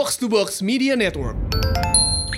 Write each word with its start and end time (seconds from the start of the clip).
Box 0.00 0.16
to 0.16 0.32
Box 0.32 0.64
Media 0.64 0.96
Network. 0.96 1.36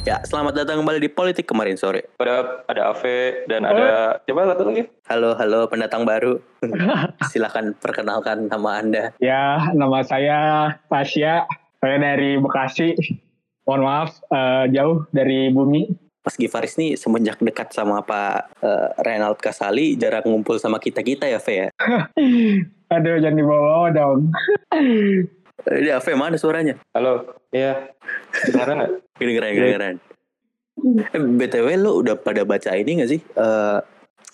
Ya, 0.03 0.19
selamat 0.27 0.67
datang 0.67 0.83
kembali 0.83 0.99
di 0.99 1.07
Politik 1.07 1.47
kemarin 1.47 1.79
sore. 1.79 2.11
Ada 2.19 2.67
ada 2.67 2.91
Ave 2.91 3.47
dan 3.47 3.63
ada 3.63 4.19
siapa 4.27 4.51
satu 4.51 4.67
lagi? 4.67 4.91
Halo, 5.07 5.39
halo 5.39 5.71
pendatang 5.71 6.03
baru. 6.03 6.43
Silakan 7.31 7.79
perkenalkan 7.79 8.51
nama 8.51 8.83
Anda. 8.83 9.15
Ya, 9.23 9.71
nama 9.79 10.03
saya 10.03 10.75
Tasya. 10.91 11.47
Saya 11.79 11.97
dari 12.03 12.35
Bekasi. 12.43 12.99
Mohon 13.63 13.83
maaf, 13.87 14.11
eh, 14.27 14.65
jauh 14.75 15.07
dari 15.15 15.55
bumi. 15.55 15.87
Mas 16.27 16.35
Givaris 16.35 16.75
nih 16.75 16.99
semenjak 16.99 17.39
dekat 17.39 17.71
sama 17.71 18.03
Pak 18.03 18.59
eh, 18.59 18.89
Renald 19.07 19.39
Kasali 19.39 19.95
jarang 19.95 20.27
ngumpul 20.27 20.59
sama 20.59 20.83
kita-kita 20.83 21.31
ya, 21.31 21.39
Ve 21.39 21.55
ya. 21.55 21.67
Aduh, 22.99 23.23
jangan 23.23 23.39
dibawa 23.39 23.95
dong. 23.95 24.35
Ini 25.63 25.95
Ave 25.95 26.13
mana 26.19 26.35
suaranya? 26.35 26.75
Halo. 26.91 27.39
Iya. 27.55 27.95
Dengaran 28.51 28.75
nggak? 28.83 28.93
Kedengeran, 29.19 29.51
kedengeran. 29.55 29.95
Eh, 31.15 31.21
BTW 31.39 31.67
lo 31.79 32.03
udah 32.03 32.19
pada 32.19 32.43
baca 32.43 32.75
ini 32.75 32.99
gak 32.99 33.11
sih? 33.13 33.21
Eh, 33.23 33.79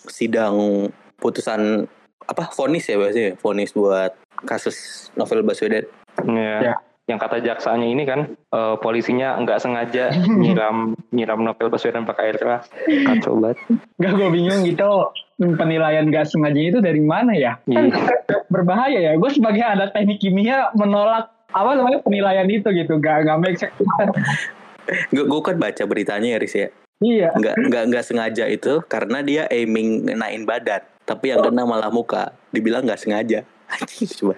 sidang 0.09 0.87
putusan 1.21 1.85
apa 2.25 2.43
vonis 2.53 2.87
ya 2.89 2.95
biasanya 2.97 3.35
vonis 3.41 3.73
buat 3.75 4.13
kasus 4.47 5.09
novel 5.17 5.43
Baswedan 5.43 5.85
Iya. 6.25 6.73
Ya. 6.73 6.75
Yang 7.09 7.19
kata 7.25 7.37
jaksanya 7.41 7.87
ini 7.89 8.05
kan 8.05 8.37
eh, 8.37 8.75
polisinya 8.77 9.41
nggak 9.41 9.57
sengaja 9.57 10.13
nyiram 10.13 10.93
nyiram 11.15 11.41
novel 11.41 11.73
Baswedan 11.73 12.05
pakai 12.05 12.29
air 12.29 12.37
keras. 12.37 12.69
Kacau 12.85 13.41
banget. 13.41 13.57
Gak 13.97 14.13
gue 14.13 14.29
bingung 14.29 14.61
gitu 14.61 15.09
penilaian 15.39 16.03
gak 16.11 16.27
sengaja 16.27 16.59
itu 16.59 16.77
dari 16.83 16.99
mana 16.99 17.31
ya? 17.33 17.57
Kan 17.65 17.89
berbahaya 18.53 19.01
ya. 19.01 19.11
Gue 19.17 19.33
sebagai 19.33 19.65
anak 19.65 19.95
teknik 19.97 20.21
kimia 20.21 20.69
menolak 20.77 21.33
apa 21.49 21.73
namanya 21.73 22.05
penilaian 22.05 22.45
itu 22.45 22.69
gitu. 22.69 23.01
Gak 23.01 23.25
gak 23.25 23.37
make 23.41 23.57
sense. 23.57 23.73
gue 25.13 25.25
gue 25.25 25.41
kan 25.41 25.57
baca 25.57 25.83
beritanya 25.85 26.37
ya 26.37 26.39
Riz 26.41 26.55
ya 26.57 26.67
iya. 27.01 27.29
nggak 27.33 27.55
nggak 27.69 27.83
nggak 27.93 28.05
sengaja 28.05 28.45
itu 28.49 28.81
karena 28.89 29.21
dia 29.21 29.43
aiming 29.49 30.09
ngenain 30.09 30.43
badan 30.49 30.81
tapi 31.05 31.33
yang 31.33 31.41
kena 31.45 31.65
malah 31.65 31.93
muka 31.93 32.33
dibilang 32.49 32.85
nggak 32.85 33.01
sengaja 33.01 33.45
Anjing, 33.69 34.09
coba. 34.17 34.33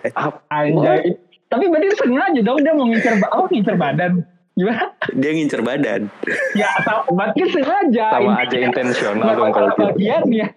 Anjay. 0.52 1.16
Tapi 1.52 1.68
berarti 1.68 1.88
sengaja 2.00 2.40
dong 2.40 2.64
dia 2.64 2.72
mau 2.72 2.88
ngincer, 2.88 3.20
oh, 3.36 3.46
ngincer 3.52 3.76
badan. 3.76 4.24
Gimana? 4.52 4.84
dia 5.16 5.32
ngincer 5.32 5.64
badan 5.64 6.12
Ya, 6.60 6.68
atau 6.84 7.08
berarti 7.12 7.44
sengaja. 7.52 8.20
Sama 8.20 8.44
aja 8.44 8.58
intensional 8.60 9.32
dong 9.36 9.52
kalau 9.56 9.72
gitu. 9.76 9.84
bagiannya. 9.92 10.48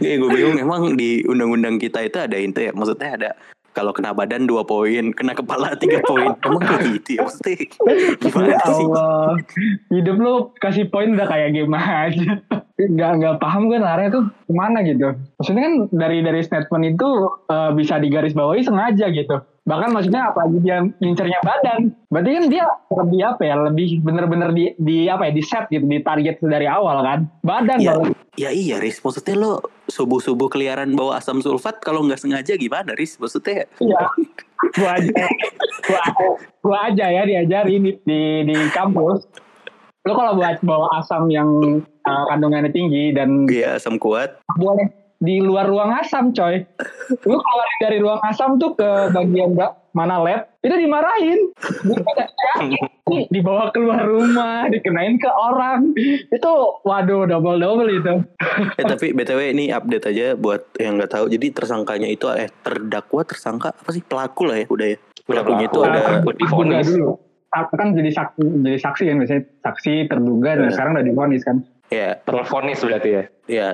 Gue 0.00 0.14
gue 0.20 0.30
bingung 0.32 0.58
emang 0.60 0.96
di 0.96 1.24
undang-undang 1.24 1.76
kita 1.80 2.04
itu 2.04 2.18
ada 2.18 2.34
itu 2.34 2.56
ya 2.58 2.72
maksudnya 2.74 3.10
ada 3.14 3.30
kalau 3.72 3.92
kena 3.96 4.12
badan 4.12 4.44
dua 4.44 4.68
poin 4.68 5.12
kena 5.16 5.32
kepala 5.32 5.72
tiga 5.80 6.04
poin 6.04 6.36
emang 6.44 6.60
kayak 6.60 6.82
gitu 6.98 7.10
ya 7.16 7.20
maksudnya 7.24 7.56
gimana 8.20 8.48
Ya 8.52 8.58
sih 8.68 8.84
Allah. 8.84 9.32
Hidup 9.88 10.16
lu 10.20 10.34
kasih 10.60 10.92
poin 10.92 11.14
udah 11.16 11.26
kayak 11.28 11.56
game 11.56 11.72
aja. 11.72 12.32
Gak, 12.82 13.12
nggak 13.22 13.36
paham 13.38 13.70
kan 13.70 13.84
arahnya 13.86 14.10
tuh 14.10 14.24
ke 14.28 14.52
mana 14.52 14.82
gitu. 14.82 15.14
Maksudnya 15.38 15.62
kan 15.62 15.74
dari 15.94 16.18
dari 16.20 16.40
statement 16.42 16.84
itu 16.96 17.08
eh, 17.48 17.70
bisa 17.78 17.96
digaris 18.02 18.34
bawahi 18.34 18.66
sengaja 18.66 19.06
gitu. 19.14 19.36
Bahkan 19.62 19.94
maksudnya 19.94 20.34
apalagi 20.34 20.58
dia 20.58 20.82
ngincernya 20.82 21.38
badan. 21.46 21.94
Berarti 22.10 22.30
kan 22.34 22.44
dia 22.50 22.64
lebih 22.90 23.20
apa 23.22 23.42
ya, 23.46 23.54
lebih 23.62 23.88
bener-bener 24.02 24.50
di, 24.50 24.64
di 24.74 25.06
apa 25.06 25.30
ya, 25.30 25.32
di 25.32 25.42
set 25.42 25.70
gitu, 25.70 25.86
di 25.86 26.02
target 26.02 26.42
dari 26.42 26.66
awal 26.66 26.98
kan. 27.06 27.20
Badan 27.46 27.78
ya, 27.78 27.94
kalau 27.94 28.10
ya 28.34 28.50
iya 28.50 28.82
Riz 28.82 28.98
maksudnya 29.04 29.38
lo 29.38 29.52
subuh-subuh 29.86 30.48
keliaran 30.50 30.96
bawa 30.98 31.22
asam 31.22 31.44
sulfat 31.44 31.78
kalau 31.84 32.02
nggak 32.02 32.18
sengaja 32.18 32.56
gimana 32.56 32.96
Riz 32.96 33.20
maksudnya 33.20 33.68
Iya. 33.78 34.08
gua 34.78 34.90
aja, 34.98 35.14
gua, 35.84 36.02
gua 36.64 36.78
aja 36.90 37.06
ya 37.12 37.22
diajarin 37.28 37.82
di, 37.82 37.92
di, 38.02 38.20
di 38.46 38.56
kampus. 38.74 39.26
Lo 40.02 40.18
kalau 40.18 40.34
buat 40.34 40.58
bawa 40.66 40.98
asam 40.98 41.30
yang 41.30 41.78
uh, 42.06 42.24
kandungannya 42.30 42.74
tinggi 42.74 43.14
dan 43.14 43.46
Iya 43.46 43.78
asam 43.78 43.98
kuat 44.02 44.42
boleh 44.58 45.01
di 45.22 45.38
luar 45.38 45.64
ruang 45.64 45.94
asam 45.94 46.34
coy. 46.34 46.66
Lu 47.22 47.36
keluar 47.36 47.68
dari 47.78 47.96
ruang 47.96 48.18
asam 48.20 48.58
tuh 48.58 48.74
ke 48.74 48.88
bagian 49.08 49.54
ba- 49.54 49.78
mana 49.92 50.18
lab, 50.18 50.48
itu 50.58 50.72
dimarahin. 50.74 51.52
Dibawa 53.28 53.68
keluar 53.70 54.02
rumah, 54.02 54.64
dikenain 54.66 55.14
ke 55.14 55.28
orang. 55.28 55.92
Itu 56.26 56.50
waduh 56.82 57.28
double-double 57.28 57.90
itu. 57.92 58.14
Eh 58.74 58.84
tapi 58.84 59.12
btw 59.12 59.52
ini 59.52 59.68
update 59.68 60.08
aja 60.08 60.26
buat 60.34 60.64
yang 60.76 60.96
nggak 60.96 61.12
tahu. 61.12 61.28
Jadi 61.28 61.52
tersangkanya 61.52 62.08
itu 62.08 62.24
eh 62.28 62.48
terdakwa 62.58 63.22
tersangka 63.22 63.70
apa 63.70 63.90
sih 63.90 64.00
pelaku 64.00 64.48
lah 64.48 64.56
ya 64.58 64.66
udah 64.66 64.86
ya. 64.86 64.98
Pelakunya 65.22 65.66
itu 65.66 65.78
ada 65.80 66.00
divonis. 66.32 66.88
dulu. 66.88 67.10
Kan 67.52 67.92
jadi 67.92 68.10
saksi, 68.10 68.42
jadi 68.64 68.78
saksi 68.80 69.02
kan 69.04 69.16
biasanya 69.20 69.42
saksi 69.60 69.92
terduga 70.08 70.50
dan 70.56 70.66
Iya. 70.66 70.72
sekarang 70.72 70.92
udah 70.96 71.04
divonis 71.04 71.42
kan. 71.44 71.56
Ya 71.92 72.16
Tervonis 72.24 72.80
berarti 72.80 73.10
ya. 73.12 73.24
ya 73.44 73.68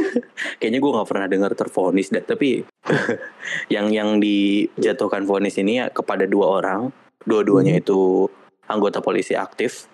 kayaknya 0.58 0.78
gue 0.80 0.94
nggak 0.96 1.08
pernah 1.08 1.26
dengar 1.28 1.52
tervonis 1.52 2.08
dah 2.08 2.24
tapi 2.24 2.64
yang 3.74 3.92
yang 3.92 4.16
dijatuhkan 4.16 5.28
vonis 5.28 5.60
ini 5.60 5.84
ya 5.84 5.92
kepada 5.92 6.24
dua 6.24 6.62
orang. 6.62 6.88
Dua-duanya 7.28 7.84
itu 7.84 8.24
anggota 8.64 9.04
polisi 9.04 9.36
aktif. 9.36 9.84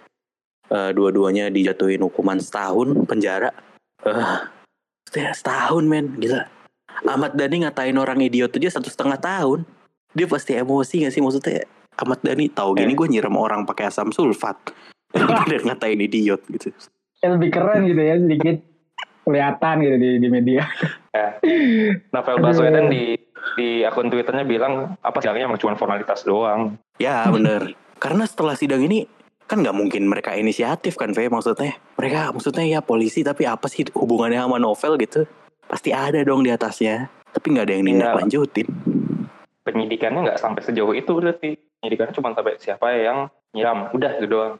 Eh, 0.70 0.90
dua-duanya 0.94 1.50
dijatuhin 1.50 1.98
hukuman 2.06 2.38
setahun 2.38 2.94
penjara. 3.10 3.50
Ya, 5.10 5.30
setahun 5.34 5.84
men. 5.88 6.14
Gila. 6.22 6.46
Ahmad 7.04 7.34
Dhani 7.34 7.66
ngatain 7.66 7.98
orang 7.98 8.22
idiot 8.22 8.54
aja 8.54 8.78
satu 8.78 8.86
setengah 8.86 9.18
tahun. 9.18 9.66
Dia 10.14 10.30
pasti 10.30 10.54
emosi 10.54 11.04
gak 11.04 11.12
sih? 11.12 11.20
Maksudnya 11.20 11.66
Ahmad 11.98 12.22
Dhani 12.22 12.46
tahu 12.54 12.78
gini 12.78 12.94
Eh. 12.94 12.96
gue 12.96 13.08
nyiram 13.10 13.34
orang 13.34 13.66
pakai 13.66 13.90
asam 13.90 14.14
sulfat. 14.14 14.56
Daripada 15.14 15.58
ngatain 15.74 16.00
idiot 16.06 16.42
gitu 16.46 16.70
lebih 17.32 17.50
keren 17.54 17.88
gitu 17.88 18.02
ya 18.02 18.14
sedikit 18.20 18.56
kelihatan 19.24 19.74
gitu 19.80 19.96
di, 19.96 20.10
di 20.20 20.28
media. 20.28 20.62
Ya. 21.14 21.38
Novel. 22.10 22.42
Baswedan 22.42 22.90
di 22.90 23.16
di 23.54 23.86
akun 23.86 24.10
Twitternya 24.10 24.42
bilang 24.42 24.98
apa 24.98 25.22
sidangnya 25.22 25.46
emang 25.46 25.60
cuma 25.62 25.78
formalitas 25.78 26.26
doang. 26.26 26.74
Ya 26.98 27.26
bener 27.30 27.74
Karena 27.98 28.22
setelah 28.22 28.54
sidang 28.54 28.82
ini 28.86 29.06
Kan 29.50 29.60
nggak 29.60 29.74
mungkin 29.74 30.06
mereka 30.06 30.32
inisiatif 30.38 30.94
kan 30.94 31.10
Ve 31.10 31.26
maksudnya 31.26 31.74
Mereka 31.98 32.30
maksudnya 32.30 32.64
ya 32.64 32.80
polisi 32.80 33.26
Tapi 33.26 33.44
apa 33.44 33.66
sih 33.66 33.82
hubungannya 33.92 34.38
sama 34.38 34.62
novel 34.62 34.94
gitu 35.02 35.26
Pasti 35.66 35.90
ada 35.90 36.22
dong 36.22 36.46
di 36.46 36.54
atasnya 36.54 37.10
Tapi 37.34 37.46
nggak 37.50 37.66
ada 37.66 37.74
yang 37.74 37.84
nindak 37.84 38.10
Iya. 38.14 38.18
lanjutin 38.22 38.68
Penyidikannya 39.64 40.20
nggak 40.28 40.40
sampai 40.40 40.60
sejauh 40.60 40.92
itu 40.92 41.08
berarti. 41.16 41.56
Penyidikannya 41.56 42.12
cuma 42.12 42.36
sampai 42.36 42.60
siapa 42.60 42.84
yang 43.00 43.32
nyiram. 43.56 43.88
Udah 43.96 44.12
gitu 44.20 44.28
doang. 44.28 44.54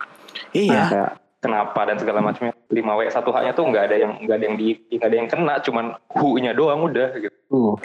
Iya 0.57 0.83
Kayak 0.89 1.11
kenapa 1.45 1.85
dan 1.85 2.01
segala 2.01 2.25
macamnya. 2.25 2.57
5 2.73 2.81
w 2.81 3.01
1 3.05 3.21
h 3.21 3.37
nya 3.45 3.53
tuh 3.53 3.69
nggak 3.69 3.85
ada 3.93 3.97
yang 4.01 4.13
nggak 4.25 4.37
ada 4.41 4.45
yang 4.49 4.57
di 4.57 4.69
nggak 4.97 5.09
ada 5.13 5.17
yang 5.21 5.29
kena 5.29 5.55
cuman 5.61 5.85
hu 6.17 6.41
nya 6.41 6.57
doang 6.57 6.89
udah 6.89 7.13
gitu. 7.21 7.37
Tuh. 7.53 7.77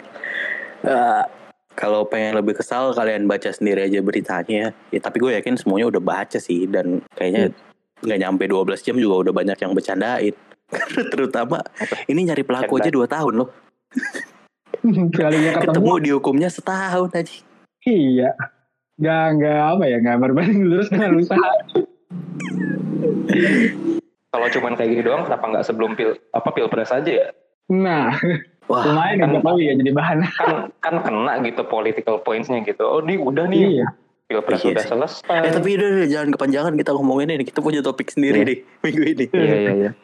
Eh, 0.88 1.24
Kalau 1.70 2.04
pengen 2.04 2.36
lebih 2.36 2.60
kesal 2.60 2.92
Kalian 2.92 3.24
baca 3.24 3.48
sendiri 3.52 3.86
aja 3.86 4.00
beritanya. 4.04 4.74
Ya, 4.90 5.00
Tapi 5.00 5.16
gue 5.16 5.32
yakin 5.38 5.56
semuanya 5.56 5.88
udah 5.88 6.02
baca 6.02 6.36
sih 6.36 6.66
Dan 6.66 7.00
kayaknya 7.14 7.54
nggak 8.04 8.20
nyampe 8.20 8.44
12 8.48 8.84
jam 8.84 8.96
juga 8.98 9.28
udah 9.28 9.32
banyak 9.32 9.56
yang 9.60 9.72
bercandain. 9.72 10.34
Terutama 11.14 11.62
Ini 12.08 12.20
nyari 12.32 12.42
pelaku 12.44 12.80
aja 12.80 12.90
2 12.90 13.06
tahun 13.06 13.34
loh. 13.44 13.48
Kalinya 15.20 15.60
ketemu, 15.60 15.72
Ketemu 15.72 15.92
dihukumnya 16.00 16.48
setahun 16.48 17.12
aja. 17.12 17.36
Iya. 17.84 18.30
Gak, 19.00 19.26
gak 19.40 19.60
apa 19.76 19.84
ya, 19.88 19.96
gak 20.04 20.18
berbanding 20.20 20.68
lurus 20.68 20.92
dengan 20.92 21.16
usaha. 21.16 21.52
Kalau 24.30 24.46
cuman 24.48 24.72
kayak 24.74 24.90
gini 24.90 25.02
doang 25.02 25.22
kenapa 25.24 25.44
nggak 25.48 25.64
sebelum 25.64 25.92
pil 25.92 26.14
apa 26.30 26.48
pilpres 26.50 26.90
aja 26.90 27.10
ya 27.10 27.28
Nah, 27.70 28.10
Wah 28.66 28.82
lumayan 28.82 29.14
kan- 29.16 29.30
ya 29.30 29.38
Jokowi 29.38 29.62
ya 29.64 29.74
jadi 29.76 29.90
bahan. 29.92 30.18
kan 30.42 30.50
kan 30.80 30.94
kena 31.00 31.38
gitu 31.40 31.62
political 31.64 32.18
pointsnya 32.18 32.58
gitu 32.60 32.82
oh 32.82 32.98
ini 32.98 33.14
udah 33.14 33.46
nih 33.46 33.78
Iya. 33.78 33.86
pilpres 34.26 34.58
Iya 34.60 34.70
udah 34.72 34.82
sih. 34.82 34.90
selesai 34.90 35.38
Eh 35.40 35.52
tapi 35.52 35.68
udah, 35.72 35.88
udah, 35.92 36.08
jangan 36.08 36.28
kepanjangan 36.30 36.74
kita 36.74 36.90
ngomongin 36.92 37.30
ini. 37.30 37.44
Kita 37.44 37.58
punya 37.60 37.78
topik 37.78 38.10
sendiri 38.10 38.42
nih 38.42 38.58
minggu 38.82 39.02
ini. 39.08 39.26
iya 39.30 39.54
iya 39.56 39.72
iya 39.76 39.90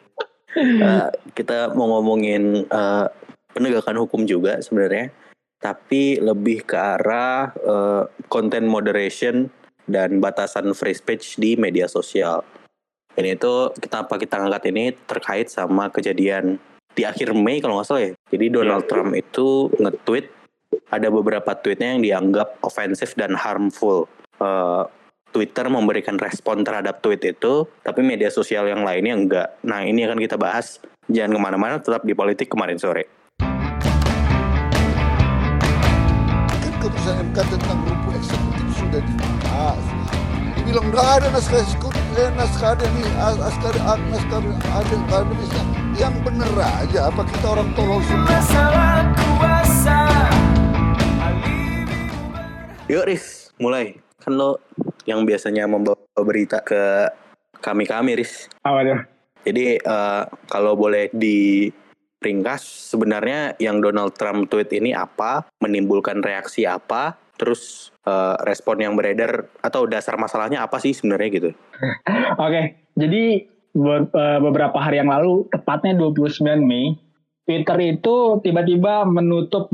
Eh, 0.57 1.07
kita 1.33 1.75
mau 1.75 1.91
ngomongin 1.91 2.65
eh, 2.65 3.05
penegakan 3.49 3.99
hukum 3.99 4.23
juga 4.23 4.57
sebenarnya, 4.57 5.11
tapi 5.57 6.17
lebih 6.17 6.63
ke 6.63 6.73
arah 6.73 7.51
eh, 7.53 8.03
content 8.25 8.63
moderation 8.63 9.51
dan 9.87 10.19
batasan 10.19 10.75
free 10.75 10.93
speech 10.93 11.39
di 11.39 11.55
media 11.55 11.87
sosial. 11.87 12.43
Ini 13.17 13.33
itu 13.33 13.73
kenapa 13.81 14.21
kita 14.21 14.37
ngangkat 14.37 14.63
ini 14.69 14.93
terkait 15.09 15.49
sama 15.49 15.89
kejadian 15.89 16.61
di 16.93 17.01
akhir 17.01 17.33
Mei 17.33 17.57
kalau 17.57 17.81
nggak 17.81 17.87
salah 17.87 18.03
ya. 18.05 18.13
Jadi 18.29 18.45
Donald 18.53 18.85
Iya. 18.85 18.89
Trump 18.93 19.11
itu 19.17 19.73
nge-tweet 19.73 20.25
ada 20.93 21.07
beberapa 21.09 21.51
tweetnya 21.57 21.97
yang 21.97 22.01
dianggap 22.03 22.61
ofensif 22.61 23.17
dan 23.17 23.33
harmful. 23.33 24.05
Eh, 24.37 24.83
Twitter 25.33 25.67
memberikan 25.67 26.17
respon 26.17 26.63
terhadap 26.63 27.03
tweet 27.03 27.21
itu, 27.21 27.67
tapi 27.83 28.01
media 28.01 28.31
sosial 28.31 28.65
yang 28.65 28.81
lainnya 28.81 29.13
enggak. 29.13 29.47
Nah 29.65 29.83
ini 29.83 30.07
akan 30.07 30.17
kita 30.17 30.39
bahas. 30.39 30.79
Jangan 31.07 31.35
ke 31.35 31.39
mana-mana, 31.39 31.75
tetap 31.79 32.03
di 32.03 32.13
politik 32.17 32.51
kemarin 32.51 32.79
sore. 32.79 33.07
kan 36.57 36.59
keputusan 36.81 37.15
MK 37.31 37.37
tentang 37.53 37.79
rumput 38.97 39.21
eksekutif 39.21 39.45
sudah 39.47 39.77
dibahas. 39.77 39.83
Ini 40.57 40.61
bilang 40.65 40.87
nggak 40.89 41.07
ada 41.21 41.27
naskah 41.31 41.63
sekutu, 41.63 41.99
eh, 42.17 42.29
naskah 42.33 42.69
ada 42.73 42.85
nih, 42.85 43.07
as- 43.21 43.39
naskah 43.39 43.69
ada, 43.69 43.95
naskah 44.09 44.39
ada, 44.73 44.95
nggak 44.97 45.21
ada. 45.21 45.61
Yang 45.97 46.15
bener 46.21 46.49
aja, 46.57 46.99
apa 47.09 47.21
kita 47.25 47.47
orang 47.57 47.69
tolol 47.73 48.01
semua? 48.05 48.29
Yuk 52.87 53.03
Riz, 53.03 53.51
mulai. 53.59 53.97
Kan 54.21 54.33
lo 54.37 54.61
yang 55.05 55.23
biasanya 55.27 55.67
membawa 55.67 55.97
berita 56.19 56.61
ke 56.63 57.11
kami-kami 57.59 58.15
Riz. 58.17 58.47
Apa 58.63 58.79
tuh? 58.85 58.99
Jadi 59.47 59.79
eh, 59.79 60.23
kalau 60.51 60.75
boleh 60.75 61.09
diringkas 61.15 62.91
sebenarnya 62.93 63.55
yang 63.57 63.79
Donald 63.79 64.15
Trump 64.19 64.51
tweet 64.51 64.69
ini 64.75 64.91
apa, 64.91 65.47
menimbulkan 65.63 66.19
reaksi 66.19 66.67
apa, 66.67 67.15
terus 67.37 67.93
eh, 68.03 68.35
respon 68.43 68.81
yang 68.81 68.93
beredar 68.97 69.47
atau 69.61 69.85
dasar 69.85 70.17
masalahnya 70.17 70.65
apa 70.65 70.81
sih 70.81 70.91
sebenarnya 70.91 71.29
gitu. 71.29 71.49
Oke, 72.45 72.75
jadi 72.97 73.45
be- 73.77 74.09
eh, 74.09 74.39
beberapa 74.41 74.77
hari 74.81 74.97
yang 74.99 75.13
lalu, 75.13 75.45
tepatnya 75.53 75.93
29 75.95 76.41
Mei, 76.65 76.97
Twitter 77.45 77.77
itu 77.95 78.41
tiba-tiba 78.41 79.05
menutup, 79.07 79.69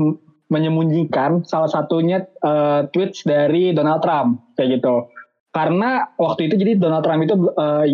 menyembunyikan 0.52 1.42
salah 1.48 1.72
satunya 1.72 2.22
eh, 2.44 2.80
tweets 2.92 3.24
dari 3.24 3.72
Donald 3.72 4.04
Trump, 4.04 4.54
kayak 4.60 4.80
gitu. 4.80 5.08
Karena 5.54 6.12
waktu 6.20 6.50
itu 6.50 6.54
jadi 6.60 6.76
Donald 6.76 7.02
Trump 7.02 7.24
itu 7.24 7.34
eh, 7.34 7.84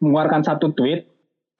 mengeluarkan 0.00 0.46
satu 0.46 0.72
tweet 0.72 1.04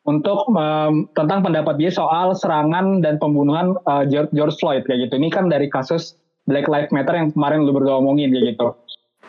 untuk 0.08 0.48
em, 0.56 1.12
tentang 1.12 1.44
pendapat 1.44 1.76
dia 1.76 1.92
soal 1.92 2.32
serangan 2.32 3.04
dan 3.04 3.20
pembunuhan 3.20 3.76
George 4.08 4.32
George 4.32 4.56
Floyd 4.56 4.88
kayak 4.88 5.06
gitu. 5.06 5.20
Ini 5.20 5.28
kan 5.28 5.52
dari 5.52 5.68
kasus 5.68 6.16
Black 6.50 6.66
Lives 6.66 6.90
Matter 6.90 7.14
yang 7.14 7.30
kemarin 7.30 7.62
lu 7.62 7.70
berdua 7.70 8.02
omongin 8.02 8.34
kayak 8.34 8.58
gitu. 8.58 8.74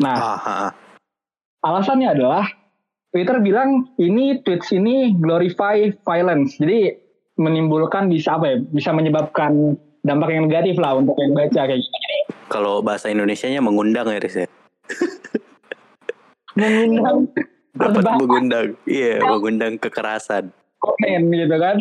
Nah, 0.01 0.17
Ah, 0.17 0.39
ah, 0.41 0.49
ah. 0.67 0.71
alasannya 1.61 2.09
adalah 2.09 2.49
Twitter 3.13 3.37
bilang 3.37 3.93
ini 4.01 4.41
tweets 4.41 4.73
ini 4.73 5.13
glorify 5.21 5.93
violence. 6.01 6.57
Jadi 6.57 6.97
menimbulkan 7.37 8.09
bisa 8.09 8.41
apa 8.41 8.49
ya? 8.49 8.57
Bisa 8.57 8.89
menyebabkan 8.89 9.77
dampak 10.01 10.33
yang 10.33 10.49
negatif 10.49 10.81
lah 10.81 10.97
untuk 10.97 11.13
yang 11.21 11.37
baca 11.37 11.61
kayak 11.69 11.77
gitu. 11.77 11.97
Kalau 12.49 12.81
bahasa 12.81 13.13
Indonesianya 13.13 13.61
mengundang 13.61 14.09
ya 14.09 14.17
Riz 14.17 14.35
ya. 14.41 14.47
mengundang 16.57 17.29
Dapat 17.71 18.03
mengundang. 18.19 18.67
Iya, 18.83 19.23
mengundang 19.23 19.79
kekerasan. 19.79 20.51
komen 20.81 21.29
gitu 21.29 21.55
kan. 21.61 21.77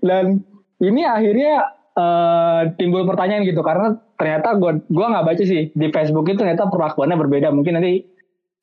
Dan 0.00 0.40
ini 0.78 1.02
akhirnya 1.02 1.66
eh, 1.96 2.62
timbul 2.76 3.02
pertanyaan 3.04 3.42
gitu 3.42 3.60
karena 3.60 3.96
ternyata 4.14 4.54
gua 4.54 4.76
gua 4.86 5.06
nggak 5.12 5.26
baca 5.26 5.42
sih 5.42 5.72
di 5.72 5.86
Facebook 5.90 6.28
itu 6.28 6.38
ternyata 6.38 6.68
perlakuannya 6.68 7.16
berbeda. 7.16 7.48
Mungkin 7.50 7.80
nanti 7.80 8.04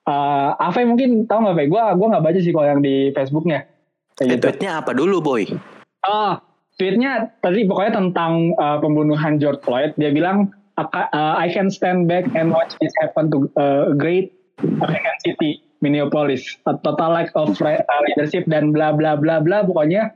eh 0.04 0.50
Ave 0.54 0.84
mungkin 0.84 1.26
tahu 1.26 1.40
nggak 1.42 1.56
Ave? 1.56 1.64
Gua 1.68 1.84
gua 1.94 2.08
nggak 2.14 2.26
baca 2.26 2.40
sih 2.40 2.52
kalau 2.52 2.68
yang 2.68 2.82
di 2.82 3.10
Facebooknya. 3.12 3.66
Kayak 4.14 4.22
Eh, 4.22 4.30
gitu. 4.38 4.44
tweetnya 4.46 4.72
apa 4.78 4.92
dulu 4.94 5.18
boy? 5.20 5.44
Oh, 6.04 6.38
tweetnya 6.78 7.34
tadi 7.40 7.66
pokoknya 7.66 7.98
tentang 7.98 8.54
uh, 8.56 8.78
pembunuhan 8.78 9.42
George 9.42 9.64
Floyd. 9.64 9.96
Dia 9.96 10.14
bilang, 10.14 10.52
"Aka- 10.76 11.10
uh, 11.10 11.34
I 11.38 11.50
can 11.50 11.72
stand 11.72 12.06
back 12.06 12.30
and 12.36 12.54
watch 12.54 12.78
this 12.78 12.94
happen 13.02 13.32
to 13.32 13.50
uh, 13.58 13.90
a 13.90 13.96
great 13.96 14.36
American 14.62 15.18
city, 15.26 15.64
Minneapolis. 15.82 16.46
A 16.70 16.78
total 16.78 17.10
lack 17.10 17.34
of 17.34 17.58
uh, 17.58 17.74
leadership 18.06 18.46
dan 18.46 18.70
bla 18.70 18.94
bla 18.94 19.18
bla 19.18 19.42
bla. 19.42 19.66
Pokoknya 19.66 20.14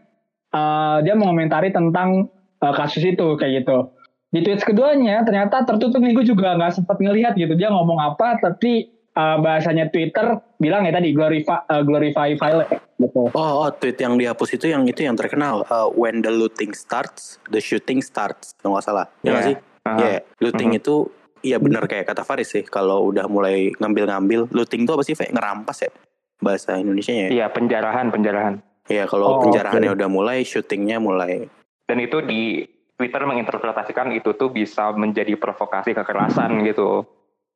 uh, 0.52 1.02
dia 1.02 1.18
mengomentari 1.18 1.74
tentang 1.74 2.30
uh, 2.60 2.74
kasus 2.74 3.04
itu 3.04 3.28
kayak 3.36 3.64
gitu. 3.64 3.92
Di 4.28 4.44
tweet 4.44 4.60
keduanya 4.60 5.24
ternyata 5.24 5.64
tertutup 5.64 5.98
nih 5.98 6.12
gue 6.12 6.26
juga 6.28 6.54
nggak 6.54 6.74
sempat 6.76 6.98
ngelihat 6.98 7.34
gitu. 7.34 7.54
Dia 7.54 7.72
ngomong 7.72 7.96
apa 7.98 8.36
tapi 8.38 8.92
uh, 9.14 9.40
bahasanya 9.40 9.88
Twitter 9.88 10.36
bilang 10.58 10.84
ya 10.84 10.92
tadi 10.92 11.12
glorify 11.12 11.64
uh, 11.66 11.82
glorify 11.82 12.36
violence 12.36 12.76
gitu. 12.98 13.32
Oh, 13.32 13.64
oh, 13.64 13.70
tweet 13.72 13.96
yang 13.98 14.20
dihapus 14.20 14.50
itu 14.54 14.68
yang 14.68 14.84
itu 14.84 15.02
yang 15.02 15.16
terkenal. 15.16 15.64
Uh, 15.66 15.88
when 15.90 16.20
the 16.20 16.30
looting 16.30 16.74
starts, 16.74 17.40
the 17.48 17.58
shooting 17.58 18.04
starts. 18.04 18.52
Kalau 18.60 18.76
nggak 18.76 18.86
salah. 18.86 19.06
Ya 19.22 19.32
Iya. 19.32 19.42
sih? 19.44 19.56
Aha. 19.86 19.98
Iya, 19.98 20.20
looting 20.44 20.76
itu 20.76 20.96
iya 21.40 21.58
benar 21.58 21.88
kayak 21.88 22.12
kata 22.12 22.28
Faris 22.28 22.52
sih. 22.52 22.68
Kalau 22.68 23.08
udah 23.08 23.32
mulai 23.32 23.72
ngambil-ngambil, 23.74 24.52
looting 24.52 24.84
itu 24.84 24.92
apa 24.92 25.04
sih? 25.08 25.16
Kayak 25.16 25.32
ngerampas 25.32 25.78
ya? 25.80 25.92
Bahasa 26.38 26.76
Indonesia 26.76 27.16
ya. 27.16 27.28
Iya 27.32 27.46
penjarahan 27.48 28.12
penjarahan. 28.12 28.60
Iya, 28.88 29.04
kalau 29.04 29.40
Oh, 29.40 29.40
penjarahannya 29.42 29.92
oke. 29.92 29.98
udah 30.00 30.10
mulai, 30.10 30.44
shootingnya 30.44 31.00
mulai. 31.00 31.48
Dan 31.88 31.98
itu 31.98 32.20
di 32.20 32.68
Twitter 32.94 33.24
menginterpretasikan 33.24 34.12
itu 34.12 34.34
tuh 34.34 34.50
bisa 34.50 34.92
menjadi 34.92 35.34
provokasi 35.34 35.96
kekerasan 35.96 36.60
gitu. 36.62 37.08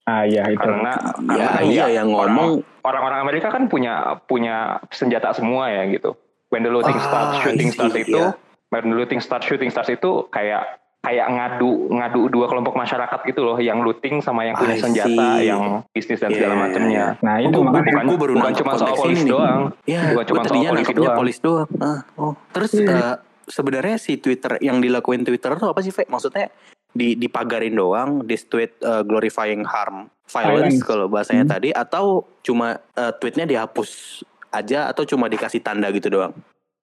Ah 0.04 0.24
iya 0.24 0.48
itu. 0.48 0.57
Karena 0.57 0.95
Ya, 1.30 1.48
karena 1.51 1.62
iya 1.62 1.86
ya, 1.86 2.01
yang 2.01 2.10
ngomong 2.10 2.63
orang-orang 2.81 3.19
Amerika 3.22 3.51
kan 3.51 3.68
punya 3.68 3.94
punya 4.24 4.56
senjata 4.88 5.30
semua 5.31 5.68
ya 5.68 5.83
gitu. 5.88 6.16
When 6.48 6.63
the 6.63 6.72
looting 6.72 6.95
Ah, 6.95 7.04
starts, 7.04 7.36
shooting 7.42 7.69
iya, 7.69 7.75
starts 7.75 7.95
itu, 7.98 8.18
iya. 8.18 8.36
when 8.69 8.83
the 8.86 8.95
looting 8.95 9.19
starts, 9.19 9.45
shooting 9.45 9.69
starts 9.69 9.88
itu 9.88 10.28
kayak 10.28 10.68
kayak 11.01 11.25
ngadu 11.27 11.89
ngadu 11.89 12.27
dua 12.27 12.45
kelompok 12.45 12.75
masyarakat 12.75 13.19
gitu 13.25 13.42
loh, 13.42 13.57
yang 13.57 13.81
looting 13.81 14.19
sama 14.19 14.44
yang 14.44 14.54
punya 14.54 14.75
I 14.75 14.81
senjata, 14.81 15.10
see. 15.39 15.48
yang 15.48 15.81
bisnis 15.89 16.19
dan 16.19 16.30
segala 16.30 16.54
Iya, 16.54 16.62
macamnya. 16.62 17.06
Nah 17.19 17.36
itu 17.39 17.56
Oh, 17.56 17.63
makanya 17.63 18.04
bukan- 18.04 18.19
baru 18.19 18.34
bukan 18.36 18.54
cuma 18.54 18.72
soal 18.75 18.95
ini. 19.10 19.24
doang. 19.25 19.62
Iya, 19.84 20.01
Bukan 20.12 20.25
cuma 20.27 20.42
soal 20.44 20.62
polisi 20.68 20.94
doang. 20.94 21.18
polis 21.18 21.38
doang. 21.39 21.69
Ah, 21.80 22.00
oh, 22.16 22.34
terus 22.51 22.72
Iya. 22.75 22.86
eh, 22.92 23.16
sebenarnya 23.51 24.00
si 24.00 24.15
Twitter 24.18 24.56
yang 24.63 24.80
dilakuin 24.80 25.27
Twitter 25.27 25.51
tuh 25.59 25.69
apa 25.75 25.83
sih, 25.83 25.92
Fe? 25.92 26.07
Maksudnya 26.07 26.48
di 26.92 27.19
dipagarin 27.19 27.75
doang, 27.75 28.24
di 28.24 28.36
tweet 28.39 28.80
eh, 28.80 29.03
glorifying 29.03 29.68
harm, 29.68 30.07
violence, 30.27 30.80
Violence. 30.80 30.88
kalau 30.88 31.06
bahasanya 31.12 31.45
Hmm. 31.48 31.53
tadi, 31.59 31.69
atau 31.75 32.24
cuma 32.44 32.80
eh, 32.95 33.12
tweetnya 33.19 33.44
dihapus 33.44 34.24
aja, 34.51 34.88
atau 34.88 35.03
cuma 35.03 35.27
dikasih 35.27 35.59
tanda 35.63 35.92
gitu 35.92 36.07
doang, 36.07 36.36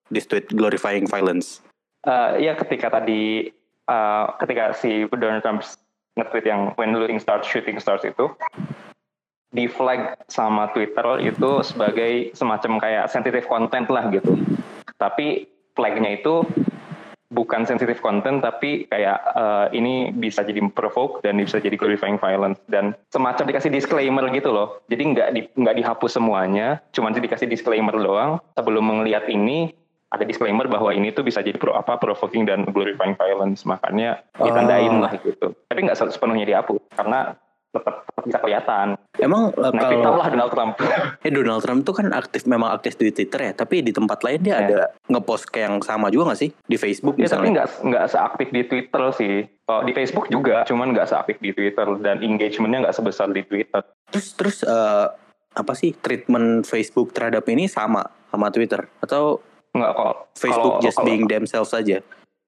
di 0.08 0.20
tweet 0.20 0.52
glorifying 0.52 1.08
violence. 1.08 1.64
Eh, 2.04 2.44
ya 2.44 2.52
ketika 2.56 2.92
tadi 3.00 3.48
eh, 3.88 4.26
ketika 4.44 4.76
si 4.76 5.08
Donald 5.12 5.40
Trump 5.40 5.64
nge-tweet 6.20 6.44
yang 6.48 6.72
when 6.76 6.92
looting 6.96 7.20
starts, 7.20 7.48
shooting 7.48 7.80
starts 7.80 8.04
itu 8.04 8.28
di 9.48 9.64
flag 9.64 10.12
sama 10.28 10.68
Twitter 10.76 11.24
itu 11.24 11.50
sebagai 11.64 12.36
semacam 12.36 12.76
kayak 12.80 13.04
sensitive 13.08 13.48
content 13.48 13.88
lah 13.88 14.12
gitu. 14.12 14.36
Tapi 15.00 15.48
flagnya 15.78 16.18
itu 16.18 16.42
bukan 17.28 17.68
sensitive 17.68 18.00
content 18.00 18.40
tapi 18.40 18.88
kayak 18.88 19.20
eh, 19.36 19.66
ini 19.76 20.10
bisa 20.16 20.40
jadi 20.42 20.64
provoke 20.72 21.20
dan 21.20 21.36
bisa 21.38 21.60
jadi 21.60 21.76
glorifying 21.76 22.16
violence 22.16 22.58
dan 22.72 22.96
semacam 23.12 23.44
dikasih 23.46 23.70
disclaimer 23.70 24.24
gitu 24.32 24.50
loh. 24.50 24.82
Jadi 24.90 25.02
nggak 25.14 25.28
di, 25.36 25.40
nggak 25.54 25.76
dihapus 25.78 26.18
semuanya, 26.18 26.82
cuman 26.90 27.14
dikasih 27.14 27.46
disclaimer 27.46 27.94
doang 27.94 28.40
sebelum 28.56 29.04
melihat 29.04 29.28
ini 29.30 29.70
ada 30.08 30.24
disclaimer 30.24 30.64
bahwa 30.72 30.88
ini 30.96 31.12
tuh 31.12 31.20
bisa 31.20 31.44
jadi 31.44 31.60
pro 31.60 31.76
apa 31.76 32.00
provoking 32.00 32.48
dan 32.48 32.64
glorifying 32.72 33.12
violence 33.20 33.68
makanya 33.68 34.24
ditandain 34.40 34.96
Oh. 34.96 35.04
lah 35.04 35.12
gitu. 35.20 35.52
Tapi 35.68 35.80
nggak 35.84 36.00
sepenuhnya 36.00 36.48
dihapus 36.48 36.80
karena 36.96 37.36
tetap, 37.68 37.94
bisa 38.24 38.38
kelihatan. 38.38 38.86
Emang 39.14 39.50
eh, 39.50 39.60
Nah, 39.60 39.82
kita 39.84 39.94
kalau 40.00 40.16
lah 40.16 40.28
Donald 40.28 40.50
Trump. 40.50 40.72
eh, 41.24 41.30
Donald 41.30 41.60
Trump 41.60 41.80
tuh 41.82 41.94
kan 41.94 42.06
aktif 42.10 42.42
memang 42.44 42.70
aktif 42.70 42.96
di 42.96 43.10
Twitter 43.10 43.40
ya, 43.42 43.52
tapi 43.52 43.80
di 43.80 43.90
tempat 43.90 44.18
lain 44.20 44.40
dia 44.40 44.54
Ya. 44.54 44.58
ada 44.62 44.80
ngepost 45.06 45.46
kayak 45.46 45.64
yang 45.64 45.76
sama 45.80 46.08
juga 46.08 46.32
gak 46.32 46.40
sih 46.40 46.50
di 46.62 46.76
Facebook 46.76 47.14
Ya 47.14 47.26
tapi 47.26 47.46
misalnya? 47.46 47.50
nggak 47.54 47.68
nggak 47.84 48.04
seaktif 48.08 48.48
di 48.48 48.62
Twitter 48.64 49.02
sih. 49.12 49.36
Oh, 49.64 49.84
di 49.84 49.92
Facebook 49.92 50.26
juga, 50.26 50.64
cuman 50.64 50.90
nggak 50.90 51.06
seaktif 51.06 51.36
di 51.38 51.52
Twitter 51.52 51.84
dan 51.98 52.18
engagementnya 52.18 52.78
nggak 52.82 52.96
sebesar 52.96 53.28
di 53.28 53.42
Twitter. 53.42 53.84
Terus 54.08 54.26
terus 54.32 54.56
eh, 54.62 55.06
apa 55.50 55.72
sih 55.74 55.92
treatment 55.92 56.64
Facebook 56.64 57.12
terhadap 57.12 57.44
ini 57.46 57.66
sama 57.66 58.00
sama 58.26 58.48
Twitter 58.48 58.88
atau 58.98 59.44
Nggak 59.68 59.92
kok. 59.92 60.14
Facebook 60.32 60.72
Kalau- 60.74 60.82
just 60.82 60.96
kalau- 60.96 61.06
being 61.06 61.24
themselves 61.24 61.70
aja 61.70 62.00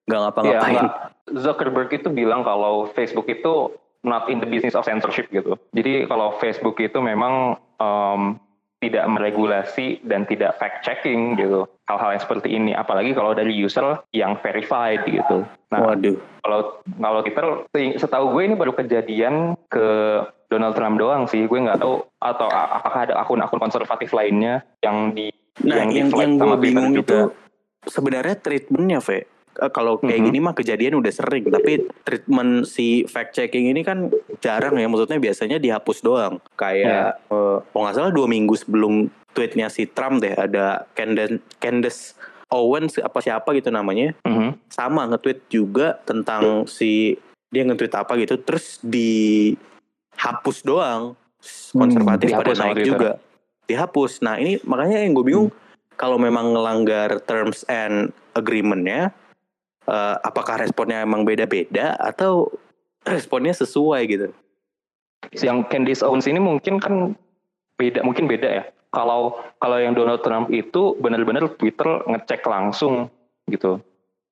nggak 0.02 0.20
ngapa-ngapain? 0.22 0.74
nggak. 0.80 0.92
Zuckerberg 1.36 1.90
itu 1.92 2.08
bilang 2.08 2.40
kalau 2.40 2.88
Facebook 2.88 3.28
itu 3.28 3.76
not 4.07 4.28
in 4.33 4.40
the 4.40 4.49
business 4.49 4.76
of 4.76 4.87
censorship 4.87 5.28
gitu. 5.28 5.57
Jadi 5.76 6.09
kalau 6.09 6.37
Facebook 6.40 6.80
itu 6.80 6.99
memang 7.00 7.57
em, 7.80 8.40
tidak 8.80 9.04
meregulasi 9.12 10.00
dan 10.09 10.25
tidak 10.25 10.57
fact 10.57 10.80
checking 10.80 11.37
gitu 11.37 11.69
hal-hal 11.85 12.16
yang 12.16 12.23
seperti 12.25 12.49
ini. 12.57 12.73
Apalagi 12.73 13.12
kalau 13.12 13.37
dari 13.37 13.52
user 13.52 14.00
yang 14.16 14.40
verified 14.40 15.04
gitu. 15.04 15.45
Nah, 15.69 15.78
Waduh, 15.85 16.16
kalau 16.40 16.80
kalau 16.97 17.21
Twitter 17.21 17.47
setahu 18.00 18.33
gue 18.33 18.42
ini 18.49 18.54
baru 18.57 18.73
kejadian 18.73 19.54
ke 19.69 19.87
Donald 20.49 20.75
Trump 20.75 20.97
doang 20.99 21.28
sih 21.30 21.45
gue 21.47 21.59
nggak 21.61 21.78
tahu 21.78 22.02
atau 22.19 22.49
apakah 22.50 23.07
ada 23.07 23.14
akun-akun 23.23 23.61
konservatif 23.62 24.11
lainnya 24.11 24.66
yang 24.83 25.14
di 25.14 25.30
nah 25.61 25.85
yang 25.85 25.92
yang 25.92 26.09
yang 26.11 26.40
sama 26.40 26.57
gue 26.57 26.73
bingung 26.73 26.97
juga. 26.97 27.04
itu 27.04 27.19
sebenarnya 27.87 28.37
treatmentnya, 28.37 28.99
Ve. 29.00 29.28
Eh, 29.52 29.66
Kalau 29.69 29.99
kayak 29.99 30.14
Mhm. 30.16 30.26
gini 30.26 30.38
mah 30.38 30.54
kejadian 30.54 30.95
udah 30.95 31.11
sering, 31.11 31.42
tapi 31.45 31.83
treatment 32.00 32.64
si 32.64 33.02
fact 33.04 33.35
checking 33.35 33.66
ini 33.66 33.83
kan 33.83 34.07
jarang 34.38 34.75
ya. 34.75 34.87
Maksudnya 34.87 35.19
biasanya 35.19 35.59
dihapus 35.59 35.99
doang. 36.00 36.38
Kayak 36.54 37.19
eh, 37.26 37.59
kalau 37.61 37.83
nggak 37.83 37.95
salah 37.95 38.11
dua 38.11 38.26
minggu 38.26 38.54
sebelum 38.54 39.11
tweetnya 39.30 39.66
si 39.66 39.87
Trump 39.87 40.19
deh 40.19 40.33
ada 40.33 40.87
Candace, 40.92 41.38
Candace 41.57 42.14
Owens 42.49 42.99
apa 42.99 43.19
siapa 43.19 43.50
gitu 43.52 43.71
namanya 43.71 44.11
Mhm. 44.23 44.59
sama 44.66 45.07
nge-tweet 45.07 45.47
juga 45.47 45.95
tentang 46.00 46.66
si 46.66 47.14
dia 47.47 47.62
nge-tweet 47.62 47.95
apa 47.97 48.14
gitu 48.16 48.38
terus 48.38 48.83
dihapus 48.83 50.62
doang 50.62 51.14
konservatif 51.73 52.26
Hmm, 52.28 52.38
pada 52.38 52.52
naik 52.52 52.75
Twitter. 52.76 52.87
juga 52.88 53.11
dihapus. 53.64 54.19
Nah 54.21 54.35
ini 54.37 54.59
makanya 54.62 54.99
yang 54.99 55.12
gue 55.12 55.25
bingung 55.25 55.49
kalau 55.95 56.16
memang 56.16 56.50
ngelanggar 56.50 57.23
terms 57.23 57.62
and 57.66 58.11
agreementnya, 58.33 59.14
uh, 59.87 60.16
apakah 60.25 60.60
responnya 60.60 61.04
emang 61.04 61.25
beda-beda 61.25 61.96
atau 61.96 62.50
responnya 63.06 63.54
sesuai 63.54 64.02
gitu? 64.10 64.28
Yang 65.37 65.68
Candice 65.68 66.02
Owens 66.02 66.26
ini 66.26 66.40
mungkin 66.40 66.80
kan 66.80 67.14
beda, 67.76 68.00
mungkin 68.02 68.26
beda 68.28 68.49
ya. 68.49 68.64
Kalau 68.90 69.38
kalau 69.62 69.78
yang 69.78 69.94
Donald 69.94 70.26
Trump 70.26 70.50
itu 70.50 70.99
benar-benar 70.99 71.46
Twitter 71.54 72.02
ngecek 72.10 72.42
langsung 72.42 73.06
gitu. 73.46 73.78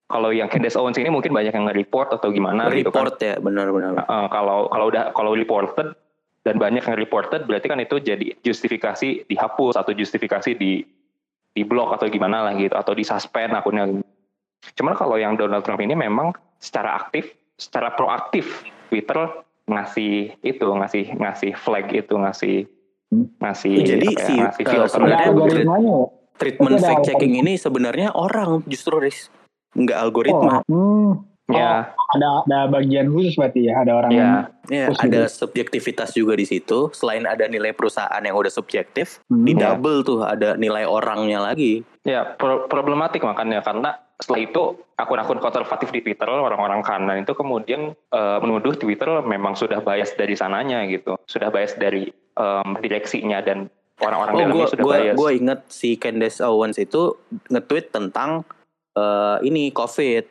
Kalau 0.08 0.32
yang 0.32 0.48
Candace 0.48 0.74
Owens 0.74 0.96
ini 0.96 1.12
mungkin 1.12 1.36
banyak 1.36 1.52
yang 1.52 1.68
nge-report 1.68 2.16
atau 2.16 2.32
gimana 2.32 2.72
report 2.72 3.12
gitu 3.12 3.20
kan. 3.20 3.28
ya 3.28 3.34
benar-benar. 3.38 4.08
Uh, 4.08 4.26
kalau 4.32 4.66
kalau 4.72 4.86
udah 4.88 5.12
kalau 5.12 5.36
reported 5.36 5.92
dan 6.48 6.56
banyak 6.56 6.80
yang 6.80 6.96
reported 6.96 7.44
berarti 7.44 7.68
kan 7.68 7.76
itu 7.76 8.00
jadi 8.00 8.32
justifikasi 8.40 9.28
dihapus 9.28 9.76
atau 9.76 9.92
justifikasi 9.92 10.56
di 10.56 10.80
di 11.52 11.62
blok 11.62 12.00
atau 12.00 12.08
gimana 12.08 12.48
lah 12.48 12.56
gitu 12.56 12.72
atau 12.72 12.96
di 12.96 13.04
suspend 13.04 13.52
akunnya. 13.52 14.00
Cuman 14.74 14.94
kalau 14.94 15.14
yang 15.14 15.34
Donald 15.34 15.62
Trump 15.62 15.78
ini 15.78 15.92
memang 15.92 16.30
secara 16.56 16.96
aktif, 16.96 17.28
secara 17.54 17.90
proaktif 17.90 18.46
Twitter 18.88 19.30
ngasih 19.64 20.38
itu 20.40 20.64
ngasih 20.64 21.14
ngasih 21.14 21.52
flag 21.54 21.86
itu 21.90 22.14
ngasih 22.14 22.56
ngasih 23.38 23.74
Jadi 23.78 24.06
apa 24.06 24.14
ya, 24.14 24.24
si 24.24 24.34
ngasih 24.34 24.64
uh, 24.64 24.88
sebenarnya 24.88 25.28
ya? 25.28 26.00
treatment 26.34 26.72
ada 26.72 26.86
fact 26.86 27.02
checking 27.04 27.32
algoritma. 27.34 27.44
ini 27.44 27.54
sebenarnya 27.56 28.08
orang 28.10 28.50
justru 28.64 28.96
Riz. 28.98 29.28
nggak 29.70 29.98
algoritma. 29.98 30.64
Oh, 30.64 30.72
hmm. 30.72 31.10
ya 31.48 31.92
ada 31.92 32.28
ada 32.42 32.58
bagian 32.66 33.08
khusus 33.08 33.36
berarti 33.36 33.68
ya 33.68 33.74
ada 33.78 33.92
orang 33.94 34.10
ya 34.10 34.30
Ya, 34.68 34.84
Terus 34.86 35.00
ada 35.00 35.20
gitu. 35.22 35.32
subjektivitas 35.38 36.12
juga 36.12 36.32
di 36.32 36.44
situ. 36.44 36.92
Selain 36.92 37.24
ada 37.24 37.44
nilai 37.44 37.72
perusahaan 37.72 38.20
yang 38.20 38.36
udah 38.36 38.52
subjektif, 38.52 39.24
Hmm. 39.26 39.44
di 39.44 39.52
Ya. 39.52 39.72
double 39.72 40.00
tuh 40.02 40.20
ada 40.20 40.56
nilai 40.56 40.84
orangnya 40.84 41.40
lagi. 41.42 41.80
Ya, 42.02 42.24
pro- 42.30 42.64
problematik 42.64 43.20
makanya 43.20 43.60
karena 43.60 43.96
setelah 44.18 44.40
itu 44.42 44.62
akun-akun 44.98 45.38
konservatif 45.38 45.94
di 45.94 46.02
Twitter 46.02 46.26
orang-orang 46.26 46.82
kanan 46.82 47.22
itu 47.22 47.32
kemudian 47.38 47.94
eh, 47.94 48.38
menuduh 48.42 48.74
Twitter 48.74 49.22
memang 49.22 49.54
sudah 49.54 49.78
bias 49.78 50.18
dari 50.18 50.34
sananya 50.34 50.82
gitu, 50.90 51.14
sudah 51.30 51.54
bias 51.54 51.78
dari 51.78 52.10
em, 52.38 52.68
direksinya 52.82 53.38
dan 53.42 53.70
orang-orang 54.02 54.34
Oh, 54.34 54.38
dalamnya 54.38 54.54
gue 54.54 54.66
sudah 54.74 54.84
gua, 54.84 54.96
bias. 54.98 55.16
gua 55.18 55.30
inget 55.34 55.60
si 55.70 55.94
Candace 55.98 56.38
Owens 56.42 56.78
itu 56.78 57.14
nge-tweet 57.50 57.94
tentang 57.94 58.42
eh, 58.98 59.36
ini 59.46 59.70
COVID. 59.70 60.24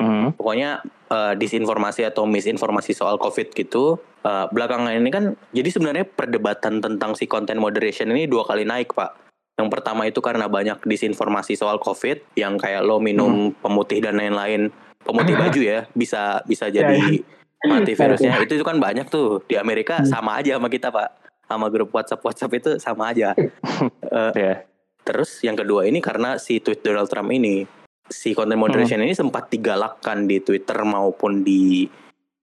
Mhm. 0.00 0.36
Pokoknya 0.36 0.84
eh, 1.08 1.34
disinformasi 1.36 2.04
atau 2.08 2.24
misinformasi 2.28 2.92
soal 2.92 3.16
COVID 3.20 3.56
gitu. 3.56 4.00
Eh, 4.20 4.46
belakangan 4.52 4.92
ini 4.92 5.08
kan, 5.08 5.32
jadi 5.56 5.68
sebenarnya 5.72 6.04
perdebatan 6.04 6.84
tentang 6.84 7.16
si 7.16 7.24
content 7.24 7.56
moderation 7.56 8.12
ini 8.12 8.28
dua 8.28 8.44
kali 8.44 8.68
naik, 8.68 8.92
Pak. 8.92 9.29
Yang 9.60 9.68
pertama 9.76 10.08
itu 10.08 10.24
karena 10.24 10.48
banyak 10.48 10.80
disinformasi 10.88 11.52
soal 11.52 11.76
COVID, 11.76 12.32
yang 12.32 12.56
kayak 12.56 12.80
lo 12.80 12.96
minum 12.96 13.52
pemutih 13.60 14.00
dan 14.00 14.16
lain-lain, 14.16 14.72
pemutih 15.04 15.36
baju 15.36 15.60
ya, 15.60 15.84
bisa 15.92 16.40
bisa 16.48 16.72
Ya, 16.72 16.80
jadi 16.88 17.20
mati 17.68 17.92
virusnya. 17.92 18.40
Itu 18.40 18.56
itu 18.56 18.64
kan 18.64 18.80
banyak 18.80 19.12
tuh 19.12 19.44
di 19.44 19.60
Amerika 19.60 20.00
sama 20.08 20.40
aja 20.40 20.56
sama 20.56 20.72
kita, 20.72 20.88
Pak. 20.88 21.08
Sama 21.44 21.68
grup 21.68 21.92
WhatsApp 21.92 22.24
WhatsApp 22.24 22.56
itu 22.56 22.70
sama 22.80 23.12
aja. 23.12 23.36
Eh, 24.10 24.32
Ya. 24.34 24.54
Terus 25.06 25.40
yang 25.40 25.56
kedua 25.56 25.86
ini 25.88 26.02
karena 26.02 26.36
si 26.36 26.60
tweet 26.60 26.82
Donald 26.84 27.08
Trump 27.08 27.30
ini, 27.32 27.64
si 28.10 28.34
content 28.34 28.58
moderation 28.58 29.00
ini 29.00 29.14
sempat 29.16 29.48
digalakkan 29.48 30.26
di 30.26 30.42
Twitter 30.42 30.76
maupun 30.82 31.46
di 31.46 31.86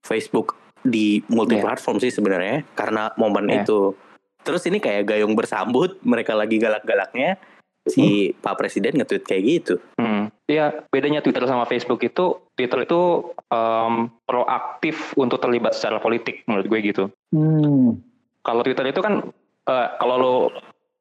Facebook 0.02 0.56
di 0.80 1.20
multi 1.28 1.58
Iya. 1.58 1.64
platform 1.68 1.98
sih 2.00 2.10
sebenarnya 2.10 2.64
karena 2.72 3.12
momen 3.20 3.50
Iya. 3.50 3.62
itu. 3.62 3.94
Terus 4.42 4.62
ini 4.66 4.78
kayak 4.78 5.08
gayung 5.08 5.34
bersambut, 5.36 5.98
mereka 6.06 6.32
lagi 6.32 6.56
galak-galaknya 6.56 7.36
si 7.88 8.36
Pak 8.36 8.60
Presiden 8.60 9.00
nge-tweet 9.00 9.24
kayak 9.24 9.42
gitu. 9.44 9.74
Hmm. 9.96 10.28
Ya, 10.44 10.84
bedanya 10.92 11.24
Twitter 11.24 11.44
sama 11.48 11.64
Facebook 11.64 12.04
itu 12.04 12.36
Twitter 12.52 12.84
itu 12.84 13.32
em, 13.48 14.12
proaktif 14.28 15.16
untuk 15.16 15.40
terlibat 15.40 15.72
secara 15.72 15.96
politik 15.96 16.44
menurut 16.44 16.68
gue 16.68 16.78
gitu. 16.84 17.04
Hmm. 17.32 17.96
Kalau 18.44 18.60
Twitter 18.64 18.84
itu 18.88 19.00
kan 19.00 19.32
eh, 19.68 19.88
kalau 20.00 20.16
lo 20.20 20.34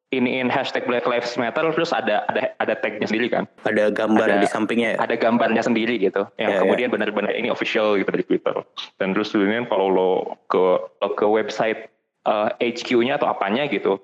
iniin 0.08 0.48
hashtag 0.48 0.88
Black 0.88 1.04
Lives 1.04 1.36
Matter 1.36 1.68
terus 1.76 1.92
ada 1.92 2.24
ada 2.32 2.56
ada 2.64 2.74
tagnya 2.80 3.08
sendiri 3.08 3.28
kan. 3.28 3.44
Ada 3.68 3.92
gambar 3.92 4.28
Ada- 4.32 4.44
di 4.44 4.48
sampingnya 4.48 4.96
ya. 4.96 4.98
ada 5.04 5.16
gambarnya 5.20 5.64
sendiri 5.64 6.00
gitu 6.00 6.24
yang 6.40 6.56
Ya, 6.56 6.60
kemudian 6.64 6.88
benar-benar 6.88 7.36
ini 7.36 7.52
official 7.52 8.00
gitu 8.00 8.08
dari 8.08 8.24
Twitter 8.24 8.56
dan 9.04 9.12
terus 9.12 9.36
kemudian 9.36 9.68
kalau 9.68 9.92
lo 9.92 10.12
ke 10.48 10.64
lo 11.04 11.10
ke 11.12 11.28
website 11.28 11.92
eh, 12.28 12.50
HQ-nya 12.76 13.16
atau 13.16 13.28
apanya 13.28 13.66
gitu 13.66 13.98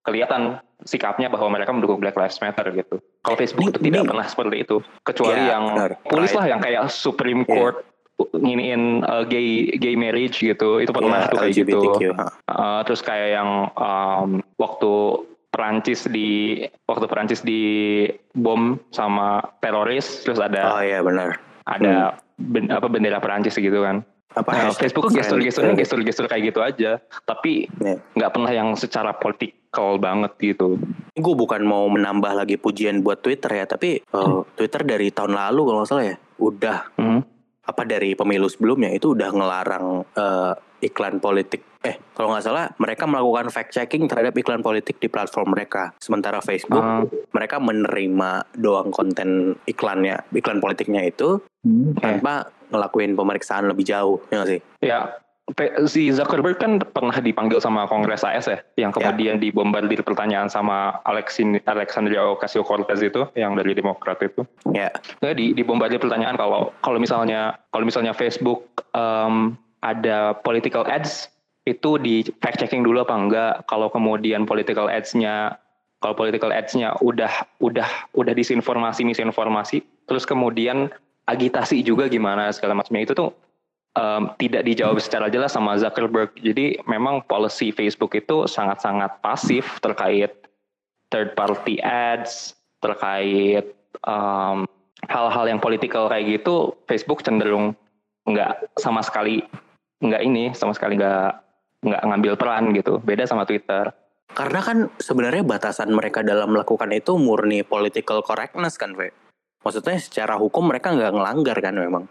kelihatan 0.00 0.62
sikapnya 0.86 1.26
bahwa 1.26 1.50
mereka 1.50 1.74
mendukung 1.74 1.98
Black 1.98 2.14
Lives 2.14 2.38
Matter 2.38 2.70
gitu 2.70 3.02
kalau 3.20 3.36
Facebook 3.36 3.66
Ini- 3.66 3.72
itu 3.74 3.80
tidak 3.82 4.00
ini- 4.00 4.08
pernah 4.08 4.26
seperti 4.26 4.56
itu 4.62 4.76
kecuali 5.02 5.40
Ya, 5.40 5.58
yang 5.58 5.64
polis 6.06 6.30
lah 6.30 6.46
yang 6.46 6.60
kayak 6.62 6.86
Supreme 6.88 7.42
Ya. 7.42 7.50
Court 7.50 7.76
nginiin 8.32 9.02
eh, 9.02 9.24
gay 9.26 9.48
gay 9.76 9.94
marriage 9.94 10.38
gitu 10.38 10.78
itu 10.78 10.88
pernah 10.88 11.26
Ya, 11.26 11.28
tuh 11.28 11.38
kayak 11.38 11.52
gitu 11.54 11.76
LGBTQ. 11.76 12.02
Uh, 12.48 12.80
terus 12.86 13.02
kayak 13.02 13.28
yang 13.34 13.50
um, 13.74 14.40
waktu 14.56 14.92
Perancis 15.50 16.04
di 16.04 16.60
waktu 16.84 17.04
Perancis 17.08 17.40
di 17.40 17.60
bom 18.32 18.76
sama 18.88 19.40
teroris 19.60 20.20
terus 20.22 20.36
Oh 20.36 20.44
ada 20.44 20.80
iya 20.80 21.00
benar. 21.00 21.40
ada 21.64 22.16
ben- 22.36 22.68
apa 22.68 22.86
bendera 22.86 23.20
Perancis 23.20 23.56
gitu 23.56 23.80
kan. 23.80 24.04
Apa 24.36 24.50
Nah, 24.52 24.76
Facebook 24.76 25.08
gestur-gesturnya 25.08 25.72
gestur-gestur 25.72 26.28
kayak 26.28 26.52
gitu 26.52 26.60
aja, 26.60 27.00
tapi 27.24 27.72
Ya. 27.80 27.96
nggak 28.12 28.30
pernah 28.36 28.52
yang 28.52 28.68
secara 28.76 29.16
politikal 29.16 29.96
banget 29.96 30.36
gitu. 30.36 30.76
Gue 31.16 31.34
bukan 31.34 31.64
mau 31.64 31.88
menambah 31.88 32.36
lagi 32.36 32.60
pujian 32.60 33.00
buat 33.00 33.24
Twitter 33.24 33.48
ya, 33.48 33.64
tapi 33.64 34.04
uh, 34.12 34.44
Twitter 34.52 34.84
dari 34.84 35.08
tahun 35.08 35.32
lalu 35.32 35.60
kalau 35.64 35.78
nggak 35.80 35.88
salah 35.88 36.04
ya, 36.04 36.16
udah 36.36 36.78
Hmm. 37.00 37.24
apa 37.66 37.82
dari 37.82 38.14
pemilu 38.14 38.46
sebelumnya 38.46 38.92
itu 38.92 39.16
udah 39.16 39.32
ngelarang 39.32 40.04
uh, 40.14 40.52
iklan 40.84 41.18
politik. 41.18 41.64
Eh, 41.86 41.94
kalau 42.12 42.34
nggak 42.34 42.42
salah 42.42 42.66
mereka 42.76 43.06
melakukan 43.06 43.46
fact 43.48 43.70
checking 43.70 44.10
terhadap 44.10 44.34
iklan 44.34 44.58
politik 44.58 44.98
di 44.98 45.06
platform 45.06 45.54
mereka. 45.54 45.94
Sementara 46.02 46.42
Facebook 46.42 46.82
Ah. 46.82 47.06
mereka 47.30 47.62
menerima 47.62 48.30
doang 48.58 48.90
konten 48.90 49.54
iklannya, 49.64 50.18
iklan 50.34 50.58
politiknya 50.58 51.06
itu 51.06 51.38
Hmm. 51.62 51.94
tanpa 51.94 52.50
ngelakuin 52.70 53.14
pemeriksaan 53.14 53.70
lebih 53.70 53.86
jauh, 53.86 54.18
ya 54.26 54.42
nggak 54.42 54.50
sih? 54.50 54.60
Ya, 54.82 54.98
si 55.86 56.10
Zuckerberg 56.10 56.58
kan 56.58 56.82
pernah 56.82 57.14
dipanggil 57.14 57.62
sama 57.62 57.86
Kongres 57.86 58.26
AS 58.26 58.50
ya, 58.50 58.58
yang 58.74 58.90
kemudian 58.90 59.38
dibombardir 59.38 60.02
pertanyaan 60.02 60.50
sama 60.50 60.98
Alexin, 61.06 61.62
Alexandria 61.62 62.26
Ocasio-Cortez 62.34 62.98
itu, 62.98 63.22
yang 63.38 63.54
dari 63.54 63.70
Demokrat 63.70 64.18
itu. 64.18 64.42
Ya, 64.74 64.90
Nah, 65.22 65.30
di 65.30 65.54
dibombardir 65.54 66.02
pertanyaan 66.02 66.34
kalau 66.34 66.74
kalau 66.82 66.98
misalnya 66.98 67.54
kalau 67.70 67.86
misalnya 67.86 68.10
Facebook 68.10 68.66
em, 68.90 69.54
ada 69.78 70.34
political 70.42 70.82
ads 70.82 71.30
itu 71.66 71.98
di 71.98 72.22
fact 72.38 72.62
checking 72.62 72.86
dulu 72.86 73.02
apa 73.02 73.14
enggak? 73.18 73.54
Kalau 73.66 73.90
kemudian 73.90 74.46
political 74.46 74.86
ads-nya 74.86 75.58
kalau 75.98 76.14
political 76.14 76.54
ads-nya 76.54 76.94
udah 77.02 77.32
udah 77.58 77.88
udah 78.14 78.34
disinformasi 78.36 79.02
misinformasi 79.02 79.82
terus 80.06 80.22
kemudian 80.22 80.92
agitasi 81.26 81.82
juga 81.82 82.06
gimana 82.06 82.54
segala 82.54 82.78
macamnya. 82.78 83.10
Itu 83.10 83.14
tuh 83.18 83.30
em, 83.98 84.30
tidak 84.38 84.62
dijawab 84.62 85.02
secara 85.02 85.26
jelas 85.26 85.58
sama 85.58 85.74
Zuckerberg. 85.74 86.30
Jadi 86.38 86.78
memang 86.86 87.26
policy 87.26 87.74
Facebook 87.74 88.14
itu 88.14 88.46
sangat-sangat 88.46 89.18
pasif 89.18 89.82
terkait 89.82 90.30
third 91.10 91.34
party 91.34 91.82
ads 91.82 92.54
terkait 92.78 93.74
em, 94.06 94.58
hal-hal 95.10 95.44
yang 95.50 95.58
politikal 95.58 96.06
kayak 96.06 96.38
gitu. 96.38 96.78
Facebook 96.86 97.26
cenderung 97.26 97.74
nggak 98.30 98.70
sama 98.78 99.02
sekali 99.02 99.42
nggak 99.98 100.22
ini 100.22 100.52
sama 100.52 100.76
sekali 100.76 100.98
nggak 101.00 101.45
nggak 101.80 102.02
ngambil 102.02 102.32
peran 102.34 102.72
gitu 102.72 102.98
beda 102.98 103.24
sama 103.24 103.44
Twitter 103.44 103.92
karena 104.28 104.60
kan 104.60 104.78
sebenarnya 104.96 105.40
batasan 105.42 105.90
mereka 105.90 106.20
dalam 106.20 106.52
melakukan 106.52 106.92
itu 106.92 107.16
murni 107.16 107.62
political 107.62 108.20
correctness 108.20 108.76
kan, 108.76 108.92
Ve? 108.92 109.14
Maksudnya 109.64 109.96
secara 109.96 110.36
hukum 110.36 110.68
mereka 110.68 110.92
nggak 110.92 111.14
ngelanggar 111.14 111.56
kan 111.56 111.72
memang. 111.72 112.04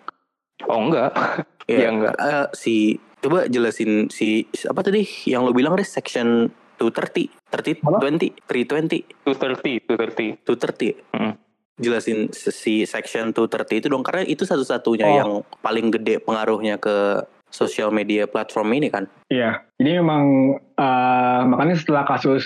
oh 0.65 0.79
enggak 0.81 1.11
Iya, 1.69 1.91
enggak. 1.91 2.15
eh, 2.15 2.47
si 2.51 2.97
coba 3.19 3.45
jelasin 3.45 4.07
si 4.09 4.41
apa 4.65 4.81
tadi 4.81 5.01
yang 5.25 5.43
lo 5.43 5.51
bilang 5.51 5.73
deh 5.73 5.85
section 5.85 6.49
230, 6.77 7.29
30, 7.51 7.83
Apa? 7.83 7.99
20, 8.01 8.41
320, 8.47 9.05
230 9.21 9.85
230 9.85 10.41
230. 10.41 11.13
Hmm. 11.13 11.33
Jelasin 11.75 12.31
si 12.31 12.87
section 12.87 13.31
230 13.31 13.83
itu 13.83 13.87
dong 13.87 14.01
karena 14.01 14.23
itu 14.23 14.47
satu-satunya 14.47 15.05
Oh. 15.05 15.15
yang 15.15 15.31
paling 15.59 15.91
gede 15.91 16.19
pengaruhnya 16.19 16.79
ke 16.79 17.21
sosial 17.49 17.89
media 17.93 18.27
platform 18.27 18.75
ini 18.75 18.87
kan. 18.91 19.07
Iya, 19.31 19.63
jadi 19.79 20.01
memang 20.03 20.23
eh, 20.59 21.41
makanya 21.47 21.75
setelah 21.79 22.03
kasus 22.05 22.43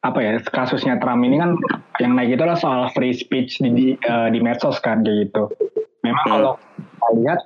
apa 0.00 0.16
ya 0.24 0.40
kasusnya 0.40 0.96
Trump 0.96 1.20
ini 1.28 1.36
kan 1.36 1.60
yang 2.00 2.16
naik 2.16 2.32
itu 2.32 2.40
adalah 2.40 2.56
soal 2.56 2.88
free 2.96 3.12
speech 3.12 3.60
di 3.60 3.68
di, 3.72 3.86
eh, 4.00 4.28
di 4.32 4.40
medsos 4.40 4.80
kan 4.80 5.04
kayak 5.04 5.28
gitu. 5.28 5.52
Memang 6.00 6.24
Hmm. 6.24 6.32
kalau 6.32 6.52
kita 6.56 7.08
lihat 7.20 7.40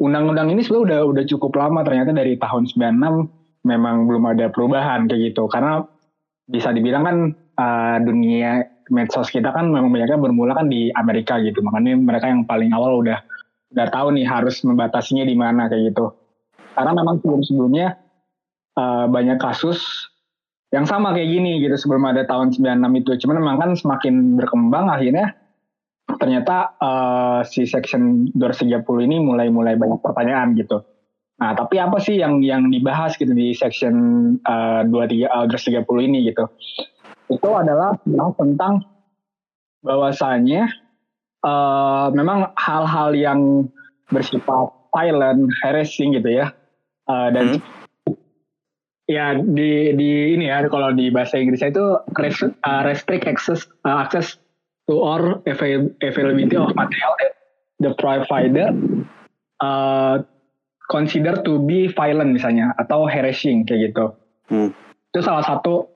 undang-undang 0.00 0.48
ini 0.52 0.60
sebenarnya 0.64 0.84
udah 0.84 1.00
udah 1.16 1.24
cukup 1.28 1.52
lama 1.56 1.80
ternyata 1.84 2.12
dari 2.12 2.36
tahun 2.36 2.68
96 2.68 3.28
memang 3.64 4.08
belum 4.08 4.24
ada 4.32 4.48
perubahan 4.48 5.08
kayak 5.08 5.32
gitu 5.32 5.44
karena 5.52 5.84
bisa 6.48 6.72
dibilang 6.72 7.04
kan 7.04 7.16
uh, 7.60 7.96
dunia 8.00 8.64
medsos 8.90 9.30
kita 9.30 9.54
kan 9.54 9.70
memang 9.70 9.92
banyaknya 9.94 10.18
bermula 10.18 10.52
kan 10.56 10.66
di 10.66 10.90
Amerika 10.98 11.38
gitu. 11.40 11.62
Makanya 11.62 11.96
mereka 11.96 12.26
yang 12.28 12.42
paling 12.44 12.74
awal 12.74 13.00
udah 13.00 13.22
udah 13.70 13.86
tahu 13.92 14.18
nih 14.18 14.26
harus 14.26 14.60
membatasinya 14.66 15.22
di 15.22 15.36
mana 15.38 15.70
kayak 15.70 15.94
gitu. 15.94 16.10
Karena 16.74 16.92
memang 16.94 17.18
sebelum-sebelumnya 17.20 17.98
uh, 18.78 19.06
banyak 19.10 19.38
kasus 19.42 19.82
yang 20.70 20.86
sama 20.86 21.10
kayak 21.10 21.30
gini 21.30 21.58
gitu 21.58 21.74
sebelum 21.74 22.06
ada 22.06 22.22
tahun 22.26 22.54
96 22.54 23.00
itu. 23.02 23.10
Cuman 23.26 23.36
memang 23.42 23.56
kan 23.58 23.70
semakin 23.74 24.38
berkembang 24.38 24.86
akhirnya 24.86 25.34
ternyata 26.18 26.74
uh, 26.82 27.40
si 27.46 27.66
section 27.66 28.30
230 28.34 28.82
ini 29.06 29.16
mulai-mulai 29.22 29.78
banyak 29.78 30.00
pertanyaan 30.02 30.54
gitu. 30.58 30.82
Nah, 31.40 31.56
tapi 31.56 31.80
apa 31.80 31.96
sih 31.96 32.20
yang 32.20 32.44
yang 32.44 32.68
dibahas 32.68 33.16
gitu 33.16 33.32
di 33.32 33.56
section 33.56 33.94
uh, 34.44 34.84
23 34.84 35.24
uh, 35.26 35.46
230 35.48 36.08
ini 36.10 36.18
gitu? 36.28 36.44
Itu 37.30 37.48
adalah 37.54 37.96
tentang 38.36 38.84
bahwasanya 39.80 40.68
uh, 41.40 42.12
memang 42.12 42.52
hal-hal 42.60 43.16
yang 43.16 43.40
bersifat 44.12 44.68
violent, 44.92 45.48
harassing 45.64 46.12
gitu 46.12 46.28
ya. 46.28 46.52
Uh, 47.10 47.28
dan 47.34 47.58
hmm 47.58 47.80
ya 49.10 49.34
di 49.34 49.90
di 49.98 50.38
ini 50.38 50.46
ya 50.46 50.62
kalau 50.70 50.94
di 50.94 51.10
bahasa 51.10 51.42
Inggrisnya 51.42 51.74
itu 51.74 51.86
uh, 51.98 52.82
restrict 52.86 53.26
access 53.26 53.66
uh, 53.82 54.06
access 54.06 54.38
to 54.86 54.94
or 54.94 55.42
availability 55.50 56.54
of 56.54 56.70
material 56.78 57.12
that 57.18 57.34
the 57.82 57.90
provider 57.98 58.70
uh, 59.58 60.22
consider 60.86 61.42
to 61.42 61.58
be 61.58 61.90
violent 61.90 62.30
misalnya 62.30 62.70
atau 62.78 63.10
harassing 63.10 63.66
kayak 63.66 63.90
gitu. 63.90 64.14
Hmm. 64.46 64.70
Itu 65.10 65.26
salah 65.26 65.42
satu 65.42 65.90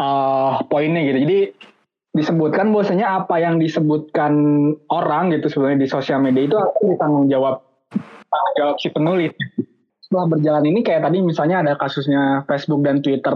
uh, 0.00 0.64
poinnya 0.72 1.04
gitu. 1.04 1.18
Jadi 1.28 1.38
disebutkan 2.16 2.72
bahwasanya 2.72 3.24
apa 3.24 3.44
yang 3.44 3.60
disebutkan 3.60 4.32
orang 4.88 5.36
gitu 5.36 5.52
sebenarnya 5.52 5.84
di 5.84 5.88
sosial 5.90 6.22
media 6.24 6.48
itu 6.48 6.56
akan 6.56 6.82
ditanggung 6.96 7.26
jawab 7.28 7.60
tanggung 8.30 8.54
jawab 8.54 8.74
si 8.78 8.88
penulis 8.94 9.34
setelah 10.14 10.30
berjalan 10.30 10.70
ini 10.70 10.86
kayak 10.86 11.02
tadi 11.10 11.18
misalnya 11.26 11.66
ada 11.66 11.74
kasusnya 11.74 12.46
Facebook 12.46 12.86
dan 12.86 13.02
Twitter 13.02 13.34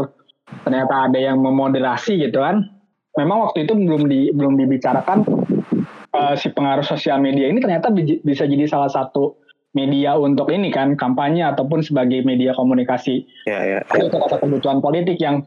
ternyata 0.62 1.10
ada 1.10 1.18
yang 1.18 1.42
memoderasi 1.42 2.22
gitu 2.22 2.38
kan 2.38 2.70
memang 3.18 3.50
waktu 3.50 3.66
itu 3.66 3.74
belum 3.74 4.06
di 4.06 4.30
belum 4.30 4.54
dibicarakan 4.54 5.26
uh, 6.14 6.38
si 6.38 6.54
pengaruh 6.54 6.86
sosial 6.86 7.18
media 7.18 7.50
ini 7.50 7.58
ternyata 7.58 7.90
bisa 8.22 8.46
jadi 8.46 8.70
salah 8.70 8.86
satu 8.86 9.34
media 9.74 10.14
untuk 10.14 10.54
ini 10.54 10.70
kan 10.70 10.94
kampanye 10.94 11.42
ataupun 11.50 11.82
sebagai 11.82 12.22
media 12.22 12.54
komunikasi 12.54 13.26
ya, 13.50 13.58
ya. 13.58 13.78
itu 13.98 14.06
salah 14.14 14.38
kebutuhan 14.38 14.78
politik 14.78 15.18
yang 15.18 15.42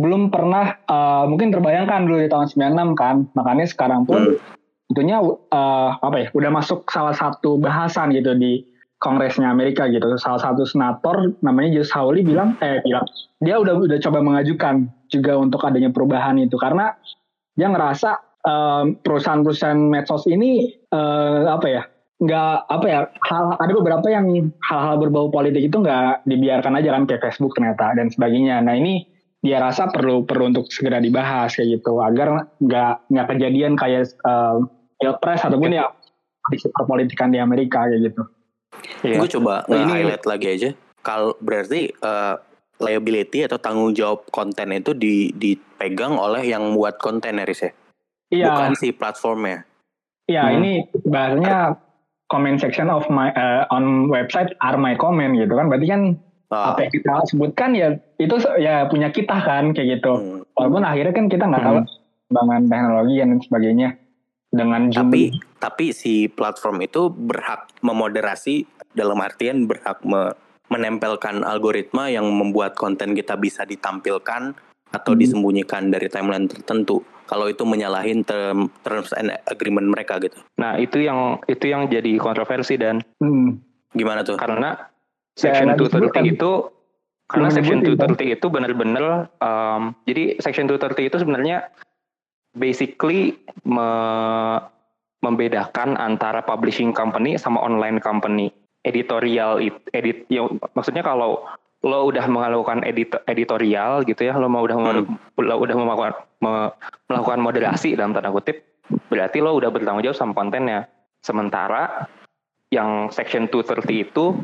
belum 0.00 0.32
pernah 0.32 0.80
uh, 0.88 1.28
mungkin 1.28 1.52
terbayangkan 1.52 2.08
dulu 2.08 2.24
di 2.24 2.32
tahun 2.32 2.48
96 2.48 2.96
kan 2.96 3.28
makanya 3.36 3.68
sekarang 3.68 4.08
pun 4.08 4.32
hmm. 4.32 4.40
tentunya 4.88 5.20
uh, 5.28 5.90
apa 6.00 6.16
ya 6.24 6.28
udah 6.32 6.50
masuk 6.56 6.88
salah 6.88 7.12
satu 7.12 7.60
bahasan 7.60 8.16
gitu 8.16 8.32
di 8.32 8.64
Kongresnya 9.04 9.52
Amerika 9.52 9.84
gitu. 9.92 10.08
Salah 10.16 10.40
satu 10.40 10.64
senator 10.64 11.36
namanya 11.44 11.76
Josh 11.76 11.92
Hawley 11.92 12.24
bilang, 12.24 12.56
eh 12.64 12.80
bilang, 12.80 13.04
dia 13.44 13.60
udah 13.60 13.76
udah 13.84 14.00
coba 14.00 14.24
mengajukan 14.24 14.88
juga 15.12 15.36
untuk 15.36 15.60
adanya 15.68 15.92
perubahan 15.92 16.40
itu 16.40 16.56
karena 16.56 16.96
dia 17.54 17.68
ngerasa 17.68 18.34
perusahaan-perusahaan 19.00 19.80
medsos 19.80 20.28
ini 20.28 20.68
uh, 20.92 21.48
apa 21.48 21.66
ya 21.68 21.82
nggak 22.20 22.56
apa 22.70 22.86
ya 22.86 23.00
hal 23.26 23.58
ada 23.58 23.72
beberapa 23.74 24.06
yang 24.06 24.52
hal-hal 24.70 24.96
berbau 25.00 25.32
politik 25.32 25.66
itu 25.66 25.76
nggak 25.80 26.24
dibiarkan 26.28 26.78
aja 26.78 26.94
kan 26.94 27.02
kayak 27.08 27.22
Facebook 27.24 27.56
ternyata 27.56 27.96
dan 27.96 28.12
sebagainya. 28.12 28.60
Nah 28.62 28.76
ini 28.78 29.04
dia 29.44 29.60
rasa 29.60 29.90
perlu 29.90 30.24
perlu 30.24 30.54
untuk 30.54 30.70
segera 30.72 31.02
dibahas 31.02 31.52
kayak 31.56 31.80
gitu 31.80 32.00
agar 32.00 32.48
nggak 32.62 32.94
nggak 33.12 33.26
kejadian 33.34 33.76
kayak 33.76 34.08
uh, 34.24 34.62
pilpres 35.00 35.42
ataupun 35.42 35.74
ya 35.74 35.90
di 36.52 36.56
perpolitikan 36.70 37.32
di 37.32 37.40
Amerika 37.40 37.88
kayak 37.88 38.12
gitu. 38.12 38.22
Yeah. 39.04 39.20
Gue 39.20 39.28
coba 39.28 39.64
nah, 39.68 39.84
nge-highlight 39.84 40.24
lagi 40.24 40.46
aja. 40.48 40.70
Kalau 41.04 41.36
berarti 41.40 41.92
uh, 42.00 42.40
liability 42.80 43.44
atau 43.44 43.60
tanggung 43.60 43.92
jawab 43.92 44.26
konten 44.32 44.72
itu 44.74 44.96
di, 44.96 45.30
dipegang 45.36 46.16
oleh 46.16 46.42
yang 46.42 46.74
buat 46.74 46.96
konten 46.98 47.38
ya, 47.38 47.44
ya? 47.44 47.70
Iya. 48.32 48.46
Bukan 48.50 48.72
si 48.80 48.88
platformnya. 48.90 49.68
Iya, 50.24 50.42
hmm. 50.48 50.54
ini 50.58 50.72
bahasanya 51.04 51.76
comment 52.32 52.56
section 52.56 52.88
of 52.88 53.04
my 53.12 53.28
uh, 53.36 53.68
on 53.68 54.08
website 54.08 54.56
are 54.64 54.80
my 54.80 54.96
comment 54.96 55.36
gitu 55.36 55.52
kan. 55.52 55.68
Berarti 55.68 55.86
kan 55.86 56.02
oh. 56.48 56.64
apa 56.72 56.88
yang 56.88 56.92
kita 56.96 57.12
sebutkan 57.28 57.70
ya 57.76 57.88
itu 58.16 58.36
ya 58.56 58.88
punya 58.88 59.12
kita 59.12 59.36
kan 59.44 59.76
kayak 59.76 60.00
gitu. 60.00 60.12
Hmm. 60.16 60.40
Walaupun 60.56 60.82
akhirnya 60.82 61.12
kan 61.12 61.26
kita 61.28 61.44
nggak 61.44 61.60
hmm. 61.60 61.68
tahu 61.68 61.78
pengembangan 62.32 62.62
teknologi 62.72 63.14
dan 63.20 63.30
sebagainya 63.44 63.88
dengan 64.54 64.88
Zoom. 64.88 65.10
Tapi 65.10 65.22
tapi 65.58 65.84
si 65.90 66.30
platform 66.30 66.86
itu 66.86 67.10
berhak 67.10 67.68
memoderasi 67.82 68.64
dalam 68.94 69.18
artian 69.18 69.66
berhak 69.66 70.00
me, 70.06 70.32
menempelkan 70.70 71.42
algoritma 71.42 72.08
yang 72.08 72.24
membuat 72.30 72.78
konten 72.78 73.12
kita 73.12 73.34
bisa 73.34 73.66
ditampilkan 73.66 74.54
atau 74.94 75.12
hmm. 75.12 75.20
disembunyikan 75.20 75.90
dari 75.90 76.06
timeline 76.06 76.46
tertentu 76.46 77.02
kalau 77.24 77.48
itu 77.48 77.64
menyalahin 77.64 78.20
term, 78.22 78.68
terms 78.84 79.10
and 79.16 79.32
agreement 79.48 79.88
mereka 79.88 80.20
gitu. 80.20 80.36
Nah, 80.60 80.76
itu 80.76 81.00
yang 81.00 81.40
itu 81.48 81.72
yang 81.72 81.88
jadi 81.88 82.20
kontroversi 82.20 82.76
dan 82.76 83.00
hmm. 83.18 83.58
gimana 83.96 84.22
tuh? 84.22 84.36
Karena 84.36 84.76
section 85.34 85.74
ya, 85.74 85.76
230 85.76 86.36
itu 86.36 86.52
karena 87.24 87.48
section 87.48 87.80
230 87.80 88.36
itu 88.36 88.46
benar-benar 88.52 89.32
um, 89.40 89.96
jadi 90.04 90.36
section 90.38 90.68
230 90.68 91.08
itu 91.08 91.16
sebenarnya 91.24 91.72
basically 92.54 93.38
me 93.66 93.88
membedakan 95.24 95.96
antara 95.96 96.44
publishing 96.44 96.92
company 96.92 97.40
sama 97.40 97.56
online 97.64 97.96
company. 97.98 98.52
Editorial 98.84 99.64
edit 99.96 100.28
ya, 100.28 100.44
maksudnya 100.76 101.00
kalau 101.00 101.40
lo 101.80 101.98
udah 102.12 102.28
melakukan 102.28 102.84
edit, 102.84 103.16
editorial 103.24 104.04
gitu 104.04 104.28
ya, 104.28 104.36
lo 104.36 104.44
mau 104.52 104.60
udah 104.60 104.76
hmm. 104.76 105.40
lo 105.40 105.54
udah 105.56 105.72
melakukan 105.72 106.12
me, 106.44 106.52
melakukan 107.08 107.40
moderasi 107.40 107.96
dalam 107.96 108.12
tanda 108.12 108.28
kutip, 108.28 108.60
berarti 109.08 109.40
lo 109.40 109.56
udah 109.56 109.72
bertanggung 109.72 110.04
jawab 110.04 110.20
sama 110.20 110.36
kontennya. 110.36 110.84
Sementara 111.24 112.04
yang 112.68 113.08
section 113.08 113.48
230 113.48 114.04
itu 114.04 114.36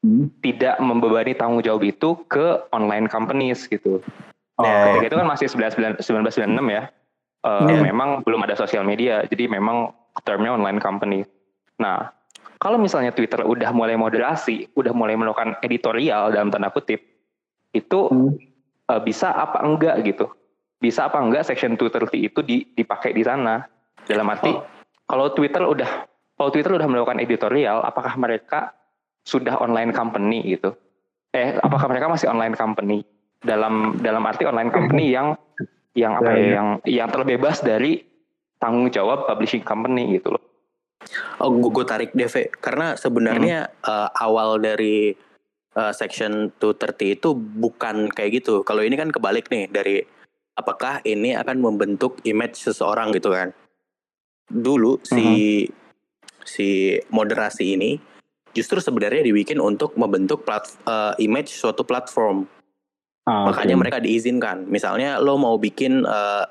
hmm. 0.00 0.40
tidak 0.40 0.80
membebani 0.80 1.36
tanggung 1.36 1.60
jawab 1.60 1.84
itu 1.84 2.16
ke 2.32 2.64
online 2.72 3.12
companies 3.12 3.68
gitu. 3.68 4.00
Oh. 4.56 4.64
Ketika 4.64 5.12
itu 5.12 5.16
kan 5.20 5.28
masih 5.28 5.52
1996 5.52 6.00
ya 6.72 6.88
uh, 7.46 7.66
yeah. 7.68 7.82
memang 7.82 8.22
belum 8.26 8.42
ada 8.46 8.54
sosial 8.58 8.86
media, 8.86 9.26
jadi 9.28 9.50
memang 9.50 9.90
termnya 10.22 10.54
online 10.54 10.78
company. 10.78 11.26
Nah, 11.78 12.10
kalau 12.62 12.78
misalnya 12.78 13.10
Twitter 13.10 13.42
udah 13.42 13.74
mulai 13.74 13.98
moderasi, 13.98 14.70
udah 14.78 14.94
mulai 14.94 15.18
melakukan 15.18 15.58
editorial 15.66 16.30
dalam 16.30 16.54
tanda 16.54 16.70
kutip, 16.70 17.02
itu 17.74 18.00
hmm. 18.08 18.38
uh, 18.90 19.00
bisa 19.02 19.34
apa 19.34 19.62
enggak 19.66 20.02
gitu? 20.06 20.30
Bisa 20.78 21.10
apa 21.10 21.18
enggak 21.18 21.46
section 21.46 21.74
230 21.78 22.10
itu 22.30 22.40
dipakai 22.74 23.14
di 23.14 23.22
sana? 23.26 23.66
Dalam 24.02 24.26
arti, 24.30 24.50
oh. 24.50 24.66
kalau 25.06 25.30
Twitter 25.30 25.62
udah 25.62 26.10
kalau 26.34 26.50
Twitter 26.50 26.74
udah 26.74 26.90
melakukan 26.90 27.22
editorial, 27.22 27.86
apakah 27.86 28.18
mereka 28.18 28.74
sudah 29.22 29.62
online 29.62 29.94
company 29.94 30.42
gitu? 30.42 30.74
Eh, 31.30 31.54
apakah 31.62 31.86
mereka 31.86 32.10
masih 32.10 32.26
online 32.26 32.58
company? 32.58 33.06
Dalam 33.42 33.98
dalam 34.02 34.26
arti 34.26 34.42
online 34.42 34.74
company 34.74 35.10
yang 35.16 35.38
yang 35.92 36.18
apa 36.18 36.30
ya, 36.32 36.36
ya, 36.36 36.48
yang 36.56 36.68
yang 36.88 37.08
terbebas 37.12 37.60
dari 37.60 38.00
tanggung 38.56 38.88
jawab 38.88 39.28
publishing 39.28 39.64
company 39.66 40.16
gitu 40.16 40.32
loh. 40.32 40.42
Oh, 41.42 41.50
gue 41.50 41.84
tarik 41.84 42.14
DV 42.14 42.54
karena 42.62 42.94
sebenarnya 42.94 43.66
hmm. 43.66 43.82
uh, 43.82 44.08
awal 44.22 44.62
dari 44.62 45.10
uh, 45.74 45.92
section 45.92 46.54
230 46.62 47.18
itu 47.18 47.28
bukan 47.34 48.06
kayak 48.14 48.42
gitu. 48.42 48.62
Kalau 48.62 48.86
ini 48.86 48.94
kan 48.94 49.10
kebalik 49.10 49.50
nih 49.50 49.66
dari 49.66 49.98
apakah 50.54 51.02
ini 51.02 51.34
akan 51.34 51.58
membentuk 51.58 52.22
image 52.22 52.62
seseorang 52.62 53.10
gitu 53.12 53.34
kan. 53.34 53.50
Dulu 54.46 55.02
si 55.02 55.26
hmm. 55.66 55.72
si 56.46 56.96
moderasi 57.10 57.74
ini 57.74 57.98
justru 58.52 58.78
sebenarnya 58.78 59.24
dibikin 59.24 59.58
untuk 59.58 59.96
membentuk 59.96 60.44
plat, 60.44 60.62
uh, 60.86 61.16
image 61.18 61.50
suatu 61.50 61.82
platform. 61.82 62.46
Ah, 63.22 63.46
Makanya 63.46 63.74
okay. 63.78 63.82
mereka 63.86 63.98
diizinkan. 64.02 64.66
Misalnya 64.66 65.22
lo 65.22 65.38
mau 65.38 65.54
bikin 65.54 66.02
uh, 66.02 66.44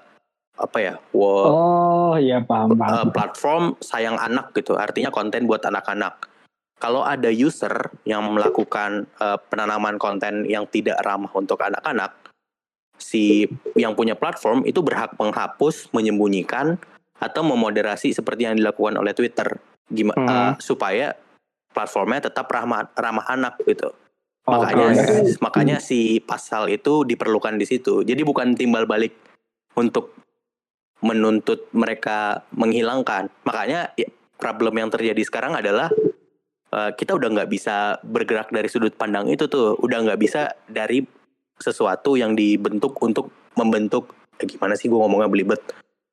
apa 0.55 0.77
ya? 0.79 0.93
Wo, 1.11 1.27
oh 1.51 2.15
iya 2.15 2.39
paham, 2.39 2.75
paham. 2.79 2.91
Uh, 2.95 3.07
platform 3.11 3.63
sayang 3.83 4.15
anak 4.15 4.55
gitu. 4.55 4.79
Artinya 4.79 5.11
konten 5.11 5.47
buat 5.49 5.63
anak-anak. 5.67 6.31
Kalau 6.81 7.05
ada 7.05 7.29
user 7.29 7.93
yang 8.09 8.25
melakukan 8.33 9.05
uh, 9.21 9.37
penanaman 9.37 10.01
konten 10.01 10.49
yang 10.49 10.65
tidak 10.65 10.97
ramah 11.05 11.29
untuk 11.37 11.61
anak-anak, 11.61 12.17
si 12.97 13.45
yang 13.77 13.93
punya 13.93 14.17
platform 14.17 14.65
itu 14.65 14.81
berhak 14.81 15.13
menghapus, 15.19 15.93
menyembunyikan 15.93 16.81
atau 17.21 17.41
memoderasi 17.45 18.17
seperti 18.17 18.49
yang 18.49 18.57
dilakukan 18.57 18.97
oleh 18.97 19.13
Twitter. 19.13 19.61
Gimana 19.91 20.17
hmm. 20.17 20.29
uh, 20.31 20.53
supaya 20.57 21.13
platformnya 21.75 22.31
tetap 22.31 22.49
ramah 22.49 22.87
ramah 22.95 23.27
anak 23.29 23.59
gitu. 23.67 23.93
Oh, 24.41 24.57
makanya 24.57 24.73
kalau 24.73 24.89
itu- 25.21 25.37
makanya 25.37 25.77
si 25.77 25.99
pasal 26.17 26.65
itu 26.67 27.05
diperlukan 27.05 27.55
di 27.55 27.65
situ. 27.65 28.01
Jadi 28.01 28.21
bukan 28.21 28.57
timbal 28.57 28.89
balik 28.89 29.13
untuk 29.77 30.17
menuntut 31.01 31.69
mereka 31.71 32.45
menghilangkan. 32.53 33.29
Makanya 33.43 33.93
ya, 33.93 34.09
problem 34.37 34.77
yang 34.77 34.89
terjadi 34.89 35.21
sekarang 35.21 35.53
adalah 35.53 35.89
eh, 36.71 36.91
kita 36.95 37.13
udah 37.13 37.29
nggak 37.31 37.49
bisa 37.49 37.99
bergerak 38.01 38.49
dari 38.49 38.65
sudut 38.65 38.95
pandang 38.95 39.27
itu 39.27 39.45
tuh, 39.45 39.75
udah 39.77 40.07
nggak 40.07 40.19
bisa 40.19 40.55
dari 40.65 41.03
sesuatu 41.57 42.15
yang 42.15 42.33
dibentuk 42.33 42.97
untuk 42.97 43.27
membentuk 43.53 44.15
eh, 44.39 44.47
gimana 44.47 44.73
sih 44.73 44.87
gue 44.87 44.95
ngomongnya 44.95 45.27
belibet. 45.27 45.61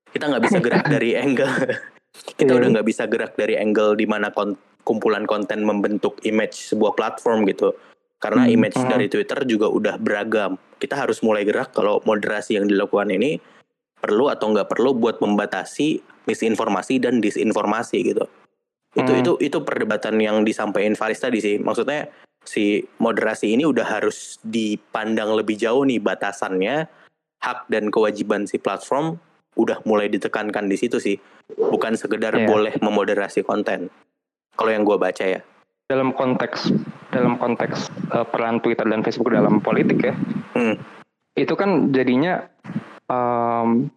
Kita 0.08 0.26
nggak 0.26 0.44
bisa 0.44 0.58
gerak 0.58 0.84
dari 0.94 1.14
angle. 1.14 1.48
kita 2.36 2.50
Iya. 2.50 2.58
udah 2.58 2.68
nggak 2.74 2.86
bisa 2.86 3.06
gerak 3.06 3.32
dari 3.34 3.54
angle 3.54 3.94
di 3.94 4.04
mana 4.04 4.28
kon- 4.28 4.58
kumpulan 4.82 5.24
konten 5.24 5.62
membentuk 5.62 6.18
image 6.24 6.68
sebuah 6.68 6.92
platform 6.92 7.46
gitu. 7.46 7.72
Karena 8.18 8.50
Hmm, 8.50 8.54
image 8.58 8.78
hmm. 8.78 8.90
dari 8.90 9.06
Twitter 9.06 9.38
juga 9.46 9.70
udah 9.70 9.94
beragam. 9.96 10.58
Kita 10.78 10.98
harus 10.98 11.22
mulai 11.22 11.46
gerak 11.46 11.70
kalau 11.70 12.02
moderasi 12.02 12.58
yang 12.58 12.66
dilakukan 12.66 13.14
ini 13.14 13.38
perlu 13.98 14.30
atau 14.30 14.50
nggak 14.50 14.70
perlu 14.70 14.94
buat 14.94 15.22
membatasi 15.22 16.02
misinformasi 16.26 16.98
dan 17.02 17.22
disinformasi 17.22 17.98
gitu. 18.02 18.26
Itu 18.94 19.12
Hmm. 19.14 19.20
itu 19.22 19.32
itu 19.38 19.58
perdebatan 19.62 20.18
yang 20.18 20.42
disampaikan 20.42 20.98
Faris 20.98 21.22
tadi 21.22 21.38
sih. 21.38 21.62
Maksudnya 21.62 22.10
si 22.42 22.82
moderasi 22.98 23.54
ini 23.54 23.62
udah 23.66 23.86
harus 23.86 24.42
dipandang 24.42 25.34
lebih 25.38 25.54
jauh 25.54 25.86
nih 25.86 26.02
batasannya 26.02 26.86
hak 27.38 27.70
dan 27.70 27.90
kewajiban 27.94 28.50
si 28.50 28.58
platform 28.58 29.18
udah 29.58 29.82
mulai 29.86 30.10
ditekankan 30.10 30.66
di 30.66 30.74
situ 30.78 30.98
sih. 30.98 31.18
Bukan 31.54 31.94
sekedar 31.94 32.34
Iya. 32.34 32.46
boleh 32.50 32.74
memoderasi 32.82 33.46
konten. 33.46 33.90
Kalau 34.58 34.70
yang 34.74 34.82
gua 34.82 34.98
baca 34.98 35.22
ya. 35.22 35.42
Dalam 35.88 36.12
konteks 36.12 36.68
dalam 37.10 37.40
konteks 37.40 37.88
eh, 38.12 38.26
peran 38.28 38.60
Twitter 38.60 38.84
dan 38.84 39.00
Facebook 39.00 39.32
dalam 39.32 39.58
politik 39.58 39.98
ya 40.04 40.14
Hmm. 40.52 40.74
itu 41.32 41.54
kan 41.54 41.90
jadinya 41.90 42.44
em, 43.06 43.88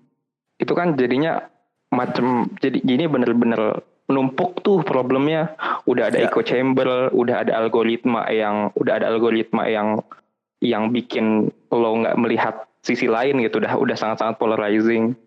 itu 0.55 0.71
kan 0.71 0.93
jadinya 0.93 1.41
macam 1.89 2.47
jadi 2.61 2.79
gini 2.79 3.09
bener-bener 3.09 3.81
numpuk 4.07 4.61
tuh 4.61 4.83
problemnya 4.83 5.55
udah 5.83 6.11
ada 6.11 6.21
Ya. 6.21 6.29
echo 6.29 6.43
chamber 6.43 7.09
udah 7.11 7.43
ada 7.43 7.57
algoritma 7.57 8.29
yang 8.29 8.69
udah 8.77 9.01
ada 9.01 9.09
algoritma 9.09 9.65
yang 9.67 9.99
yang 10.61 10.93
bikin 10.93 11.49
lo 11.73 11.89
nggak 11.97 12.15
melihat 12.19 12.55
sisi 12.85 13.09
lain 13.09 13.41
gitu 13.41 13.57
udah 13.57 13.73
udah 13.73 13.95
sangat-sangat 13.97 14.37
polarizing 14.37 15.17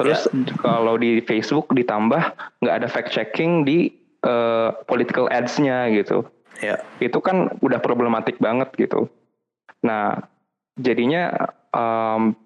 terus 0.00 0.24
kalau 0.58 0.96
di 0.96 1.20
Facebook 1.20 1.68
ditambah 1.70 2.22
nggak 2.64 2.74
ada 2.80 2.88
fact 2.88 3.12
checking 3.12 3.68
di 3.68 3.92
eh, 4.24 4.70
political 4.86 5.26
ads-nya 5.30 5.88
gitu 5.92 6.26
Ya. 6.60 6.76
itu 7.00 7.16
kan 7.24 7.56
udah 7.64 7.80
problematik 7.80 8.36
banget 8.36 8.68
gitu. 8.76 9.08
Nah, 9.80 10.28
jadinya 10.76 11.32
em, 11.72 12.36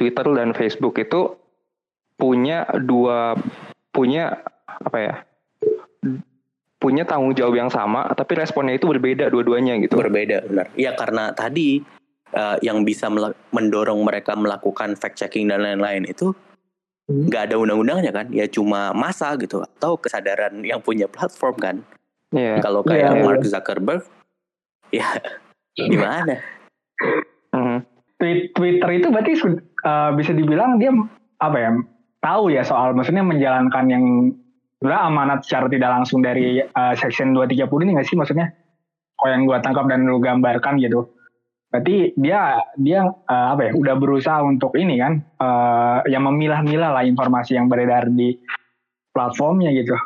Twitter 0.00 0.26
dan 0.32 0.56
Facebook 0.56 0.96
itu 0.96 1.36
punya 2.16 2.64
dua 2.80 3.36
punya 3.92 4.40
apa 4.64 4.98
ya? 4.98 5.14
punya 6.82 7.06
tanggung 7.06 7.30
jawab 7.38 7.54
yang 7.54 7.70
sama, 7.70 8.10
tapi 8.18 8.34
responnya 8.34 8.74
itu 8.74 8.90
berbeda 8.90 9.30
dua-duanya 9.30 9.78
gitu. 9.78 10.02
Berbeda 10.02 10.42
benar. 10.50 10.66
Ya 10.74 10.98
karena 10.98 11.30
tadi 11.30 11.78
eh, 12.34 12.56
yang 12.58 12.82
bisa 12.82 13.06
mendorong 13.54 14.02
mereka 14.02 14.34
melakukan 14.34 14.98
fact 14.98 15.14
checking 15.22 15.46
dan 15.46 15.62
lain-lain 15.62 16.10
itu. 16.10 16.34
Nggak 17.10 17.50
ada 17.50 17.56
undang-undangnya 17.58 18.12
kan? 18.14 18.26
Ya 18.30 18.46
cuma 18.46 18.94
masa 18.94 19.34
gitu 19.38 19.62
atau 19.62 19.98
kesadaran 19.98 20.62
yang 20.62 20.78
punya 20.78 21.06
platform 21.10 21.56
kan. 21.58 21.76
Iya. 22.32 22.62
Kalau 22.64 22.80
Iya, 22.86 22.90
kayak 22.90 23.10
iya. 23.12 23.22
Mark 23.24 23.42
Zuckerberg, 23.44 24.02
ya 24.98 25.08
gimana? 25.76 26.36
Mhm. 27.52 27.78
Tweet- 28.16 28.54
Twitter 28.54 28.88
itu 29.02 29.06
berarti 29.10 29.32
eh, 29.34 30.10
bisa 30.14 30.30
dibilang 30.32 30.78
dia 30.78 30.94
apa 31.42 31.56
ya 31.58 31.70
tahu 32.22 32.54
ya 32.54 32.62
soal 32.62 32.94
maksudnya 32.94 33.26
menjalankan 33.26 33.84
yang 33.90 34.04
sebenarnya 34.78 35.02
amanat 35.10 35.38
secara 35.42 35.66
tidak 35.66 35.90
langsung 35.90 36.22
dari 36.22 36.62
eh, 36.62 36.94
section 36.94 37.34
230 37.34 37.66
ini 37.82 37.90
nggak 37.98 38.06
sih 38.06 38.14
maksudnya 38.14 38.54
kalau 39.18 39.30
yang 39.34 39.42
gua 39.46 39.58
tangkap 39.58 39.90
dan 39.90 40.06
lu 40.06 40.22
gambarkan 40.22 40.78
gitu 40.78 41.10
berarti 41.72 42.12
dia 42.14 42.60
dia 42.76 43.00
eh, 43.08 43.46
apa 43.56 43.66
ya 43.66 43.72
udah 43.72 43.94
berusaha 43.96 44.44
untuk 44.44 44.76
ini 44.76 45.00
kan 45.00 45.24
eh, 45.40 45.98
yang 46.12 46.28
memilah-milah 46.28 46.92
lah 46.92 47.02
informasi 47.02 47.56
yang 47.56 47.66
beredar 47.66 48.12
di 48.12 48.36
platformnya 49.10 49.72
gitu 49.72 49.96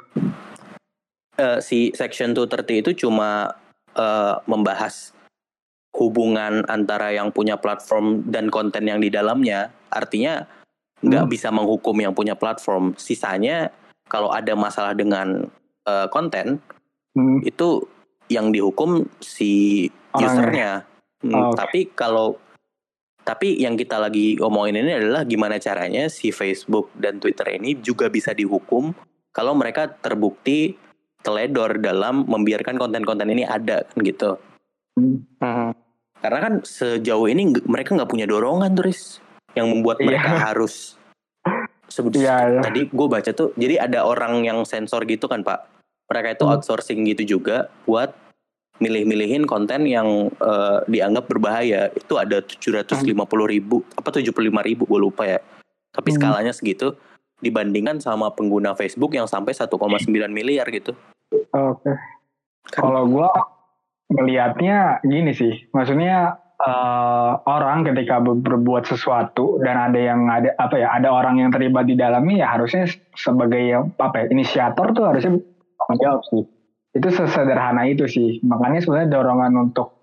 Eh, 1.37 1.61
si 1.61 1.93
Section 1.93 2.33
230 2.33 2.81
itu 2.81 3.05
cuma 3.05 3.53
eh, 3.93 4.35
membahas 4.49 5.13
hubungan 5.93 6.65
antara 6.65 7.13
yang 7.13 7.29
punya 7.29 7.61
platform 7.61 8.25
dan 8.25 8.49
konten 8.49 8.89
yang 8.89 9.05
di 9.05 9.13
dalamnya. 9.13 9.69
Artinya 9.93 10.49
nggak 11.05 11.25
Hmm. 11.25 11.33
bisa 11.33 11.53
menghukum 11.53 11.93
yang 12.01 12.17
punya 12.17 12.33
platform. 12.33 12.97
Sisanya 12.97 13.69
kalau 14.09 14.33
ada 14.33 14.57
masalah 14.57 14.97
dengan 14.97 15.45
eh, 15.85 16.09
konten 16.09 16.57
Hmm, 17.13 17.41
itu 17.45 17.85
yang 18.29 18.49
dihukum 18.49 19.05
si 19.21 19.87
Orangnya. 20.13 20.25
usernya. 20.33 20.71
Hmm, 21.25 21.53
oke. 21.53 21.57
Tapi 21.57 21.81
kalau 21.93 22.37
tapi 23.27 23.59
yang 23.59 23.75
kita 23.75 23.99
lagi 23.99 24.39
omongin 24.39 24.87
ini 24.87 25.03
adalah 25.03 25.27
gimana 25.27 25.59
caranya 25.59 26.07
si 26.07 26.31
Facebook 26.31 26.95
dan 26.95 27.19
Twitter 27.19 27.59
ini 27.59 27.75
juga 27.83 28.07
bisa 28.07 28.31
dihukum 28.31 28.95
kalau 29.35 29.51
mereka 29.53 29.91
terbukti 29.91 30.79
teledor 31.27 31.83
dalam 31.83 32.23
membiarkan 32.23 32.79
konten-konten 32.79 33.27
ini 33.27 33.43
ada 33.43 33.83
kan 33.83 33.99
gitu. 34.07 34.39
hmm. 34.95 35.43
Mhm. 35.43 35.71
Karena 36.17 36.39
kan 36.41 36.55
sejauh 36.63 37.27
ini 37.27 37.51
mereka 37.67 37.99
nggak 37.99 38.09
punya 38.09 38.25
dorongan 38.31 38.73
turis 38.73 39.19
yang 39.59 39.69
membuat 39.69 39.99
Iya. 39.99 40.07
mereka 40.07 40.31
harus 40.53 40.95
sebut 41.91 42.15
Iya, 42.19 42.37
iya. 42.51 42.61
tadi 42.63 42.87
gue 42.87 43.07
baca 43.11 43.31
tuh 43.31 43.51
jadi 43.55 43.83
ada 43.83 44.07
orang 44.07 44.43
yang 44.43 44.63
sensor 44.63 45.03
gitu 45.07 45.27
kan 45.27 45.43
pak 45.43 45.67
mereka 46.07 46.39
itu 46.39 46.45
Hmm. 46.47 46.53
outsourcing 46.59 47.03
gitu 47.07 47.39
juga 47.39 47.71
buat 47.87 48.15
milih-milihin 48.79 49.45
konten 49.45 49.85
yang 49.85 50.29
eh, 50.31 50.79
dianggap 50.85 51.27
berbahaya 51.27 51.89
itu 51.91 52.15
ada 52.15 52.41
750 52.41 53.17
ribu 53.47 53.81
apa 53.93 54.09
75 54.11 54.33
ribu 54.63 54.83
gue 54.85 55.01
lupa 55.01 55.25
ya 55.25 55.41
tapi 55.91 56.13
Hmm. 56.13 56.19
skalanya 56.19 56.53
segitu 56.53 56.93
dibandingkan 57.37 57.99
sama 57.99 58.29
pengguna 58.31 58.73
Facebook 58.73 59.13
yang 59.13 59.25
sampai 59.25 59.53
1,9 59.53 59.73
miliar 60.29 60.69
gitu 60.69 60.93
Oke. 61.51 61.91
Kan- 62.67 62.83
Kalau 62.83 63.07
gua 63.07 63.31
melihatnya 64.09 65.03
gini 65.03 65.33
sih, 65.33 65.67
maksudnya 65.71 66.39
eh, 66.57 67.33
orang 67.45 67.85
ketika 67.85 68.17
ber- 68.17 68.39
berbuat 68.39 68.87
sesuatu 68.87 69.61
dan 69.61 69.77
ada 69.77 69.99
yang 69.99 70.25
ada 70.25 70.57
apa 70.57 70.75
ya, 70.75 70.89
ada 70.89 71.11
orang 71.11 71.37
yang 71.37 71.51
terlibat 71.51 71.85
di 71.85 71.93
dalamnya 71.95 72.41
ya 72.41 72.49
harusnya 72.49 72.89
sebagai 73.13 73.61
apa 73.93 74.17
ya, 74.17 74.27
inisiator 74.31 74.91
tuh 74.91 75.05
harusnya 75.05 75.37
tanggung 75.77 75.99
jawab 76.01 76.21
sih. 76.25 76.43
Itu 76.97 77.09
sesederhana 77.13 77.85
itu 77.85 78.09
sih. 78.09 78.41
Makanya 78.41 78.81
sebenarnya 78.81 79.13
dorongan 79.13 79.53
untuk 79.69 79.97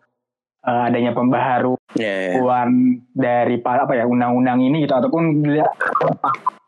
eh, 0.63 0.87
adanya 0.89 1.11
pembaharuan 1.11 1.81
ya 1.93 2.33
ya. 2.33 2.63
dari 3.13 3.59
pa- 3.59 3.83
apa 3.83 3.93
ya 3.97 4.07
undang-undang 4.07 4.63
ini 4.63 4.87
gitu 4.87 4.95
ataupun 4.95 5.43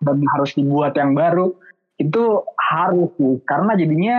dan 0.05 0.17
harus 0.35 0.51
dibuat 0.53 0.93
yang 0.99 1.15
baru 1.15 1.55
itu 1.95 2.43
harus 2.59 3.09
sih 3.15 3.39
karena 3.47 3.73
jadinya 3.79 4.17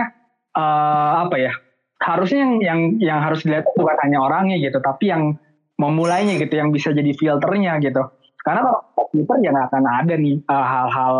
eh, 0.57 1.11
apa 1.23 1.35
ya 1.37 1.53
harusnya 2.01 2.41
yang 2.45 2.53
yang 2.61 2.79
yang 3.01 3.19
harus 3.21 3.45
dilihat 3.45 3.65
bukan 3.73 3.97
hanya 4.05 4.21
orangnya 4.21 4.57
gitu 4.61 4.77
tapi 4.81 5.09
yang 5.13 5.37
memulainya 5.77 6.41
gitu 6.41 6.57
yang 6.57 6.73
bisa 6.73 6.89
jadi 6.89 7.13
filternya 7.13 7.77
gitu 7.81 8.01
karena 8.41 8.65
kalau 8.65 8.81
Twitter 9.13 9.37
ya 9.45 9.49
nggak 9.53 9.67
akan 9.73 9.85
ada 9.85 10.13
nih 10.17 10.35
eh, 10.41 10.65
hal-hal 10.65 11.15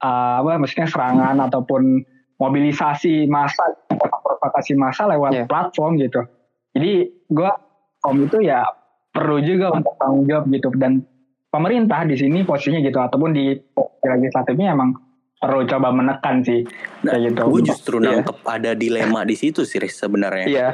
eh, 0.00 0.34
apa 0.40 0.56
maksudnya 0.56 0.88
serangan 0.88 1.36
ataupun 1.44 2.02
mobilisasi 2.38 3.28
massa 3.28 3.62
provokasi 4.38 4.72
massa 4.74 5.04
lewat 5.04 5.32
Iya. 5.34 5.44
platform 5.44 5.98
gitu 5.98 6.22
jadi 6.70 6.92
gua 7.26 7.58
kom 7.98 8.22
itu 8.22 8.38
ya 8.40 8.62
perlu 9.10 9.42
juga 9.42 9.74
untuk 9.74 9.98
tanggung 9.98 10.24
jawab 10.24 10.46
gitu 10.48 10.70
dan 10.78 11.02
pemerintah 11.48 12.06
di 12.06 12.14
sini 12.14 12.46
posisinya 12.46 12.78
gitu 12.78 12.96
ataupun 12.96 13.34
di 13.34 13.58
legislatifnya 14.00 14.72
emang 14.72 14.94
perlu 15.34 15.66
coba 15.66 15.90
menekan 15.90 16.42
sih 16.42 16.62
Nah, 17.00 17.14
kayak 17.14 17.34
gitu. 17.34 17.42
gue 17.48 17.62
justru 17.64 17.96
Iya. 17.98 18.22
nangkep 18.22 18.38
ada 18.44 18.70
dilema 18.72 19.22
di 19.22 19.34
situ 19.34 19.62
sih 19.62 19.82
sebenarnya 19.82 20.46
Iya. 20.46 20.68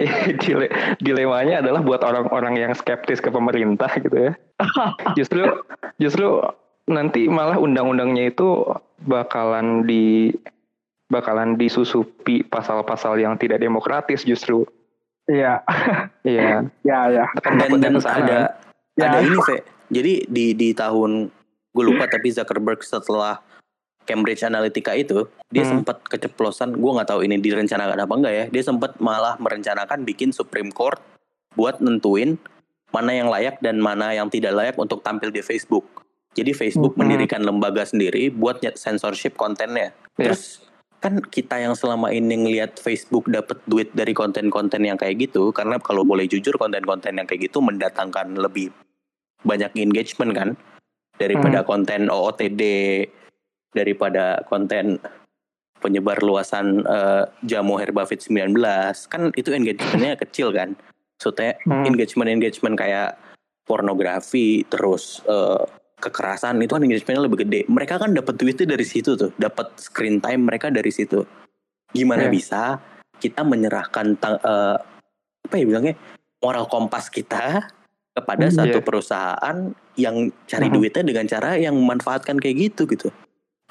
Dile- 0.38 0.72
dilemanya 0.96 1.60
adalah 1.60 1.82
buat 1.82 2.00
orang-orang 2.00 2.56
yang 2.56 2.72
skeptis 2.72 3.18
ke 3.18 3.28
pemerintah 3.28 3.90
gitu 3.92 4.16
ya. 4.16 4.32
Justru 5.18 5.44
justru 5.96 6.40
nanti 6.86 7.28
malah 7.28 7.60
undang-undangnya 7.60 8.30
itu 8.30 8.64
bakalan 9.00 9.84
di 9.84 10.32
bakalan 11.10 11.54
disusupi 11.54 12.40
pasal-pasal 12.40 13.18
yang 13.18 13.34
tidak 13.34 13.58
demokratis 13.58 14.22
justru. 14.22 14.62
Iya, 15.26 15.62
Iya. 16.22 16.64
ya 16.88 17.00
ya. 17.12 17.24
Kan 17.38 17.58
dan 17.58 17.70
dan 17.76 17.94
ada 17.98 18.38
Ya. 18.98 19.06
ada 19.06 19.18
ini 19.20 19.38
sih 19.40 19.60
jadi 19.88 20.12
di 20.26 20.52
di 20.52 20.68
tahun 20.70 21.30
gue 21.70 21.84
lupa 21.84 22.04
tapi 22.04 22.28
Zuckerberg 22.28 22.78
setelah 22.80 23.38
Cambridge 24.02 24.42
Analytica 24.42 24.92
itu 24.92 25.24
dia 25.46 25.62
Hmm. 25.62 25.80
sempat 25.80 26.02
keceplosan 26.04 26.74
gue 26.74 26.90
nggak 26.90 27.08
tahu 27.08 27.22
ini 27.22 27.38
direncanakan 27.38 27.96
apa 27.96 28.12
enggak 28.12 28.34
ya 28.34 28.44
dia 28.48 28.62
sempat 28.62 28.98
malah 28.98 29.38
merencanakan 29.38 30.02
bikin 30.02 30.30
Supreme 30.30 30.68
Court 30.68 30.98
buat 31.54 31.78
nentuin 31.78 32.36
mana 32.90 33.14
yang 33.14 33.30
layak 33.30 33.58
dan 33.60 33.78
mana 33.78 34.10
yang 34.10 34.26
tidak 34.26 34.50
layak 34.50 34.76
untuk 34.76 35.00
tampil 35.00 35.30
di 35.30 35.40
Facebook 35.40 35.86
jadi 36.34 36.50
Facebook 36.50 36.94
Hmm. 36.94 37.06
mendirikan 37.06 37.40
lembaga 37.40 37.82
sendiri 37.82 38.28
buat 38.28 38.58
nyet- 38.60 38.76
censorship 38.76 39.34
kontennya 39.34 39.94
Iya. 40.14 40.34
terus 40.34 40.66
kan 41.00 41.16
kita 41.24 41.56
yang 41.56 41.72
selama 41.72 42.12
ini 42.12 42.44
ngelihat 42.44 42.76
Facebook 42.76 43.24
dapat 43.32 43.56
duit 43.64 43.88
dari 43.96 44.12
konten-konten 44.12 44.84
yang 44.84 45.00
kayak 45.00 45.16
gitu 45.16 45.48
karena 45.48 45.80
kalau 45.80 46.04
boleh 46.04 46.28
jujur 46.28 46.52
konten-konten 46.60 47.16
yang 47.16 47.24
kayak 47.24 47.48
gitu 47.48 47.64
mendatangkan 47.64 48.36
lebih 48.36 48.68
banyak 49.42 49.72
engagement 49.80 50.36
kan? 50.36 50.48
Daripada 51.16 51.64
konten 51.64 52.12
OOTD 52.12 52.62
daripada 53.72 54.44
konten 54.44 55.00
penyebar 55.80 56.20
luasan 56.20 56.84
eh, 56.84 57.24
jamu 57.48 57.80
herba 57.80 58.04
fit 58.04 58.20
19 58.20 58.52
kan 59.08 59.32
itu 59.32 59.56
engagementnya 59.56 60.16
kecil 60.28 60.52
kan? 60.52 60.76
Maksudnya 61.16 61.56
Hmm. 61.64 61.84
engagement-engagement 61.88 62.76
kayak 62.76 63.16
pornografi 63.64 64.68
terus 64.68 65.24
eh, 65.24 65.64
kekerasan 66.00 66.56
itu 66.58 66.72
kan 66.72 66.82
engagementnya 66.82 67.22
lebih 67.28 67.44
gede. 67.44 67.60
Mereka 67.68 68.00
kan 68.00 68.10
dapat 68.16 68.34
duitnya 68.40 68.74
dari 68.74 68.86
situ 68.88 69.14
tuh. 69.14 69.30
Dapat 69.36 69.76
screen 69.76 70.18
time 70.18 70.48
mereka 70.48 70.72
dari 70.72 70.88
situ. 70.88 71.22
Gimana 71.92 72.26
Iya. 72.26 72.32
bisa 72.32 72.62
kita 73.20 73.44
menyerahkan 73.44 74.16
tang- 74.16 74.40
eh, 74.40 74.76
apa 75.44 75.54
ya 75.54 75.64
bilangnya 75.68 75.94
moral 76.40 76.64
kompas 76.66 77.12
kita 77.12 77.68
kepada 78.10 78.48
Hmm, 78.48 78.56
satu 78.56 78.78
iya. 78.80 78.84
perusahaan 78.84 79.56
yang 79.94 80.16
cari 80.48 80.66
Mhm. 80.66 80.74
duitnya 80.74 81.02
dengan 81.04 81.24
cara 81.28 81.50
yang 81.60 81.76
memanfaatkan 81.76 82.40
kayak 82.40 82.56
gitu 82.72 82.88
gitu. 82.88 83.12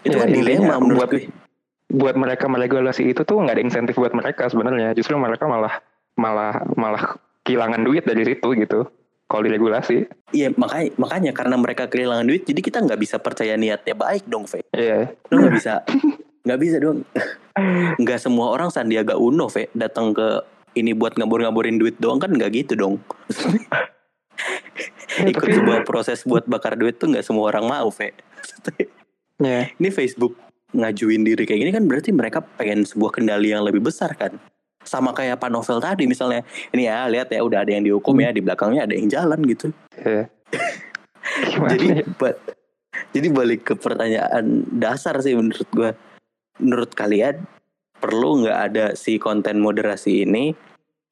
Itu 0.06 0.15
Iya, 0.15 0.22
kan 0.24 0.30
dilema 0.30 0.76
menurut 0.80 1.10
buat- 1.10 1.12
gue. 1.12 1.28
buat 1.89 2.15
mereka 2.15 2.46
meregulasi 2.46 3.10
itu 3.10 3.26
tuh 3.26 3.42
nggak 3.42 3.58
ada 3.58 3.63
insentif 3.65 3.98
buat 3.98 4.13
mereka 4.13 4.46
sebenarnya. 4.48 4.94
Justru 4.94 5.18
mereka 5.18 5.50
malah 5.50 5.82
malah 6.13 6.62
malah 6.76 7.18
kehilangan 7.42 7.82
duit 7.82 8.06
dari 8.06 8.22
situ 8.28 8.48
gitu 8.54 8.86
kalau 9.30 9.46
diregulasi 9.46 10.10
Iya 10.30 10.50
makanya 10.58 10.89
makanya 10.98 11.32
karena 11.32 11.56
mereka 11.56 11.86
kehilangan 11.86 12.26
duit 12.26 12.44
jadi 12.44 12.60
kita 12.60 12.78
nggak 12.82 13.00
bisa 13.00 13.15
percaya 13.18 13.54
niatnya 13.56 13.94
baik 13.94 14.26
dong 14.26 14.46
Fe. 14.46 14.65
iya 14.74 15.13
Lo 15.30 15.46
nggak 15.46 15.56
bisa 15.56 15.74
nggak 16.39 16.60
bisa 16.60 16.78
dong. 16.80 17.04
Nggak 18.00 18.20
semua 18.24 18.50
orang 18.50 18.72
Sandiaga 18.72 19.20
Uno 19.20 19.52
Fe 19.52 19.68
datang 19.76 20.15
ke 20.15 20.42
ini 20.74 20.96
buat 20.96 21.13
ngabur-ngaburin 21.13 21.78
duit 21.78 22.00
doang 22.00 22.18
kan 22.18 22.32
nggak 22.32 22.50
gitu 22.56 22.74
dong. 22.80 22.96
Ikut 25.20 25.46
tapi- 25.46 25.58
sebuah 25.58 25.84
proses 25.84 26.24
buat 26.24 26.48
bakar 26.48 26.80
duit 26.80 26.96
tuh 26.96 27.12
nggak 27.12 27.26
semua 27.26 27.52
orang 27.52 27.68
mau 27.68 27.89
Fe. 27.92 28.15
Iya. 29.39 29.72
ini 29.80 29.88
Facebook 29.88 30.36
ngajuin 30.76 31.24
diri 31.24 31.48
kayak 31.48 31.60
gini 31.63 31.72
kan 31.72 31.88
berarti 31.88 32.12
mereka 32.12 32.44
pengen 32.44 32.84
sebuah 32.84 33.15
kendali 33.15 33.52
yang 33.52 33.63
lebih 33.63 33.84
besar 33.84 34.15
kan. 34.15 34.36
Sama 34.84 35.12
kayak 35.12 35.38
Pak 35.44 35.52
Novel 35.52 35.84
tadi 35.84 36.08
misalnya 36.08 36.42
ini 36.72 36.88
ya 36.88 37.06
lihat 37.12 37.28
ya 37.30 37.44
udah 37.44 37.68
ada 37.68 37.72
yang 37.76 37.84
dihukum 37.84 38.15
ya 38.20 38.32
di 38.32 38.39
belakangnya 38.39 38.88
ada 38.88 38.96
yang 38.96 39.12
jalan 39.12 39.39
gitu. 39.46 39.70
Gimana 41.52 41.70
jadi 41.76 41.86
ya? 42.02 42.04
ba- 42.15 42.39
jadi 43.13 43.28
balik 43.30 43.62
ke 43.70 43.74
pertanyaan 43.76 44.65
dasar 44.72 45.20
sih 45.22 45.36
menurut 45.36 45.68
gua. 45.76 45.92
Menurut 46.60 46.92
kalian 46.92 47.44
perlu 48.00 48.44
nggak 48.44 48.60
ada 48.72 48.86
si 48.96 49.20
konten 49.20 49.60
moderasi 49.60 50.24
ini? 50.28 50.56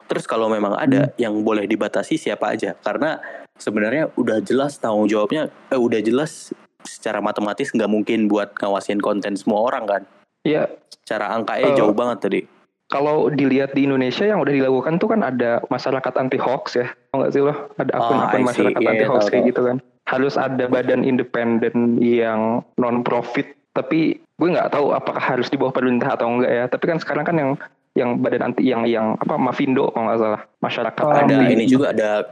Terus 0.08 0.24
kalau 0.24 0.48
memang 0.48 0.72
ada 0.76 1.12
yang 1.20 1.44
boleh 1.44 1.68
dibatasi 1.68 2.16
siapa 2.16 2.56
aja? 2.56 2.76
Karena 2.80 3.20
sebenarnya 3.60 4.08
udah 4.16 4.40
jelas 4.40 4.80
tanggung 4.80 5.12
jawabnya 5.12 5.52
eh, 5.68 5.80
udah 5.80 6.00
jelas 6.00 6.56
secara 6.88 7.20
matematis 7.20 7.76
nggak 7.76 7.92
mungkin 7.92 8.32
buat 8.32 8.56
ngawasin 8.56 9.04
konten 9.04 9.36
semua 9.36 9.68
orang 9.68 9.84
kan? 9.84 10.02
Iya, 10.48 10.72
cara 11.04 11.36
angkanya 11.36 11.76
Eh, 11.76 11.76
jauh 11.76 11.92
banget 11.92 12.18
tadi 12.24 12.42
kalau 12.88 13.28
dilihat 13.28 13.76
di 13.76 13.84
Indonesia 13.84 14.24
yang 14.24 14.40
udah 14.40 14.54
dilakukan 14.56 14.96
tuh 15.00 15.12
kan 15.12 15.20
ada 15.24 15.60
masyarakat 15.68 16.14
anti 16.16 16.40
hoax 16.40 16.80
ya. 16.80 16.88
Tau 17.12 17.20
nggak 17.20 17.32
sih 17.36 17.42
lo? 17.44 17.54
Ada 17.76 17.92
Oh, 17.96 18.00
akun-akun 18.00 18.40
see. 18.40 18.48
masyarakat 18.48 18.80
Iya, 18.80 18.90
anti 18.96 19.06
hoax 19.06 19.24
kayak 19.28 19.44
gitu 19.52 19.62
kan. 19.68 19.78
Harus 20.08 20.34
ada 20.40 20.66
badan 20.72 21.04
independen 21.04 22.00
yang 22.00 22.64
non 22.80 23.04
profit. 23.04 23.52
Tapi 23.76 24.16
gue 24.18 24.50
nggak 24.50 24.72
tahu 24.72 24.96
apakah 24.96 25.20
harus 25.20 25.52
di 25.52 25.60
bawah 25.60 25.76
pemerintah 25.76 26.16
atau 26.16 26.32
enggak 26.32 26.52
ya. 26.52 26.64
Tapi 26.72 26.84
kan 26.88 26.98
sekarang 26.98 27.26
kan 27.28 27.36
yang 27.36 27.52
yang 27.98 28.10
badan 28.22 28.54
anti 28.54 28.62
yang 28.64 28.86
yang 28.86 29.18
apa 29.18 29.36
Mafindo 29.36 29.90
kalau 29.92 30.08
nggak 30.08 30.20
salah 30.22 30.42
masyarakat 30.62 31.02
Oh, 31.04 31.12
ada 31.12 31.26
anti 31.26 31.54
ini 31.58 31.66
juga 31.66 31.92
ada 31.92 32.30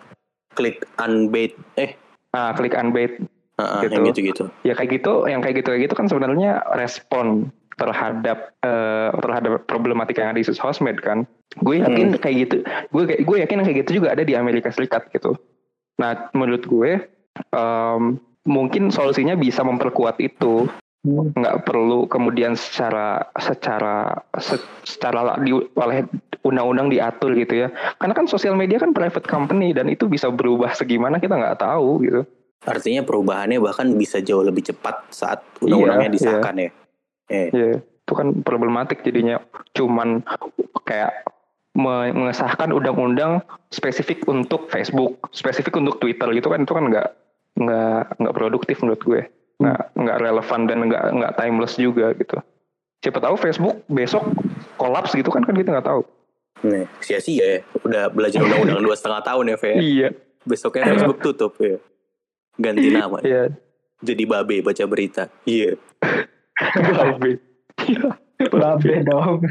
klik 0.53 0.85
unbait 1.01 1.57
eh 1.75 1.97
ah 2.31 2.53
klik 2.53 2.77
unbait 2.77 3.17
uh, 3.57 3.81
Gitu. 3.81 3.97
yang 3.97 4.05
gitu-gitu 4.13 4.43
ya 4.61 4.77
kayak 4.77 5.01
gitu 5.01 5.25
yang 5.25 5.41
kayak 5.41 5.65
gitu 5.65 5.73
kayak 5.73 5.89
gitu 5.89 5.95
kan 5.97 6.05
sebenarnya 6.05 6.61
respon 6.77 7.49
terhadap 7.75 8.55
eh, 8.63 9.09
terhadap 9.11 9.67
problematika 9.67 10.23
yang 10.23 10.31
ada 10.35 10.41
di 10.41 10.47
sosmed 10.47 10.99
kan? 10.99 11.27
Gue 11.59 11.79
yakin 11.79 12.15
kayak 12.19 12.35
gitu 12.47 12.55
gue 12.91 13.03
gue 13.23 13.37
yakin 13.43 13.63
kayak 13.63 13.77
gitu 13.85 14.03
juga 14.03 14.15
ada 14.15 14.23
di 14.23 14.35
Amerika 14.35 14.71
Serikat 14.71 15.07
gitu. 15.11 15.35
Nah 15.99 16.31
menurut 16.35 16.67
gue 16.67 17.03
em, 17.51 18.19
mungkin 18.43 18.91
solusinya 18.91 19.35
bisa 19.35 19.63
memperkuat 19.63 20.19
itu. 20.19 20.67
Nggak 21.05 21.69
perlu 21.69 22.09
kemudian 22.09 22.57
secara 22.57 23.29
secara 23.37 24.25
se- 24.41 24.65
secara 24.81 25.37
di, 25.37 25.53
oleh 25.53 26.01
undang-undang 26.41 26.89
diatur 26.89 27.37
gitu 27.37 27.61
ya. 27.61 27.69
Karena 28.01 28.17
kan 28.17 28.25
sosial 28.25 28.57
media 28.57 28.81
kan 28.81 28.89
private 28.89 29.29
company 29.29 29.69
dan 29.69 29.85
itu 29.85 30.09
bisa 30.09 30.33
berubah 30.33 30.73
segimana 30.73 31.21
kita 31.21 31.37
nggak 31.37 31.61
tahu 31.61 32.01
gitu. 32.01 32.21
Artinya 32.65 33.05
perubahannya 33.05 33.61
bahkan 33.61 33.93
bisa 33.93 34.17
jauh 34.17 34.41
lebih 34.41 34.65
cepat 34.65 35.05
saat 35.13 35.45
undang-undangnya 35.61 36.09
Iya, 36.09 36.15
disahkan 36.17 36.55
ya. 36.57 36.69
Eh, 37.27 37.49
Ya, 37.49 37.67
itu 37.81 38.13
kan 38.13 38.27
problematik 38.39 39.01
jadinya 39.01 39.41
cuman 39.71 40.21
kayak 40.83 41.25
me- 41.73 42.13
mengesahkan 42.13 42.69
undang-undang 42.69 43.41
spesifik 43.67 44.23
untuk 44.25 44.69
Facebook, 44.69 45.27
spesifik 45.31 45.75
untuk 45.75 45.97
Twitter 45.97 46.29
gitu 46.31 46.47
kan 46.47 46.61
itu 46.61 46.71
kan 46.71 46.85
nggak 46.85 47.07
nggak 47.55 48.01
nggak 48.19 48.35
produktif 48.35 48.77
menurut 48.79 49.01
gue, 49.01 49.21
nggak 49.57 49.81
nggak 49.95 50.17
relevan 50.19 50.61
dan 50.65 50.77
nggak 50.85 51.03
nggak 51.13 51.33
timeless 51.35 51.75
juga 51.75 52.13
gitu. 52.13 52.37
Siapa 53.01 53.19
tahu 53.19 53.35
Facebook 53.35 53.81
besok 53.87 54.23
kolaps 54.75 55.13
gitu 55.13 55.29
kan 55.29 55.41
kan 55.41 55.53
kita 55.53 55.71
nggak 55.71 55.87
tahu. 55.87 56.01
nih, 56.63 56.87
sia-sia 56.97 57.45
ya. 57.45 57.59
Udah 57.79 58.07
belajar 58.07 58.39
undang-undang 58.39 58.81
dua 58.81 58.95
setengah 58.95 59.21
tahun 59.21 59.53
ya, 59.53 59.57
Fe. 59.59 59.71
Iya, 59.75 60.09
Besoknya 60.41 60.87
Facebook 60.87 61.19
tutup 61.21 61.53
ya. 61.59 61.77
Ganti 62.55 62.89
nama. 62.89 63.19
iya. 63.21 63.51
Jadi 63.99 64.23
babe 64.23 64.61
baca 64.61 64.83
berita. 64.85 65.27
Iya. 65.43 65.75
Babe. 66.55 67.39
Babe 68.51 68.93
dong. 69.03 69.43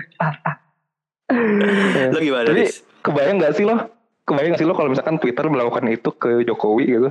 Lo 2.13 2.19
gimana, 2.21 2.53
Tapi 2.53 2.69
Riz? 2.69 2.85
kebayang 3.01 3.41
nggak 3.41 3.57
sih 3.57 3.65
lo? 3.65 3.77
Kebayang 4.25 4.55
nggak 4.55 4.61
sih 4.61 4.69
lo 4.69 4.77
kalau 4.77 4.93
misalkan 4.93 5.17
Twitter 5.21 5.49
melakukan 5.49 5.89
itu 5.89 6.11
ke 6.17 6.45
Jokowi 6.45 6.85
gitu? 6.85 7.11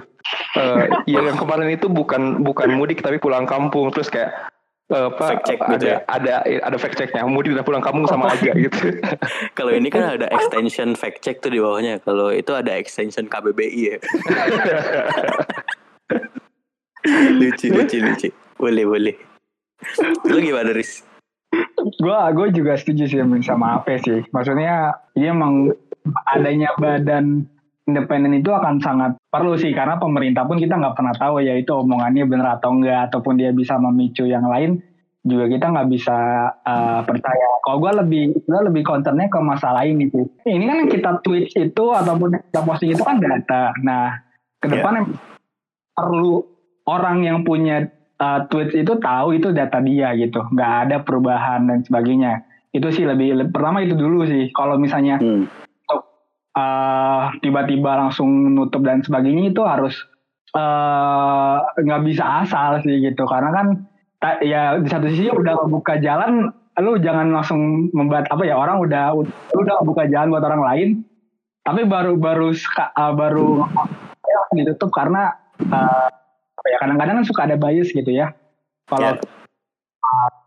Eh 0.57 0.85
ya 1.17 1.19
yang 1.21 1.37
kemarin 1.37 1.69
itu 1.73 1.89
bukan 1.89 2.45
bukan 2.45 2.69
mudik 2.77 3.01
tapi 3.01 3.17
pulang 3.17 3.49
kampung 3.49 3.89
terus 3.89 4.13
kayak 4.13 4.53
eh, 4.93 5.09
apa 5.09 5.25
Fact 5.33 5.43
check 5.49 5.59
ada, 5.61 5.73
gitu 5.73 5.85
ya? 5.89 5.97
ada 6.05 6.33
ada 6.45 6.77
fact 6.77 6.97
checknya 6.97 7.25
mudik 7.25 7.57
dan 7.57 7.65
pulang 7.65 7.81
kampung 7.81 8.05
sama 8.05 8.29
aja 8.29 8.53
gitu. 8.53 9.01
Kalau 9.57 9.73
ini 9.73 9.89
kan 9.89 10.17
ada 10.17 10.29
extension 10.29 10.93
fact 10.93 11.25
check 11.25 11.41
tuh 11.41 11.49
di 11.49 11.57
bawahnya. 11.57 11.97
Kalau 12.05 12.29
itu 12.29 12.53
ada 12.53 12.77
extension 12.77 13.25
KBBI 13.25 13.81
ya. 13.81 13.97
lucu, 17.41 17.67
lucu, 17.73 17.97
lucu. 17.99 18.29
Boleh, 18.61 18.85
boleh. 18.85 19.32
Lo 20.29 20.37
gimana, 20.39 20.71
Riz? 20.71 21.03
gue 21.83 22.17
gue 22.33 22.47
juga 22.55 22.73
setuju 22.79 23.03
sih 23.05 23.19
sama 23.43 23.79
Ape 23.81 23.99
sih. 24.01 24.23
Maksudnya 24.31 24.95
dia 25.13 25.29
emang 25.35 25.69
adanya 26.31 26.73
badan 26.79 27.45
independen 27.83 28.39
itu 28.39 28.47
akan 28.51 28.79
sangat 28.79 29.19
perlu 29.27 29.59
sih 29.59 29.75
karena 29.75 29.99
pemerintah 29.99 30.47
pun 30.47 30.55
kita 30.55 30.79
nggak 30.79 30.95
pernah 30.95 31.15
tahu 31.19 31.43
ya 31.43 31.59
itu 31.59 31.75
omongannya 31.75 32.23
benar 32.23 32.59
atau 32.59 32.71
enggak 32.79 33.11
ataupun 33.11 33.35
dia 33.35 33.51
bisa 33.51 33.75
memicu 33.75 34.23
yang 34.23 34.47
lain 34.47 34.79
juga 35.23 35.47
kita 35.47 35.71
nggak 35.71 35.89
bisa 35.91 36.17
uh, 36.67 37.01
percaya. 37.07 37.47
Kalau 37.63 37.79
gue 37.79 37.91
lebih 38.03 38.23
gue 38.43 38.61
lebih 38.71 38.83
concernnya 38.83 39.31
ke 39.31 39.39
masalah 39.39 39.87
ini 39.87 40.11
sih. 40.11 40.25
Ini 40.47 40.63
kan 40.67 40.77
yang 40.83 40.91
kita 40.91 41.11
tweet 41.23 41.47
itu 41.55 41.85
ataupun 41.91 42.39
yang 42.39 42.43
kita 42.51 42.61
posting 42.63 42.91
itu 42.91 43.03
kan 43.03 43.19
data. 43.19 43.71
Nah 43.83 44.19
ke 44.59 44.67
depan 44.67 45.03
emang 45.03 45.15
perlu 45.95 46.43
orang 46.87 47.23
yang 47.23 47.47
punya 47.47 47.87
uh, 48.23 48.39
tweet 48.47 48.71
itu 48.71 48.95
tahu 49.03 49.35
itu 49.35 49.51
data 49.51 49.83
dia 49.83 50.15
gitu. 50.15 50.39
Nggak 50.55 50.73
ada 50.87 50.97
perubahan 51.03 51.67
dan 51.67 51.83
sebagainya. 51.83 52.47
Itu 52.71 52.89
sih 52.89 53.03
lebih, 53.03 53.35
lebih 53.35 53.51
pertama 53.51 53.83
itu 53.83 53.93
dulu 53.99 54.23
sih. 54.23 54.49
Kalau 54.55 54.79
misalnya 54.79 55.19
Hmm. 55.19 55.45
uh, 56.55 57.33
tiba-tiba 57.43 57.99
langsung 57.99 58.29
nutup 58.55 58.81
dan 58.85 59.03
sebagainya 59.03 59.51
itu 59.51 59.61
harus 59.65 59.93
uh, 60.55 61.57
nggak 61.77 62.01
bisa 62.07 62.45
asal 62.45 62.79
sih 62.85 63.01
gitu 63.01 63.25
karena 63.25 63.49
kan 63.51 63.67
ta- 64.21 64.41
ya 64.41 64.77
di 64.77 64.87
satu 64.89 65.09
sisi 65.09 65.29
udah 65.33 65.65
buka 65.67 65.97
jalan 65.99 66.53
lu 66.81 66.97
jangan 66.97 67.29
langsung 67.29 67.93
membuat 67.93 68.25
apa 68.33 68.41
ya 68.49 68.57
orang 68.57 68.81
udah 68.81 69.13
lu 69.17 69.59
udah 69.61 69.85
buka 69.85 70.09
jalan 70.09 70.33
buat 70.33 70.45
orang 70.45 70.63
lain 70.65 70.89
tapi 71.61 71.85
baru 71.85 72.17
baru 72.17 72.49
uh, 72.53 73.13
baru 73.13 73.65
ya, 74.25 74.41
ditutup 74.57 74.89
karena 74.89 75.37
uh, 75.69 76.09
apa 76.63 76.67
ya 76.71 76.77
kadang-kadang 76.79 77.15
kan 77.19 77.25
suka 77.27 77.41
ada 77.43 77.59
bias 77.59 77.91
gitu 77.91 78.07
ya 78.07 78.31
kalau 78.87 79.19
Ya. 79.19 79.19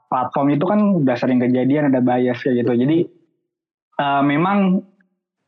platform 0.06 0.54
itu 0.54 0.64
kan 0.64 0.80
udah 1.02 1.16
sering 1.18 1.42
kejadian 1.42 1.90
ada 1.90 2.00
bias 2.00 2.38
kayak 2.40 2.62
gitu. 2.62 2.72
Jadi 2.78 2.98
uh, 3.98 4.22
memang 4.22 4.80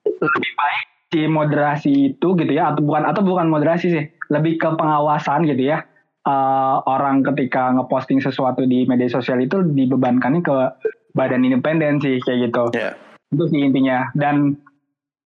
lebih 0.04 0.50
baik 0.58 0.84
si 1.08 1.20
moderasi 1.24 1.92
itu 2.12 2.28
gitu 2.36 2.52
ya 2.52 2.74
atau 2.74 2.82
bukan 2.84 3.06
atau 3.06 3.22
bukan 3.22 3.46
moderasi 3.48 3.86
sih, 3.88 4.04
lebih 4.28 4.58
ke 4.58 4.68
pengawasan 4.74 5.46
gitu 5.46 5.72
ya. 5.72 5.86
Uh, 6.26 6.84
orang 6.84 7.24
ketika 7.24 7.72
ngeposting 7.72 8.20
sesuatu 8.20 8.66
di 8.68 8.84
media 8.84 9.08
sosial 9.08 9.40
itu 9.40 9.64
dibebankannya 9.64 10.44
ke 10.44 10.56
badan 11.16 11.46
independen 11.46 12.02
sih 12.02 12.20
kayak 12.20 12.50
gitu. 12.50 12.64
Yeah. 12.76 12.98
Itu 13.32 13.48
sih 13.48 13.62
intinya 13.62 14.10
dan 14.18 14.58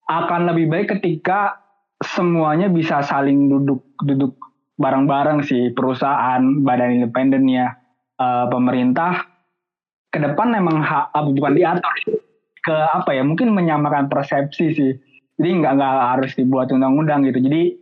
akan 0.07 0.53
lebih 0.53 0.71
baik 0.71 0.99
ketika 0.99 1.59
semuanya 2.05 2.69
bisa 2.69 3.01
saling 3.03 3.49
duduk 3.49 3.83
duduk 4.05 4.37
bareng-bareng 4.83 5.47
sih 5.47 5.71
perusahaan, 5.71 6.43
badan 6.67 6.99
independennya, 6.99 7.79
uh, 8.19 8.51
pemerintah. 8.51 9.31
Ke 10.11 10.19
depan 10.19 10.51
memang 10.51 10.83
bukan 11.33 11.55
diatur 11.55 11.95
ke 12.63 12.77
apa 12.77 13.17
ya 13.17 13.23
mungkin 13.23 13.55
menyamakan 13.55 14.11
persepsi 14.11 14.67
sih. 14.75 14.93
Jadi 15.39 15.51
nggak 15.63 15.73
nggak 15.79 15.95
harus 16.19 16.35
dibuat 16.37 16.69
undang-undang 16.75 17.25
gitu. 17.25 17.41
Jadi 17.41 17.79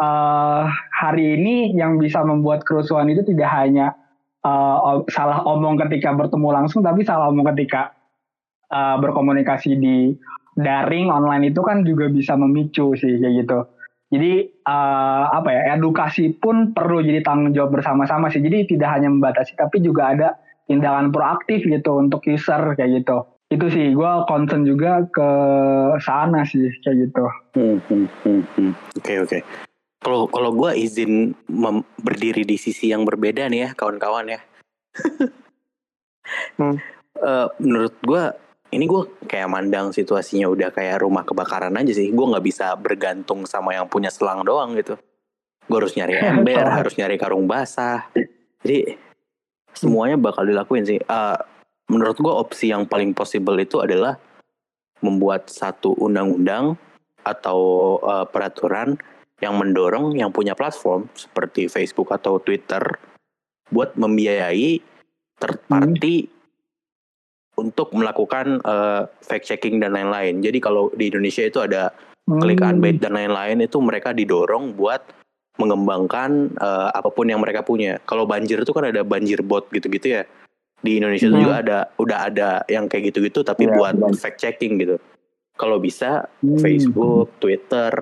uh, 0.00 0.64
hari 0.94 1.36
ini 1.36 1.76
yang 1.76 2.00
bisa 2.00 2.24
membuat 2.24 2.64
kerusuhan 2.64 3.12
itu 3.12 3.20
tidak 3.28 3.52
hanya 3.52 3.92
uh, 4.44 5.04
salah 5.12 5.44
omong 5.44 5.76
ketika 5.86 6.16
bertemu 6.16 6.48
langsung 6.50 6.80
tapi 6.80 7.04
salah 7.04 7.28
omong 7.28 7.52
ketika 7.54 7.92
uh, 8.72 8.96
berkomunikasi 8.98 9.76
di 9.76 10.16
daring 10.56 11.12
online 11.12 11.52
itu 11.52 11.60
kan 11.62 11.84
juga 11.84 12.08
bisa 12.10 12.34
memicu 12.34 12.96
sih 12.96 13.20
kayak 13.20 13.34
gitu 13.46 13.58
jadi 14.10 14.50
uh, 14.66 15.24
apa 15.38 15.48
ya 15.54 15.60
edukasi 15.78 16.34
pun 16.34 16.74
perlu 16.74 16.98
jadi 16.98 17.22
tanggung 17.22 17.54
jawab 17.54 17.78
bersama-sama 17.78 18.26
sih. 18.26 18.42
Jadi 18.42 18.74
tidak 18.74 18.98
hanya 18.98 19.06
membatasi 19.06 19.54
tapi 19.54 19.78
juga 19.78 20.10
ada 20.10 20.28
tindakan 20.66 21.14
proaktif 21.14 21.62
gitu 21.62 21.94
untuk 21.94 22.26
user 22.26 22.74
kayak 22.74 23.06
gitu. 23.06 23.22
Itu 23.54 23.70
sih 23.70 23.94
gue 23.94 24.12
concern 24.26 24.66
juga 24.66 25.06
ke 25.06 25.30
sana 26.02 26.42
sih 26.42 26.74
kayak 26.82 26.96
gitu. 27.06 27.24
Hmm, 27.54 27.78
hmm, 27.86 28.42
hmm. 28.58 28.72
Oke 28.98 29.14
oke. 29.22 29.38
Kalau 30.02 30.26
kalau 30.26 30.50
gue 30.58 30.70
izin 30.74 31.38
berdiri 32.02 32.42
di 32.42 32.58
sisi 32.58 32.90
yang 32.90 33.06
berbeda 33.06 33.46
nih 33.46 33.70
ya 33.70 33.70
kawan-kawan 33.78 34.26
ya. 34.26 34.40
hmm. 36.58 36.82
uh, 37.22 37.46
menurut 37.62 37.94
gue 38.02 38.24
ini 38.70 38.84
gue 38.86 39.02
kayak 39.26 39.50
mandang 39.50 39.90
situasinya 39.90 40.46
udah 40.46 40.70
kayak 40.70 41.02
rumah 41.02 41.26
kebakaran 41.26 41.74
aja 41.74 41.90
sih. 41.90 42.14
Gue 42.14 42.26
nggak 42.30 42.44
bisa 42.46 42.70
bergantung 42.78 43.42
sama 43.46 43.74
yang 43.74 43.90
punya 43.90 44.14
selang 44.14 44.46
doang 44.46 44.78
gitu. 44.78 44.94
Gue 45.66 45.76
harus 45.82 45.94
nyari 45.98 46.14
ember, 46.22 46.62
harus 46.82 46.94
nyari 46.94 47.18
karung 47.18 47.50
basah. 47.50 48.06
Jadi 48.62 48.94
semuanya 49.74 50.14
bakal 50.14 50.46
dilakuin 50.46 50.86
sih. 50.86 51.02
Uh, 51.02 51.34
menurut 51.90 52.14
gue 52.18 52.30
opsi 52.30 52.70
yang 52.70 52.86
paling 52.86 53.10
possible 53.10 53.58
itu 53.58 53.82
adalah 53.82 54.14
membuat 55.02 55.50
satu 55.50 55.98
undang-undang 55.98 56.78
atau 57.26 57.58
uh, 58.06 58.26
peraturan 58.30 58.94
yang 59.42 59.56
mendorong 59.58 60.14
yang 60.14 60.30
punya 60.30 60.54
platform 60.54 61.10
seperti 61.16 61.66
Facebook 61.66 62.12
atau 62.12 62.38
Twitter 62.38 62.82
buat 63.72 63.96
membiayai 63.96 64.78
third 65.40 65.58
party 65.66 66.16
hmm 66.28 66.39
untuk 67.60 67.92
melakukan 67.92 68.64
uh, 68.64 69.04
fact 69.20 69.44
checking 69.44 69.76
dan 69.76 69.92
lain-lain. 69.92 70.40
Jadi 70.40 70.58
kalau 70.58 70.88
di 70.96 71.12
Indonesia 71.12 71.44
itu 71.44 71.60
ada 71.60 71.92
hmm. 72.24 72.40
klik 72.40 72.64
unbait 72.64 72.96
dan 72.96 73.12
lain-lain 73.12 73.60
itu 73.60 73.76
mereka 73.84 74.16
didorong 74.16 74.72
buat 74.72 75.04
mengembangkan 75.60 76.56
uh, 76.56 76.88
apa 76.96 77.12
pun 77.12 77.28
yang 77.28 77.44
mereka 77.44 77.60
punya. 77.60 78.00
Kalau 78.08 78.24
banjir 78.24 78.64
itu 78.64 78.72
kan 78.72 78.88
ada 78.88 79.04
banjir 79.04 79.44
bot 79.44 79.68
gitu-gitu 79.68 80.16
ya. 80.16 80.22
Di 80.80 80.96
Indonesia 80.96 81.28
hmm. 81.28 81.36
juga 81.36 81.54
ada 81.60 81.78
udah 82.00 82.18
ada 82.24 82.50
yang 82.64 82.88
kayak 82.88 83.12
gitu-gitu 83.12 83.44
tapi 83.44 83.68
ya, 83.68 83.76
buat 83.76 84.00
benar. 84.00 84.16
fact 84.16 84.40
checking 84.40 84.80
gitu. 84.80 84.96
Kalau 85.60 85.76
bisa 85.76 86.24
hmm. 86.40 86.56
Facebook, 86.56 87.36
Twitter 87.36 87.92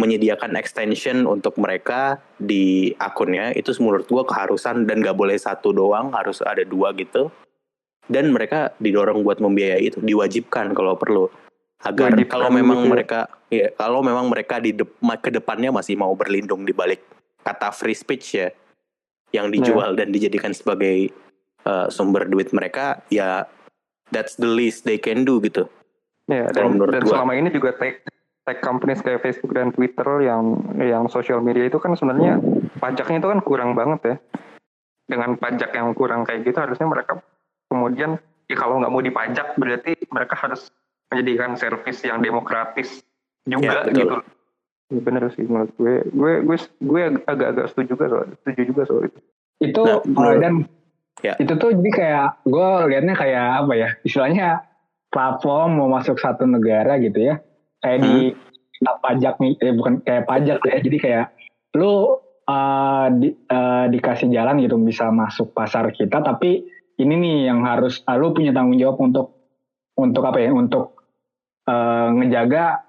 menyediakan 0.00 0.56
extension 0.56 1.28
untuk 1.28 1.56
mereka 1.60 2.20
di 2.36 2.92
akunnya 2.96 3.52
itu 3.52 3.72
menurut 3.80 4.08
gua 4.08 4.24
keharusan 4.28 4.84
dan 4.84 5.00
gak 5.00 5.16
boleh 5.16 5.40
satu 5.40 5.72
doang 5.72 6.12
harus 6.12 6.44
ada 6.44 6.64
dua 6.68 6.92
gitu 6.92 7.32
dan 8.06 8.30
mereka 8.30 8.74
didorong 8.78 9.26
buat 9.26 9.42
membiayai 9.42 9.82
itu 9.82 9.98
diwajibkan 10.02 10.74
kalau 10.74 10.94
perlu 10.94 11.26
agar 11.84 12.16
Wajibkan 12.16 12.32
kalau 12.32 12.48
memang 12.48 12.78
gitu. 12.82 12.90
mereka 12.90 13.20
ya 13.52 13.66
kalau 13.76 14.00
memang 14.00 14.26
mereka 14.32 14.58
di 14.58 14.72
de 14.72 14.86
ke 15.20 15.30
depannya 15.30 15.70
masih 15.70 15.94
mau 15.98 16.14
berlindung 16.16 16.64
di 16.64 16.72
balik 16.72 17.04
kata 17.44 17.70
free 17.70 17.94
speech 17.94 18.40
ya 18.40 18.48
yang 19.34 19.52
dijual 19.52 19.92
yeah. 19.92 19.98
dan 20.02 20.08
dijadikan 20.10 20.56
sebagai 20.56 21.12
uh, 21.68 21.86
sumber 21.92 22.24
duit 22.26 22.50
mereka 22.56 23.04
ya 23.12 23.44
that's 24.10 24.38
the 24.40 24.48
least 24.48 24.88
they 24.88 24.96
can 24.96 25.26
do 25.26 25.38
gitu 25.44 25.68
ya 26.26 26.48
dan, 26.50 26.74
dan 26.80 27.02
gua. 27.04 27.22
selama 27.22 27.32
ini 27.36 27.52
juga 27.52 27.76
tech 27.76 28.02
tech 28.46 28.62
companies 28.62 29.02
kayak 29.02 29.20
Facebook 29.22 29.52
dan 29.52 29.74
Twitter 29.74 30.22
yang 30.22 30.56
yang 30.78 31.04
social 31.10 31.42
media 31.42 31.66
itu 31.66 31.82
kan 31.82 31.92
sebenarnya 31.98 32.38
pajaknya 32.78 33.18
itu 33.20 33.28
kan 33.30 33.40
kurang 33.42 33.74
banget 33.74 34.00
ya 34.02 34.16
dengan 35.06 35.38
pajak 35.38 35.70
yang 35.74 35.94
kurang 35.94 36.26
kayak 36.26 36.42
gitu 36.42 36.58
harusnya 36.58 36.86
mereka 36.86 37.22
kemudian 37.70 38.18
ya 38.46 38.56
kalau 38.56 38.78
nggak 38.78 38.92
mau 38.92 39.02
dipajak 39.02 39.58
berarti 39.58 39.98
mereka 40.10 40.34
harus 40.38 40.70
menjadikan 41.10 41.54
servis 41.54 42.02
yang 42.02 42.22
demokratis 42.22 43.02
juga 43.46 43.86
ya, 43.86 43.94
gitu. 43.94 44.16
Ya, 44.90 45.00
bener 45.02 45.22
sih 45.34 45.46
menurut 45.46 45.72
gue. 45.78 45.94
Gue 46.14 46.32
gue 46.42 46.56
gue 46.58 47.02
agak-agak 47.26 47.66
setuju 47.70 47.94
juga 47.94 48.04
soal 48.10 48.24
setuju 48.42 48.62
juga 48.66 48.82
soal 48.86 49.02
itu. 49.10 49.20
Itu 49.62 49.82
nah, 50.14 50.34
dan 50.38 50.54
ya. 51.22 51.34
itu 51.38 51.52
tuh 51.58 51.70
jadi 51.74 51.90
kayak 51.90 52.28
gue 52.46 52.68
liatnya 52.90 53.14
kayak 53.14 53.46
apa 53.66 53.72
ya 53.74 53.88
istilahnya 54.06 54.48
platform 55.10 55.78
mau 55.78 55.88
masuk 55.90 56.18
satu 56.18 56.46
negara 56.46 56.98
gitu 57.02 57.34
ya. 57.34 57.42
Kayak 57.82 57.98
hmm. 58.02 58.06
di 58.06 58.16
pajak 59.00 59.34
nih 59.40 59.52
eh, 59.62 59.74
bukan 59.74 59.94
kayak 60.02 60.24
pajak 60.26 60.58
ya. 60.66 60.76
Jadi 60.82 60.98
kayak 60.98 61.26
lu 61.74 62.18
uh, 62.46 63.06
di, 63.10 63.34
uh, 63.50 63.86
dikasih 63.90 64.30
jalan 64.30 64.62
gitu 64.62 64.78
bisa 64.80 65.10
masuk 65.10 65.52
pasar 65.52 65.90
kita 65.92 66.22
tapi 66.22 66.66
ini 66.96 67.14
nih 67.16 67.36
yang 67.52 67.60
harus 67.64 68.00
uh, 68.08 68.16
lu 68.16 68.32
punya 68.32 68.52
tanggung 68.56 68.80
jawab 68.80 68.96
untuk 69.00 69.26
untuk 69.96 70.22
apa 70.24 70.38
ya 70.40 70.50
untuk 70.52 71.04
uh, 71.68 72.08
ngejaga 72.16 72.84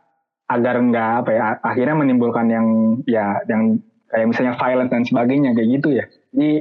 agar 0.47 0.75
enggak 0.79 1.11
apa 1.23 1.29
ya 1.35 1.43
akhirnya 1.59 1.95
menimbulkan 1.99 2.47
yang 2.47 2.67
ya 3.03 3.43
yang 3.51 3.83
kayak 4.07 4.31
misalnya 4.31 4.55
violent 4.55 4.91
dan 4.91 5.03
sebagainya 5.03 5.51
kayak 5.55 5.69
gitu 5.79 5.89
ya. 5.99 6.05
Jadi 6.31 6.51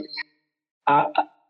uh, 0.91 1.07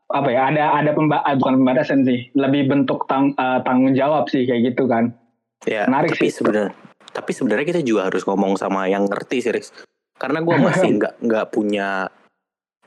apa 0.07 0.29
ya 0.31 0.53
ada 0.53 0.65
ada 0.77 0.91
pemba 0.93 1.25
uh, 1.25 1.37
bukan 1.41 1.65
pembatasan 1.65 2.05
sih 2.05 2.29
lebih 2.37 2.69
bentuk 2.69 3.09
tang, 3.09 3.33
uh, 3.41 3.65
tanggung 3.65 3.97
jawab 3.97 4.29
sih 4.29 4.45
kayak 4.45 4.73
gitu 4.75 4.85
kan. 4.85 5.17
Ya 5.65 5.89
menarik 5.89 6.13
tapi 6.13 6.29
sih. 6.29 6.41
sebenarnya 6.41 6.73
tapi 7.17 7.33
sebenarnya 7.33 7.65
kita 7.65 7.81
juga 7.81 8.13
harus 8.13 8.29
ngomong 8.29 8.61
sama 8.61 8.93
yang 8.93 9.09
ngerti 9.09 9.41
sih 9.41 9.53
Riz. 9.57 9.73
karena 10.21 10.41
gue 10.45 10.57
masih 10.57 10.91
nggak 11.01 11.15
nggak 11.25 11.47
punya 11.49 12.09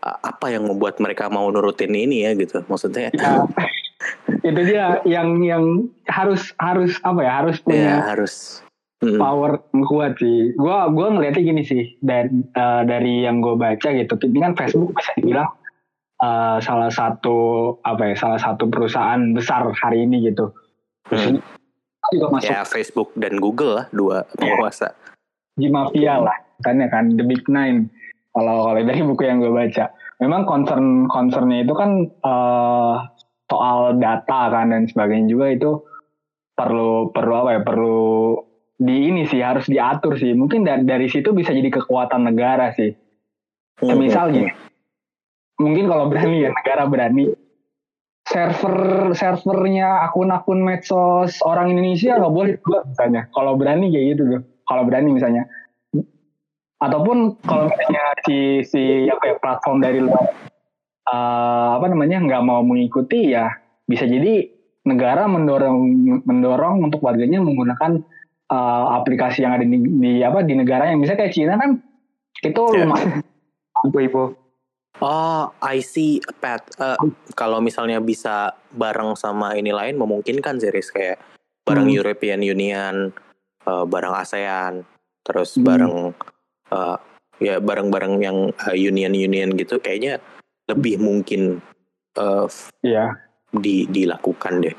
apa 0.03 0.51
yang 0.51 0.67
membuat 0.67 0.97
mereka 1.03 1.27
mau 1.27 1.47
nurutin 1.51 1.91
ini 1.91 2.23
ya 2.23 2.31
gitu? 2.35 2.63
Maksudnya 2.65 3.11
ya, 3.11 3.43
itu 4.49 4.61
dia 4.63 5.03
yang 5.03 5.43
yang 5.43 5.63
harus 6.07 6.55
harus 6.59 6.95
apa 7.03 7.19
ya 7.23 7.31
harus 7.43 7.57
punya 7.59 7.99
ya, 7.99 8.15
harus. 8.15 8.63
Hmm. 8.99 9.15
power 9.15 9.63
kuat 9.87 10.19
sih. 10.19 10.51
Gua 10.59 10.91
gua 10.91 11.07
ngeliatnya 11.15 11.39
gini 11.39 11.63
sih 11.63 11.95
dari 12.03 12.43
uh, 12.51 12.83
dari 12.83 13.23
yang 13.23 13.39
gue 13.39 13.55
baca 13.55 13.95
gitu 13.95 14.11
ini 14.27 14.43
kan 14.43 14.59
Facebook 14.59 14.91
bisa 14.91 15.15
dibilang 15.15 15.47
uh, 16.19 16.59
salah 16.59 16.91
satu 16.91 17.37
apa 17.87 18.11
ya 18.11 18.15
salah 18.19 18.35
satu 18.35 18.67
perusahaan 18.67 19.31
besar 19.31 19.71
hari 19.71 20.03
ini 20.03 20.27
gitu. 20.27 20.51
Hmm. 21.07 21.39
juga 22.11 22.27
masuk. 22.27 22.51
Ya 22.51 22.61
Facebook 22.67 23.09
dan 23.15 23.39
Google 23.39 23.79
lah 23.79 23.85
dua 23.95 24.27
penguasa. 24.35 24.91
G 25.55 25.71
mafia 25.71 26.19
lah 26.19 26.35
kan 26.59 26.83
ya 26.83 26.91
kan 26.91 27.15
the 27.15 27.23
big 27.23 27.47
nine 27.47 27.87
kalau 28.33 28.55
kalau 28.69 28.81
dari 28.81 29.01
buku 29.01 29.21
yang 29.25 29.41
gue 29.41 29.51
baca. 29.51 29.91
Memang 30.19 30.43
concern 30.43 31.07
concernnya 31.07 31.63
itu 31.63 31.73
kan 31.73 32.11
uh, 32.21 33.07
soal 33.49 33.97
data 33.97 34.51
kan 34.51 34.69
dan 34.69 34.85
sebagainya 34.85 35.27
juga 35.31 35.47
itu 35.49 35.71
perlu 36.53 37.09
perlu 37.15 37.33
apa 37.39 37.49
ya 37.55 37.61
perlu 37.63 38.35
di 38.79 39.11
ini 39.11 39.23
sih 39.25 39.39
harus 39.41 39.65
diatur 39.65 40.19
sih. 40.19 40.35
Mungkin 40.35 40.67
dari, 40.67 40.83
dari 40.83 41.07
situ 41.07 41.31
bisa 41.31 41.55
jadi 41.55 41.71
kekuatan 41.71 42.27
negara 42.29 42.75
sih. 42.75 42.91
Ya, 43.79 43.95
misalnya 43.95 44.51
mungkin 45.59 45.87
kalau 45.87 46.11
berani 46.11 46.47
ya 46.47 46.51
negara 46.51 46.85
berani. 46.85 47.25
Server 48.29 49.09
servernya 49.17 50.05
akun-akun 50.05 50.61
medsos 50.61 51.41
orang 51.41 51.73
Indonesia 51.73 52.13
nggak 52.13 52.29
boleh 52.35 52.53
juga 52.61 52.85
misalnya. 52.85 53.21
Kalau 53.33 53.57
berani 53.57 53.89
kayak 53.89 54.05
gitu 54.13 54.23
tuh. 54.29 54.41
Kalau 54.69 54.85
berani 54.85 55.09
misalnya 55.17 55.49
ataupun 56.79 57.35
kalau 57.43 57.67
misalnya 57.67 58.03
si 58.23 58.63
si 58.63 59.05
apa 59.11 59.23
ya 59.27 59.35
platform 59.37 59.83
dari 59.83 59.99
luar 59.99 60.31
uh, 61.11 61.75
apa 61.75 61.85
namanya 61.91 62.23
nggak 62.23 62.43
mau 62.43 62.63
mengikuti 62.63 63.35
ya 63.35 63.51
bisa 63.83 64.07
jadi 64.07 64.47
negara 64.87 65.27
mendorong 65.27 65.79
mendorong 66.23 66.87
untuk 66.87 67.03
warganya 67.03 67.43
menggunakan 67.43 67.99
uh, 68.47 68.95
aplikasi 68.95 69.43
yang 69.43 69.59
ada 69.59 69.67
di, 69.67 69.77
di 69.77 70.11
apa 70.23 70.39
di 70.41 70.55
negara 70.55 70.87
yang 70.87 71.03
bisa 71.03 71.19
kayak 71.19 71.35
Cina 71.35 71.59
kan 71.59 71.83
itu 72.39 72.63
yeah. 72.73 72.87
lumayan 72.87 73.21
Weibo 73.91 74.49
Oh, 74.99 75.47
I 75.63 75.79
see, 75.79 76.19
Pat. 76.43 76.59
Uh, 76.75 76.99
kalau 77.31 77.63
misalnya 77.63 78.03
bisa 78.03 78.51
bareng 78.75 79.15
sama 79.15 79.55
ini 79.55 79.71
lain, 79.71 79.95
memungkinkan 79.95 80.59
sih, 80.59 80.67
Riz. 80.75 80.91
Kayak 80.91 81.23
bareng 81.63 81.87
Hmm. 81.87 81.97
European 82.03 82.43
Union, 82.43 83.15
uh, 83.63 83.87
bareng 83.87 84.11
ASEAN, 84.11 84.83
terus 85.23 85.55
Hmm. 85.55 85.63
bareng 85.63 85.95
uh, 86.69 86.97
ya 87.39 87.57
bareng-bareng 87.57 88.13
yang 88.19 88.37
uh, 88.55 88.75
union-union 88.75 89.55
gitu, 89.55 89.77
kayaknya 89.77 90.19
lebih 90.67 90.97
mungkin 90.97 91.63
uh, 92.15 92.45
Iya. 92.81 93.15
di 93.51 93.85
dilakukan 93.85 94.61
deh. 94.61 94.75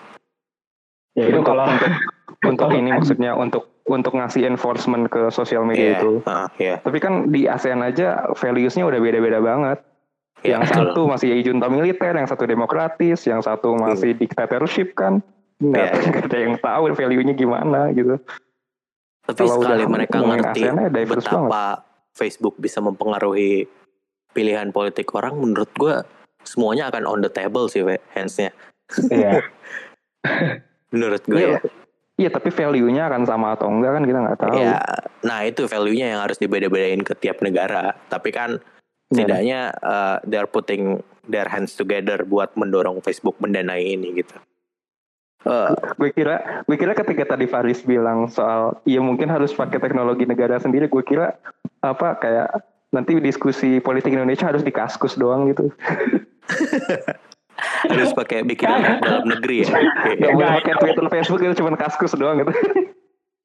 Ya 1.14 1.26
itu 1.26 1.42
Untuk- 1.42 1.50
kalau 1.50 1.64
untuk 1.66 1.90
untuk 2.50 2.68
ini 2.72 2.88
kan- 2.88 2.96
maksudnya 3.02 3.32
untuk 3.34 3.64
untuk 3.90 4.14
ngasih 4.14 4.46
enforcement 4.46 5.10
ke 5.10 5.34
sosial 5.34 5.66
media 5.66 5.98
Iya, 5.98 5.98
itu. 5.98 6.10
uh, 6.22 6.46
iya. 6.56 6.74
Tapi 6.78 6.98
kan 7.02 7.26
di 7.28 7.50
ASEAN 7.50 7.82
aja 7.82 8.30
values-nya 8.38 8.86
udah 8.86 9.00
beda-beda 9.02 9.42
banget. 9.42 9.82
Iya, 10.40 10.56
yang 10.56 10.62
betul. 10.62 10.76
satu 10.94 11.00
masih 11.04 11.36
junta 11.42 11.66
militer, 11.66 12.14
yang 12.14 12.24
satu 12.24 12.46
demokratis, 12.46 13.26
yang 13.26 13.42
satu 13.42 13.74
masih 13.74 14.14
dictatorship 14.14 14.94
kan. 14.94 15.18
Nggak 15.58 15.86
Iya. 15.90 16.22
ada 16.30 16.38
yang 16.38 16.54
tahu 16.56 16.94
value-nya 16.94 17.34
gimana 17.34 17.90
gitu. 17.92 18.14
Tapi 19.30 19.42
Kalau 19.46 19.62
sekali 19.62 19.84
mereka 19.86 20.16
ngerti 20.20 20.60
ASEAN 20.66 20.78
betapa 20.90 21.64
Facebook 22.14 22.58
bisa 22.58 22.82
mempengaruhi 22.82 23.70
pilihan 24.34 24.70
politik 24.74 25.10
orang, 25.14 25.38
menurut 25.38 25.70
gua 25.78 26.02
semuanya 26.42 26.90
akan 26.90 27.06
on 27.06 27.20
the 27.22 27.30
table 27.30 27.70
sih, 27.70 27.84
we, 27.84 27.98
hands-nya. 28.14 28.50
Iya. 29.10 29.44
Menurut 30.94 31.22
gue 31.22 31.38
Iya, 31.38 31.50
ya. 31.56 31.60
Iya, 32.20 32.28
tapi 32.36 32.52
value-nya 32.52 33.08
akan 33.08 33.22
sama 33.24 33.56
atau 33.56 33.72
enggak 33.72 33.96
kan 33.96 34.04
kita 34.04 34.18
nggak 34.20 34.38
tahu. 34.42 34.56
Ya, 34.60 34.76
nah 35.24 35.40
itu 35.46 35.64
value-nya 35.64 36.06
yang 36.12 36.20
harus 36.20 36.36
dibeda-bedain 36.36 37.00
ke 37.00 37.16
tiap 37.16 37.40
negara. 37.40 37.96
Tapi 38.12 38.28
kan 38.34 38.60
Iya. 39.10 39.26
setidaknya 39.26 39.60
uh, 39.82 40.16
they're 40.22 40.46
putting 40.46 41.02
their 41.26 41.50
hands 41.50 41.74
together 41.74 42.22
buat 42.22 42.54
mendorong 42.54 43.02
Facebook 43.02 43.34
mendanai 43.42 43.98
ini 43.98 44.22
gitu. 44.22 44.38
Uh, 45.40 45.72
gue 45.96 46.12
kira 46.12 46.64
gue 46.68 46.76
kira 46.76 46.92
ketika 46.92 47.32
tadi 47.32 47.48
Faris 47.48 47.80
bilang 47.80 48.28
soal 48.28 48.76
iya 48.84 49.00
mungkin 49.00 49.32
harus 49.32 49.56
pakai 49.56 49.80
teknologi 49.80 50.28
negara 50.28 50.60
sendiri 50.60 50.84
gue 50.84 51.00
kira 51.00 51.32
apa 51.80 52.20
kayak 52.20 52.60
nanti 52.92 53.16
diskusi 53.24 53.80
politik 53.80 54.12
Indonesia 54.12 54.52
harus 54.52 54.60
di 54.60 54.68
kaskus 54.68 55.16
doang 55.16 55.48
gitu 55.48 55.72
harus 57.92 58.12
pakai 58.12 58.44
bikin 58.44 58.68
dalam 59.00 59.24
negeri 59.32 59.64
ya. 59.64 59.72
nggak 59.72 60.28
boleh 60.28 60.44
Nggak. 60.44 60.56
pakai 60.60 60.74
Twitter 60.76 61.06
Facebook 61.08 61.40
itu 61.40 61.54
cuma 61.64 61.72
kaskus 61.72 62.12
doang 62.20 62.44
gitu 62.44 62.52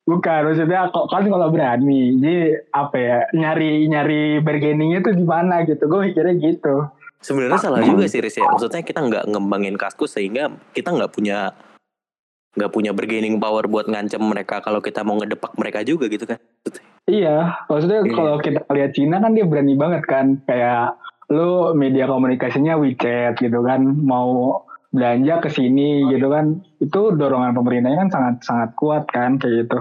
Bukan, 0.05 0.45
maksudnya 0.45 0.85
kok 0.93 1.09
kan 1.09 1.25
kalau 1.25 1.49
berani, 1.49 2.13
jadi 2.21 2.61
apa 2.77 2.93
ya 2.93 3.17
nyari 3.33 3.89
nyari 3.89 4.37
bargainingnya 4.37 5.01
tuh 5.01 5.17
di 5.17 5.25
mana 5.25 5.65
gitu, 5.65 5.81
gue 5.89 6.13
mikirnya 6.13 6.37
gitu. 6.37 6.85
Sebenarnya 7.25 7.57
salah 7.57 7.81
juga 7.81 8.05
sih 8.05 8.21
Riz 8.21 8.37
ya. 8.37 8.45
Maksudnya 8.45 8.85
kita 8.85 9.01
nggak 9.01 9.33
ngembangin 9.33 9.73
kaskus 9.81 10.13
sehingga 10.13 10.53
kita 10.77 10.93
nggak 10.93 11.09
punya 11.09 11.57
nggak 12.55 12.71
punya 12.71 12.95
bargaining 12.95 13.37
power 13.37 13.67
buat 13.67 13.85
ngancam 13.85 14.23
mereka 14.23 14.63
kalau 14.63 14.79
kita 14.79 15.03
mau 15.03 15.19
ngedepak 15.19 15.51
mereka 15.59 15.83
juga 15.83 16.07
gitu 16.07 16.23
kan. 16.23 16.39
Iya, 17.05 17.67
maksudnya 17.69 18.01
Iya. 18.01 18.15
kalau 18.15 18.35
kita 18.39 18.59
lihat 18.71 18.91
Cina 18.95 19.21
kan 19.21 19.35
dia 19.35 19.45
berani 19.45 19.77
banget 19.77 20.03
kan, 20.07 20.41
kayak 20.47 20.97
lu 21.29 21.75
media 21.75 22.09
komunikasinya 22.09 22.79
WeChat 22.79 23.37
gitu 23.37 23.61
kan, 23.61 23.83
mau 23.85 24.63
belanja 24.89 25.43
ke 25.43 25.49
sini 25.51 26.07
gitu 26.09 26.31
kan, 26.31 26.63
itu 26.79 27.01
dorongan 27.13 27.53
pemerintahnya 27.53 28.07
kan 28.07 28.09
sangat 28.09 28.35
sangat 28.41 28.69
kuat 28.73 29.03
kan 29.11 29.37
kayak 29.37 29.67
gitu. 29.67 29.79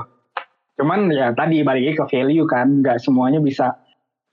Cuman 0.77 1.09
ya 1.14 1.31
tadi 1.33 1.62
balik 1.62 1.95
lagi 1.95 1.97
ke 1.97 2.05
value 2.11 2.45
kan, 2.45 2.83
nggak 2.83 2.99
semuanya 2.99 3.39
bisa 3.39 3.79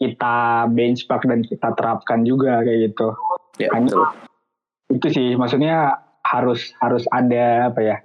kita 0.01 0.65
benchmark 0.73 1.23
dan 1.29 1.45
kita 1.45 1.77
terapkan 1.77 2.25
juga 2.25 2.65
kayak 2.65 2.91
gitu. 2.91 3.13
Ya 3.61 3.69
Hanya- 3.71 3.93
betul. 3.93 4.07
Itu 4.91 5.07
sih, 5.13 5.27
maksudnya 5.37 6.01
harus 6.25 6.73
harus 6.81 7.05
ada 7.13 7.69
apa 7.71 7.79
ya 7.79 7.97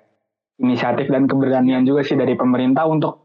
inisiatif 0.61 1.09
dan 1.13 1.29
keberanian 1.29 1.85
juga 1.85 2.05
sih 2.07 2.17
dari 2.17 2.33
pemerintah 2.35 2.89
untuk 2.89 3.21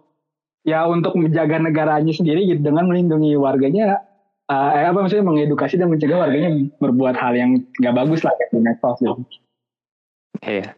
ya 0.67 0.86
untuk 0.86 1.17
menjaga 1.17 1.57
negaranya 1.57 2.13
sendiri 2.13 2.45
gitu 2.45 2.61
dengan 2.61 2.86
melindungi 2.91 3.34
warganya 3.39 4.03
eh 4.51 4.71
eh, 4.84 4.86
apa 4.91 4.99
maksudnya 4.99 5.23
mengedukasi 5.25 5.79
dan 5.79 5.88
mencegah 5.88 6.19
warganya 6.19 6.51
berbuat 6.77 7.15
hal 7.15 7.34
yang 7.34 7.63
nggak 7.79 7.95
bagus 7.95 8.21
lah 8.27 8.36
kayak 8.36 8.51
di 8.51 8.59
medsos 8.59 8.97
gitu. 8.99 9.23
iya 10.43 10.75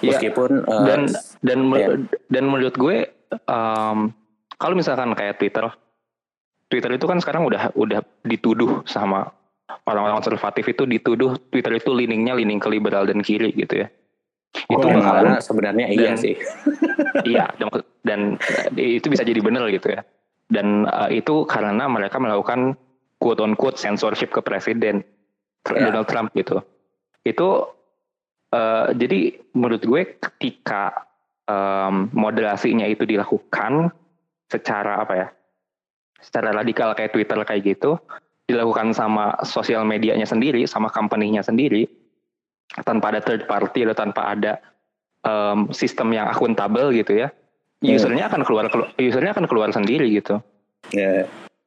Iya, 0.00 0.16
Meskipun 0.16 0.64
uh, 0.64 0.84
dan 0.88 1.00
dan 1.44 1.58
Iya. 1.76 1.88
dan 2.32 2.44
menurut 2.48 2.72
gue 2.72 3.04
em, 3.28 3.98
kalau 4.56 4.72
misalkan 4.72 5.12
kayak 5.12 5.36
Twitter 5.36 5.68
Twitter 6.72 6.96
itu 6.96 7.04
kan 7.04 7.20
sekarang 7.20 7.44
udah 7.44 7.76
udah 7.76 8.00
dituduh 8.24 8.80
sama 8.88 9.28
orang-orang 9.84 10.24
konservatif 10.24 10.72
itu 10.72 10.88
dituduh 10.88 11.36
Twitter 11.52 11.76
itu 11.76 11.92
leaningnya 11.92 12.32
leaning 12.32 12.56
ke 12.56 12.72
liberal 12.72 13.04
dan 13.04 13.20
kiri 13.20 13.52
gitu 13.52 13.84
ya 13.84 13.92
itu 14.50 14.86
Oh, 14.86 14.98
mana 14.98 15.38
sebenarnya 15.38 15.86
iya 15.90 16.14
dan- 16.14 16.18
sih. 16.18 16.34
iya 17.30 17.46
dan, 17.56 17.68
dan 18.02 18.20
eh, 18.74 18.98
itu 18.98 19.06
bisa 19.06 19.22
jadi 19.22 19.38
benar 19.38 19.70
gitu 19.70 19.94
ya 19.94 20.02
dan 20.50 20.86
eh, 20.86 21.22
itu 21.22 21.46
karena 21.46 21.86
mereka 21.86 22.18
melakukan 22.18 22.74
quote 23.18 23.38
on 23.38 23.54
quote 23.54 23.78
censorship 23.78 24.30
ke 24.30 24.40
presiden 24.42 25.02
Ya. 25.68 25.92
Donald 25.92 26.08
Trump 26.08 26.32
gitu 26.32 26.64
itu 27.22 27.48
eh, 28.50 28.86
jadi 28.96 29.18
menurut 29.52 29.84
gue 29.84 30.16
ketika 30.16 31.04
em, 31.44 32.08
moderasinya 32.16 32.88
itu 32.88 33.04
dilakukan 33.04 33.92
secara 34.48 35.04
apa 35.04 35.14
ya 35.14 35.28
secara 36.18 36.56
radikal 36.56 36.96
kayak 36.96 37.12
Twitter 37.12 37.36
kayak 37.44 37.62
gitu 37.62 38.00
dilakukan 38.48 38.96
sama 38.96 39.36
sosial 39.44 39.84
medianya 39.84 40.24
sendiri 40.24 40.64
sama 40.64 40.88
company-nya 40.88 41.44
sendiri 41.44 41.84
tanpa 42.80 43.10
ada 43.10 43.20
third 43.20 43.44
party 43.44 43.82
atau 43.82 43.96
tanpa 43.96 44.22
ada 44.28 44.52
em, 45.20 45.68
sistem 45.70 46.10
yang 46.10 46.26
akuntabel 46.26 46.90
gitu 46.92 47.14
ya 47.16 47.28
Hmm. 47.80 47.96
usernya 47.96 48.28
akan 48.28 48.44
keluar 48.44 48.68
kelu- 48.68 48.92
usernya 48.94 49.32
akan 49.32 49.48
keluar 49.48 49.72
sendiri 49.72 50.04
gitu 50.12 50.36
Ya. 50.92 51.24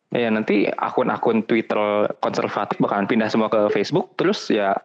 ya 0.09 0.29
nanti 0.29 0.69
akun-akun 0.69 1.41
Twitter 1.41 1.77
konservatif 2.19 2.77
bakalan 2.77 3.05
pindah 3.05 3.27
semua 3.27 3.49
ke 3.49 3.65
Facebook 3.69 4.13
terus 4.13 4.45
ya 4.47 4.77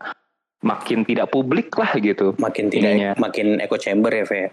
makin 0.64 1.04
tidak 1.04 1.28
publik 1.28 1.68
lah 1.76 1.92
gitu 1.94 2.32
Makin 2.36 2.72
tidak 2.72 2.96
Ininya. 2.96 3.12
makin 3.14 3.60
echo 3.60 3.76
chamber 3.76 4.08
ya, 4.10 4.24
Fe. 4.24 4.48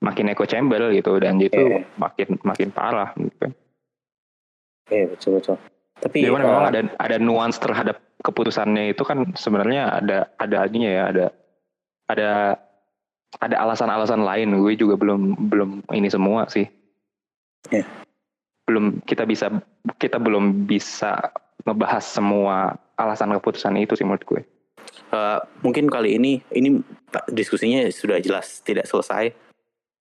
makin 0.00 0.30
echo 0.30 0.46
chamber 0.46 0.78
gitu 0.90 1.18
dan 1.18 1.36
itu 1.36 1.58
Iya. 1.58 1.82
makin 1.94 2.28
makin 2.40 2.68
parah 2.70 3.10
gitu. 3.12 3.50
Iya, 4.86 5.04
betul 5.10 5.30
betul. 5.36 5.56
Tapi 5.98 6.18
uh, 6.24 6.32
memang 6.32 6.64
ada 6.64 6.80
ada 6.96 7.16
nuans 7.18 7.58
terhadap 7.58 7.98
keputusannya 8.20 8.92
itu 8.92 9.02
kan 9.02 9.32
sebenarnya 9.36 10.00
ada 10.00 10.18
ada 10.36 10.68
ininya 10.68 10.90
ya 10.90 11.04
ada 11.08 11.26
ada 12.10 12.30
ada 13.38 13.56
alasan-alasan 13.62 14.26
lain 14.26 14.58
gue 14.58 14.74
juga 14.74 14.98
belum 14.98 15.50
belum 15.50 15.70
ini 15.94 16.08
semua 16.10 16.50
sih. 16.50 16.66
Iya. 17.70 17.86
Belum 18.66 18.98
kita 19.06 19.22
bisa 19.24 19.50
kita 19.96 20.18
belum 20.18 20.66
bisa 20.66 21.30
ngebahas 21.62 22.04
semua 22.04 22.74
alasan 22.98 23.32
keputusan 23.38 23.78
itu 23.78 23.94
sih 23.94 24.04
menurut 24.04 24.24
gue. 24.26 24.42
uh, 25.14 25.38
mungkin 25.62 25.86
kali 25.86 26.18
ini 26.18 26.42
ini 26.50 26.82
diskusinya 27.30 27.86
sudah 27.92 28.18
jelas 28.18 28.60
tidak 28.66 28.90
selesai. 28.90 29.30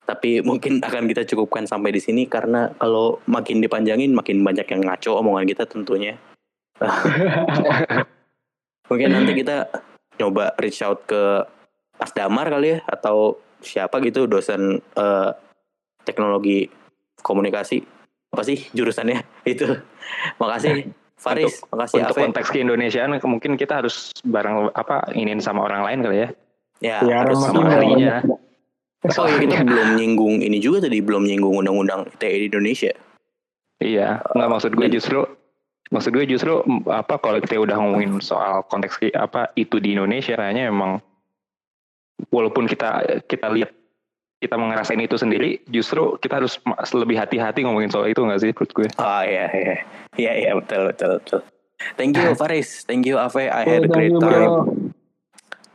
Tapi 0.10 0.42
mungkin 0.42 0.82
akan 0.82 1.06
kita 1.06 1.22
cukupkan 1.30 1.70
sampai 1.70 1.94
di 1.94 2.02
sini 2.02 2.26
karena 2.26 2.74
kalau 2.82 3.22
makin 3.30 3.62
dipanjangin 3.62 4.10
makin 4.10 4.42
banyak 4.42 4.66
yang 4.66 4.82
ngaco 4.82 5.22
omongan 5.22 5.46
kita 5.46 5.70
tentunya. 5.70 6.18
mungkin 8.90 9.10
nanti 9.14 9.32
kita 9.38 9.70
coba 10.20 10.56
reach 10.60 10.82
out 10.82 11.06
ke 11.06 11.46
Mas 12.00 12.12
Damar 12.16 12.48
kali 12.48 12.76
ya 12.76 12.78
atau 12.88 13.40
siapa 13.60 14.00
gitu 14.04 14.26
dosen 14.26 14.80
eh, 14.80 15.30
teknologi 16.08 16.72
komunikasi 17.20 17.84
apa 18.30 18.44
sih 18.46 18.72
jurusannya 18.72 19.20
itu. 19.54 19.68
Makasih 20.40 20.96
Faris, 21.20 21.60
makasih 21.68 22.00
Untuk 22.00 22.16
konteks 22.16 22.48
ke 22.48 22.64
Indonesiaan 22.64 23.12
mungkin 23.28 23.60
kita 23.60 23.84
harus 23.84 24.16
bareng 24.24 24.72
apa 24.72 25.12
iniin 25.12 25.44
sama 25.44 25.68
orang 25.68 25.84
lain 25.84 26.00
kali 26.08 26.18
ya. 26.24 26.30
Ya, 26.80 26.98
Ya, 27.04 27.16
harus 27.28 27.44
sama 27.44 27.68
ahlinya. 27.68 28.24
Oh 29.04 29.28
iya 29.28 29.40
kita 29.40 29.64
belum 29.64 30.00
nyinggung 30.00 30.44
ini 30.44 30.60
juga 30.60 30.88
tadi 30.88 31.04
belum 31.04 31.28
nyinggung 31.28 31.60
undang-undang 31.60 32.08
ITE 32.20 32.36
di 32.36 32.48
Indonesia. 32.52 32.92
Iya, 33.80 34.20
nggak 34.36 34.50
maksud 34.52 34.72
gue 34.76 34.88
justru 34.92 35.24
maksud 35.90 36.14
gue 36.14 36.26
justru 36.30 36.62
apa 36.86 37.18
kalau 37.18 37.42
kita 37.42 37.58
udah 37.58 37.78
ngomongin 37.82 38.22
soal 38.22 38.62
konteks 38.70 39.02
apa 39.18 39.50
itu 39.58 39.82
di 39.82 39.98
Indonesia 39.98 40.38
kayaknya 40.38 40.70
memang 40.70 41.02
walaupun 42.30 42.70
kita 42.70 43.22
kita 43.26 43.50
lihat 43.50 43.72
kita 44.40 44.56
ngerasain 44.56 45.04
itu 45.04 45.20
sendiri, 45.20 45.60
justru 45.68 46.16
kita 46.24 46.40
harus 46.40 46.64
lebih 46.96 47.20
hati-hati 47.20 47.60
ngomongin 47.68 47.92
soal 47.92 48.08
itu 48.08 48.24
nggak 48.24 48.40
sih 48.40 48.52
menurut 48.56 48.72
gue? 48.72 48.88
Oh 48.96 49.22
iya 49.28 49.52
iya 49.52 49.78
iya 50.16 50.32
iya 50.48 50.52
betul 50.56 50.88
betul 50.88 51.20
betul. 51.20 51.40
Thank 52.00 52.16
you 52.16 52.32
Faris, 52.40 52.88
thank 52.88 53.04
you 53.04 53.20
Ave, 53.20 53.52
I 53.52 53.68
had 53.68 53.84
a 53.84 53.92
great 53.92 54.16
time. 54.16 54.24
bro. 54.24 54.72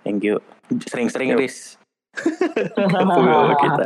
Thank 0.01 0.25
you. 0.25 0.41
Sering-sering. 0.89 1.37
Riz. 1.37 1.77
Kita. 3.65 3.85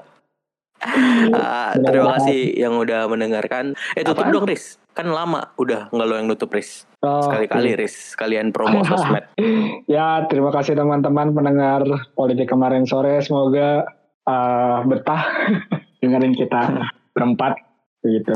Ah, 1.34 1.74
terima 1.74 2.18
kasih 2.18 2.54
yang 2.54 2.78
udah 2.78 3.10
mendengarkan. 3.10 3.74
Eh 3.98 4.06
tutup 4.06 4.30
Apaan? 4.30 4.34
dong 4.34 4.46
Riz. 4.46 4.78
Kan 4.98 5.14
lama 5.14 5.54
udah 5.54 5.94
nggak 5.94 6.06
lo 6.10 6.14
yang 6.18 6.26
nutup 6.26 6.50
Riz. 6.50 6.82
Oh, 7.06 7.22
Sekali-kali 7.22 7.70
iya. 7.70 7.78
Riz, 7.78 8.18
sekalian 8.18 8.50
promo 8.50 8.82
sosmed. 8.82 9.30
Ya, 9.86 10.26
terima 10.26 10.50
kasih 10.50 10.74
teman-teman 10.74 11.30
pendengar 11.30 11.86
politik 12.18 12.50
kemarin 12.50 12.82
sore. 12.82 13.22
Semoga 13.22 13.86
uh, 14.26 14.82
betah 14.82 15.22
dengerin 16.02 16.34
kita 16.34 16.82
berempat 17.14 17.62
gitu. 18.02 18.34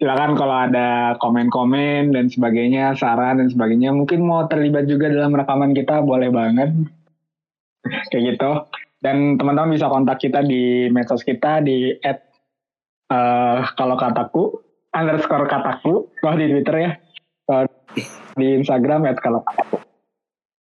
Silakan 0.00 0.32
kalau 0.34 0.56
ada 0.66 1.14
komen-komen 1.20 2.16
dan 2.16 2.32
sebagainya, 2.32 2.96
saran 2.96 3.38
dan 3.38 3.52
sebagainya, 3.52 3.92
mungkin 3.92 4.24
mau 4.24 4.48
terlibat 4.48 4.88
juga 4.88 5.12
dalam 5.12 5.36
rekaman 5.36 5.76
kita, 5.76 6.00
boleh 6.00 6.32
banget. 6.32 6.72
Kayak 8.10 8.22
gitu. 8.34 8.50
Dan 8.98 9.36
teman-teman 9.36 9.76
bisa 9.76 9.92
kontak 9.92 10.24
kita 10.24 10.40
di 10.40 10.88
medsos 10.88 11.20
kita 11.20 11.60
di 11.60 11.92
at 12.00 12.24
uh, 13.12 13.60
kalau 13.76 13.94
kataku 14.00 14.71
underscore 14.92 15.48
kataku 15.48 16.08
kalau 16.20 16.36
di 16.36 16.46
Twitter 16.52 16.76
ya. 16.78 16.90
Di 18.36 18.46
Instagram 18.56 19.08
at 19.08 19.18
kalau 19.20 19.44
kataku. 19.44 19.91